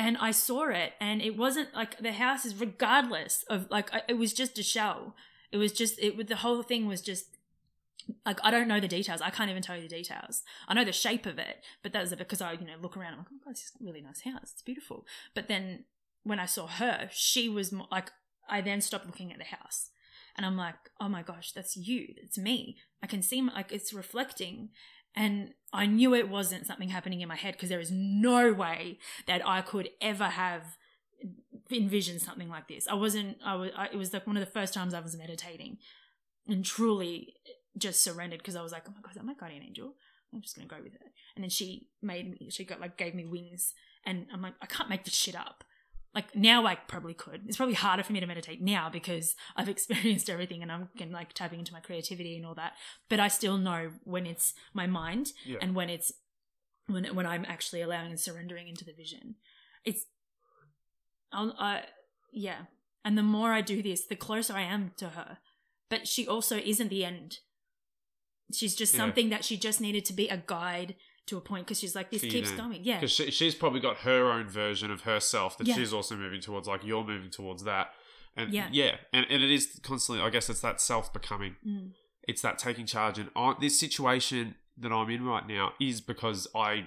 [0.00, 4.14] and I saw it, and it wasn't like the house is regardless of like it
[4.14, 5.14] was just a shell.
[5.52, 6.26] It was just it.
[6.28, 7.36] The whole thing was just
[8.24, 9.20] like I don't know the details.
[9.20, 10.42] I can't even tell you the details.
[10.68, 13.12] I know the shape of it, but that was because I you know look around.
[13.12, 14.52] I'm like, oh, this is a really nice house.
[14.52, 15.06] It's beautiful.
[15.34, 15.84] But then
[16.22, 18.10] when I saw her, she was more, like
[18.48, 19.90] I then stopped looking at the house
[20.36, 22.78] and I'm like, oh my gosh, that's you, it's me.
[23.02, 24.70] I can see like it's reflecting,
[25.14, 28.98] and I knew it wasn't something happening in my head because there is no way
[29.26, 30.76] that I could ever have
[31.70, 32.88] envisioned something like this.
[32.88, 33.38] I wasn't.
[33.44, 33.70] I was.
[33.76, 35.78] I, it was like one of the first times I was meditating,
[36.46, 37.34] and truly
[37.78, 39.94] just surrendered because I was like, oh my god, is that my guardian angel?
[40.32, 41.00] I'm just gonna go with it.
[41.34, 42.50] And then she made me.
[42.50, 43.74] She got like gave me wings,
[44.04, 45.64] and I'm like, I can't make this shit up.
[46.14, 47.42] Like now, I probably could.
[47.46, 51.32] It's probably harder for me to meditate now because I've experienced everything and I'm like
[51.32, 52.72] tapping into my creativity and all that.
[53.08, 55.58] But I still know when it's my mind Yeah.
[55.62, 56.12] and when it's
[56.86, 59.36] when when I'm actually allowing and surrendering into the vision.
[59.84, 60.06] It's,
[61.32, 61.84] I'll, I
[62.32, 62.62] yeah.
[63.04, 65.38] And the more I do this, the closer I am to her.
[65.88, 67.38] But she also isn't the end.
[68.52, 68.98] She's just Yeah.
[68.98, 70.96] something that she just needed to be a guide
[71.30, 72.80] to a point because she's like, this keeps going.
[72.84, 72.96] Yeah.
[73.00, 75.74] because she, she's probably got her own version of herself that Yeah.
[75.76, 77.88] she's also moving towards like you're moving towards that
[78.36, 78.68] and Yeah.
[78.70, 81.90] yeah, and, and it is constantly i guess it's that self-becoming Mm.
[82.28, 86.46] it's that taking charge and I, this situation that i'm in right now is because
[86.54, 86.86] i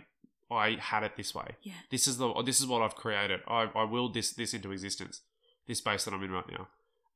[0.49, 1.74] i had it this way Yeah.
[1.91, 5.22] this is the this is what i've created i i willed this this into existence
[5.68, 6.68] this space that i'm in right now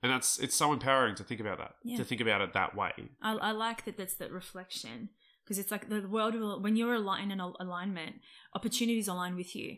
[0.03, 1.97] and that's it's so empowering to think about that Yeah.
[1.97, 2.91] to think about it that way
[3.21, 5.09] I, I like that that's that reflection
[5.47, 8.15] because it's like the world will, when you're in al- alignment,
[8.53, 9.77] opportunities align with you.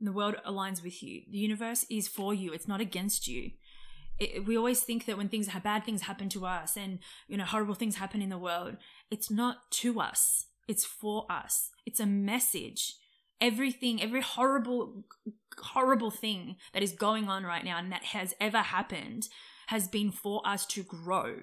[0.00, 1.22] The world aligns with you.
[1.30, 2.54] The universe is for you.
[2.54, 3.50] It's not against you.
[4.18, 7.44] It, we always think that when things bad things happen to us and you know
[7.44, 8.78] horrible things happen in the world,
[9.10, 10.46] it's not to us.
[10.66, 11.68] It's for us.
[11.84, 12.94] It's a message.
[13.40, 15.04] Everything, every horrible,
[15.58, 19.28] horrible thing that is going on right now and that has ever happened
[19.66, 21.36] has been for us to grow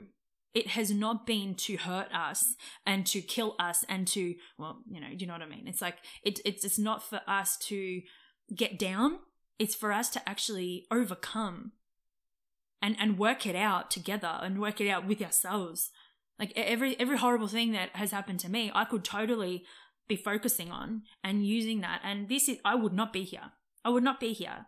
[0.53, 2.55] it has not been to hurt us
[2.85, 5.67] and to kill us and to well you know you know what i mean?
[5.67, 8.01] It's like it, it's it's not for us to
[8.53, 9.19] get down.
[9.59, 11.73] It's for us to actually overcome
[12.81, 15.89] and and work it out together and work it out with ourselves.
[16.39, 19.63] Like every every horrible thing that has happened to me i could totally
[20.07, 22.01] be focusing on and using that.
[22.03, 23.51] And this is i would not be here.
[23.83, 24.67] I would not be here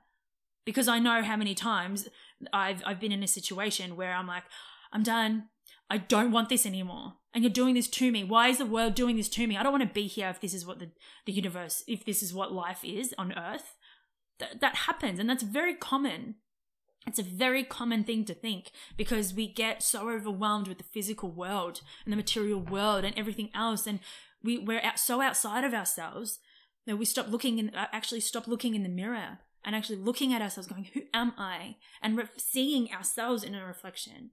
[0.65, 2.07] because i know how many times
[2.51, 4.43] i've i've been in a situation where i'm like
[4.91, 5.49] i'm done
[5.89, 7.15] I don't want this anymore.
[7.33, 8.23] And you're doing this to me.
[8.23, 9.57] Why is the world doing this to me?
[9.57, 10.91] I don't want to be here if this is what the,
[11.25, 13.75] the universe, if this is what life is on earth.
[14.39, 15.19] Th- that happens.
[15.19, 16.35] And that's very common.
[17.05, 21.31] It's a very common thing to think because we get so overwhelmed with the physical
[21.31, 23.87] world and the material world and everything else.
[23.87, 23.99] And
[24.43, 26.39] we, we're out, so outside of ourselves
[26.85, 30.33] that we stop looking and uh, actually stop looking in the mirror and actually looking
[30.33, 31.77] at ourselves going, who am I?
[32.01, 34.31] And re- seeing ourselves in a reflection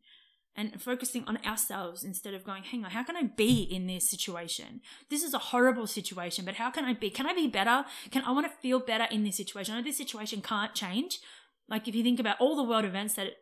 [0.57, 4.09] and focusing on ourselves instead of going, hang on, how can I be in this
[4.09, 4.81] situation?
[5.09, 7.11] This is a horrible situation, but how can I be?
[7.11, 7.85] Can I be better?
[8.11, 9.75] Can I want to feel better in this situation?
[9.75, 11.21] I know this situation can't change.
[11.69, 13.35] Like if you think about all the world events that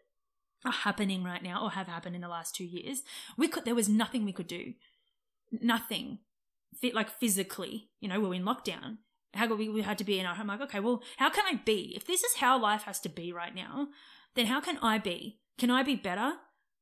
[0.64, 3.02] are happening right now or have happened in the last two years,
[3.36, 4.74] we could there was nothing we could do.
[5.50, 6.18] Nothing.
[6.78, 8.98] Fit like physically, you know, we're in lockdown.
[9.34, 10.46] How could we, we had to be in our home?
[10.48, 11.92] Like, okay, well, how can I be?
[11.96, 13.88] If this is how life has to be right now,
[14.34, 15.38] then how can I be?
[15.58, 16.34] Can I be better?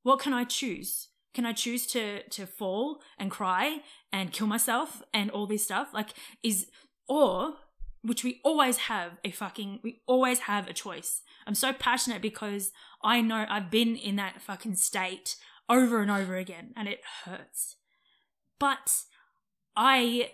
[0.07, 1.09] What can I choose?
[1.35, 3.81] Can I choose to to fall and cry
[4.13, 5.89] and kill myself and all this stuff?
[5.93, 6.11] Like
[6.45, 6.69] is
[7.09, 7.55] or
[8.03, 11.23] which we always have a fucking we always have a choice.
[11.45, 12.71] I'm so passionate because
[13.03, 15.35] I know I've been in that fucking state
[15.69, 17.75] over and over again and it hurts.
[18.61, 19.03] But
[19.75, 20.31] I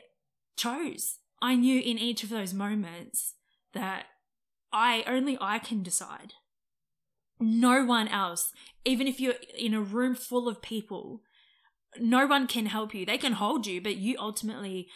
[0.55, 1.17] chose.
[1.41, 3.37] I knew in each of those moments
[3.73, 4.05] that
[4.71, 6.35] I only I can decide
[7.43, 8.53] no one else,
[8.85, 11.23] even if you're in a room full of people,
[11.99, 13.05] no one can help you.
[13.05, 14.89] They can hold you, but you ultimately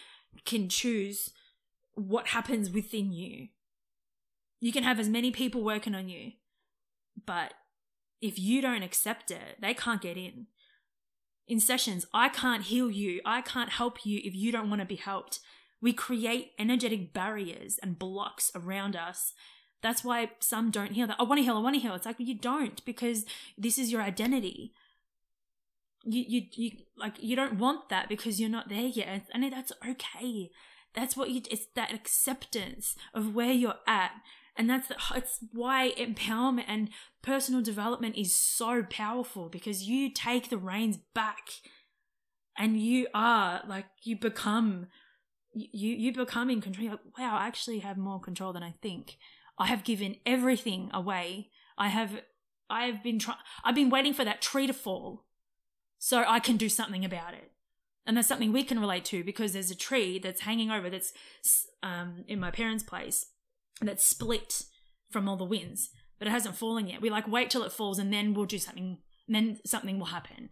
[0.44, 1.31] can choose
[1.94, 3.48] what happens within you.
[4.60, 6.32] You can have as many people working on you,
[7.27, 7.55] but
[8.20, 10.47] if you don't accept it, they can't get in.
[11.47, 13.20] In sessions, I can't heal you.
[13.24, 15.40] I can't help you if you don't want to be helped.
[15.81, 19.32] We create energetic barriers and blocks around us
[19.86, 21.16] that's why some don't heal that.
[21.20, 21.56] I want to heal.
[21.56, 21.94] I want to heal.
[21.94, 23.24] It's like you don't because
[23.56, 24.72] this is your identity.
[26.04, 29.70] You you you like you don't want that because you're not there yet, and that's
[29.88, 30.50] okay.
[30.92, 31.40] That's what you.
[31.48, 34.10] It's that acceptance of where you're at,
[34.56, 36.90] and that's the, it's why empowerment and
[37.22, 41.50] personal development is so powerful because you take the reins back,
[42.58, 44.88] and you are like you become.
[45.52, 46.90] You you become in control.
[46.90, 49.16] Like, wow, I actually have more control than I think.
[49.58, 51.50] I have given everything away.
[51.78, 52.20] I have
[52.68, 55.24] I have been trying I've been waiting for that tree to fall
[55.98, 57.52] so I can do something about it.
[58.06, 61.12] And that's something we can relate to because there's a tree that's hanging over that's
[61.82, 63.26] um, in my parents' place
[63.80, 64.62] that's split
[65.10, 67.00] from all the winds, but it hasn't fallen yet.
[67.00, 70.50] We like wait till it falls and then we'll do something then something will happen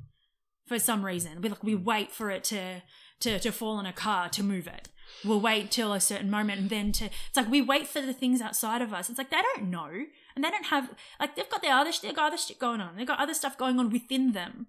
[0.67, 1.41] for some reason.
[1.41, 2.83] We like we wait for it to
[3.21, 4.89] to to fall on a car to move it.
[5.25, 8.13] We'll wait till a certain moment and then to it's like we wait for the
[8.13, 9.09] things outside of us.
[9.09, 9.91] It's like they don't know
[10.35, 12.97] and they don't have like they've got their other they've got other shit going on.
[12.97, 14.67] They've got other stuff going on within them.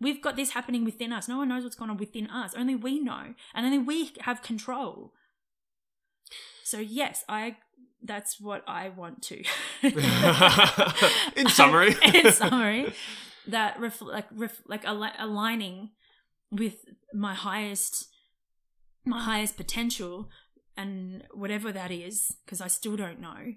[0.00, 1.28] We've got this happening within us.
[1.28, 2.54] No one knows what's going on within us.
[2.54, 5.12] Only we know, and only we have control.
[6.64, 7.56] So yes, I.
[8.00, 9.42] That's what I want to.
[11.36, 11.96] In summary.
[12.14, 12.92] in summary,
[13.48, 15.90] that ref- like ref- like al- aligning
[16.52, 16.76] with
[17.12, 18.08] my highest
[19.08, 20.28] my highest potential
[20.76, 23.54] and whatever that is because I still don't know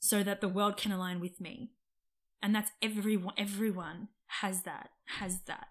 [0.00, 1.70] so that the world can align with me.
[2.42, 4.08] And that's everyone everyone
[4.42, 4.90] has that
[5.20, 5.68] has that.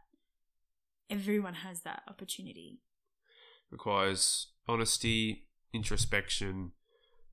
[1.09, 2.81] Everyone has that opportunity.
[3.71, 6.71] Requires honesty, introspection,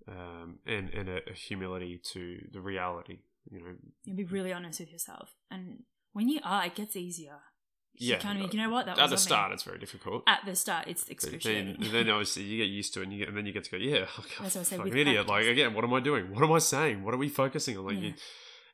[0.09, 3.19] um, and and a, a humility to the reality.
[3.51, 3.75] You know,
[4.05, 5.35] you'll be really honest with yourself.
[5.51, 5.83] And
[6.13, 7.41] when you are it gets easier
[7.97, 9.17] Yeah, you kind of you know what that at the me.
[9.19, 10.25] start it's very difficult.
[10.27, 13.19] at the start it's excruciating then, then obviously you get used to it, and, you
[13.21, 14.07] get, and then you get to go, yeah,
[14.41, 15.27] That's what I say, fucking with idiot.
[15.27, 15.47] practice.
[15.47, 16.33] Like again, what am I doing?
[16.35, 17.03] What am I saying?
[17.05, 17.85] What are we focusing on?
[17.87, 18.03] Like, Yeah.
[18.09, 18.15] you,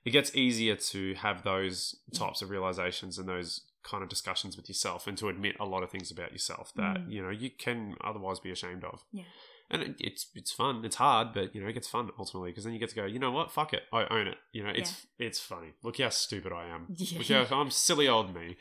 [0.06, 4.68] it gets easier to have those types of realizations and those kind of discussions with
[4.68, 7.10] yourself, and to admit a lot of things about yourself that Mm.
[7.12, 9.04] you know you can otherwise be ashamed of.
[9.12, 9.24] Yeah.
[9.72, 10.84] And it, it's it's fun.
[10.84, 13.04] It's hard, but you know it gets fun ultimately because then you get to go.
[13.04, 13.52] You know what?
[13.52, 13.82] Fuck it.
[13.92, 14.38] I own it.
[14.52, 15.74] You know it's it's funny.
[15.82, 16.86] Look how stupid I am.
[16.98, 17.44] Look Yeah.
[17.44, 18.56] how I'm silly old me.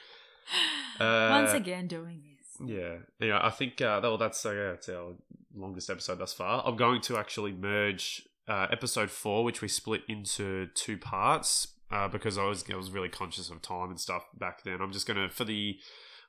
[0.99, 3.39] once Uh, again doing this Yeah, yeah.
[3.41, 5.13] I think uh, well, that's uh, yeah, it's our
[5.55, 6.63] longest episode thus far.
[6.65, 12.07] I'm going to actually merge uh, episode four, which we split into two parts uh,
[12.07, 14.81] because I was I was really conscious of time and stuff back then.
[14.81, 15.77] I'm just gonna for the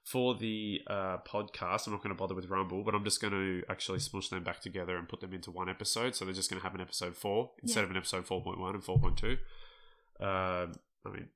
[0.03, 1.87] for the uh, podcast.
[1.87, 4.43] I'm not going to bother with Rumble, but I'm just going to actually smush them
[4.43, 6.15] back together and put them into one episode.
[6.15, 7.85] So they're just going to have an episode four instead Yeah.
[7.85, 9.33] of an episode 4.1 and 4.2.
[10.21, 10.73] Um,
[11.05, 11.29] I mean,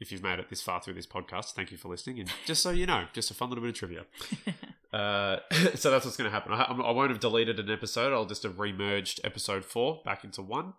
[0.00, 2.20] if you've made it this far through this podcast, thank you for listening.
[2.20, 4.04] And just so you know, just a fun little bit of trivia.
[4.92, 5.38] Uh,
[5.76, 6.52] so that's what's going to happen.
[6.52, 8.12] I, I won't have deleted an episode.
[8.12, 10.72] I'll just have remerged episode four back into one.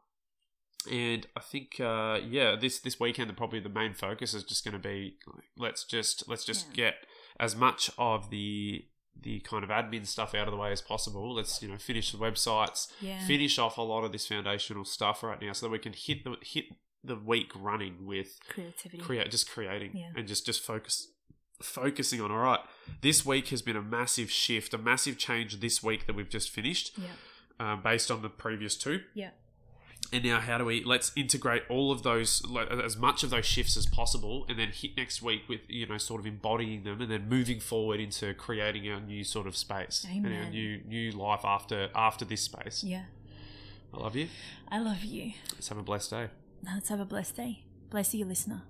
[0.92, 4.74] And I think, uh, yeah, this this weekend probably the main focus is just going
[4.74, 5.16] to be
[5.58, 6.76] let's just let's just Yeah.
[6.76, 6.96] get
[7.40, 8.84] as much of the
[9.18, 11.34] the kind of admin stuff out of the way as possible.
[11.34, 15.24] Let's you know finish the websites, yeah finish off a lot of this foundational stuff
[15.24, 16.66] right now, so that we can hit the hit
[17.04, 19.02] the week running with creativity.
[19.02, 20.12] create just creating Yeah.
[20.16, 21.08] and just just focus
[21.62, 22.60] focusing on all right
[23.02, 26.50] this week has been a massive shift a massive change this week that we've just
[26.50, 27.74] finished yeah.
[27.74, 29.02] um, based on the previous two.
[29.14, 29.30] Yeah.
[30.14, 32.42] And now how do we let's integrate all of those
[32.84, 35.98] as much of those shifts as possible and then hit next week with you know
[35.98, 40.06] sort of embodying them and then moving forward into creating our new sort of space
[40.10, 42.84] and our new new life after after this space.
[42.84, 43.04] Yeah.
[43.94, 44.28] I love you.
[44.68, 45.34] I love you.
[45.54, 46.28] Let's have a blessed day
[46.66, 47.64] let's have a blessed day.
[47.90, 48.62] Bless you listener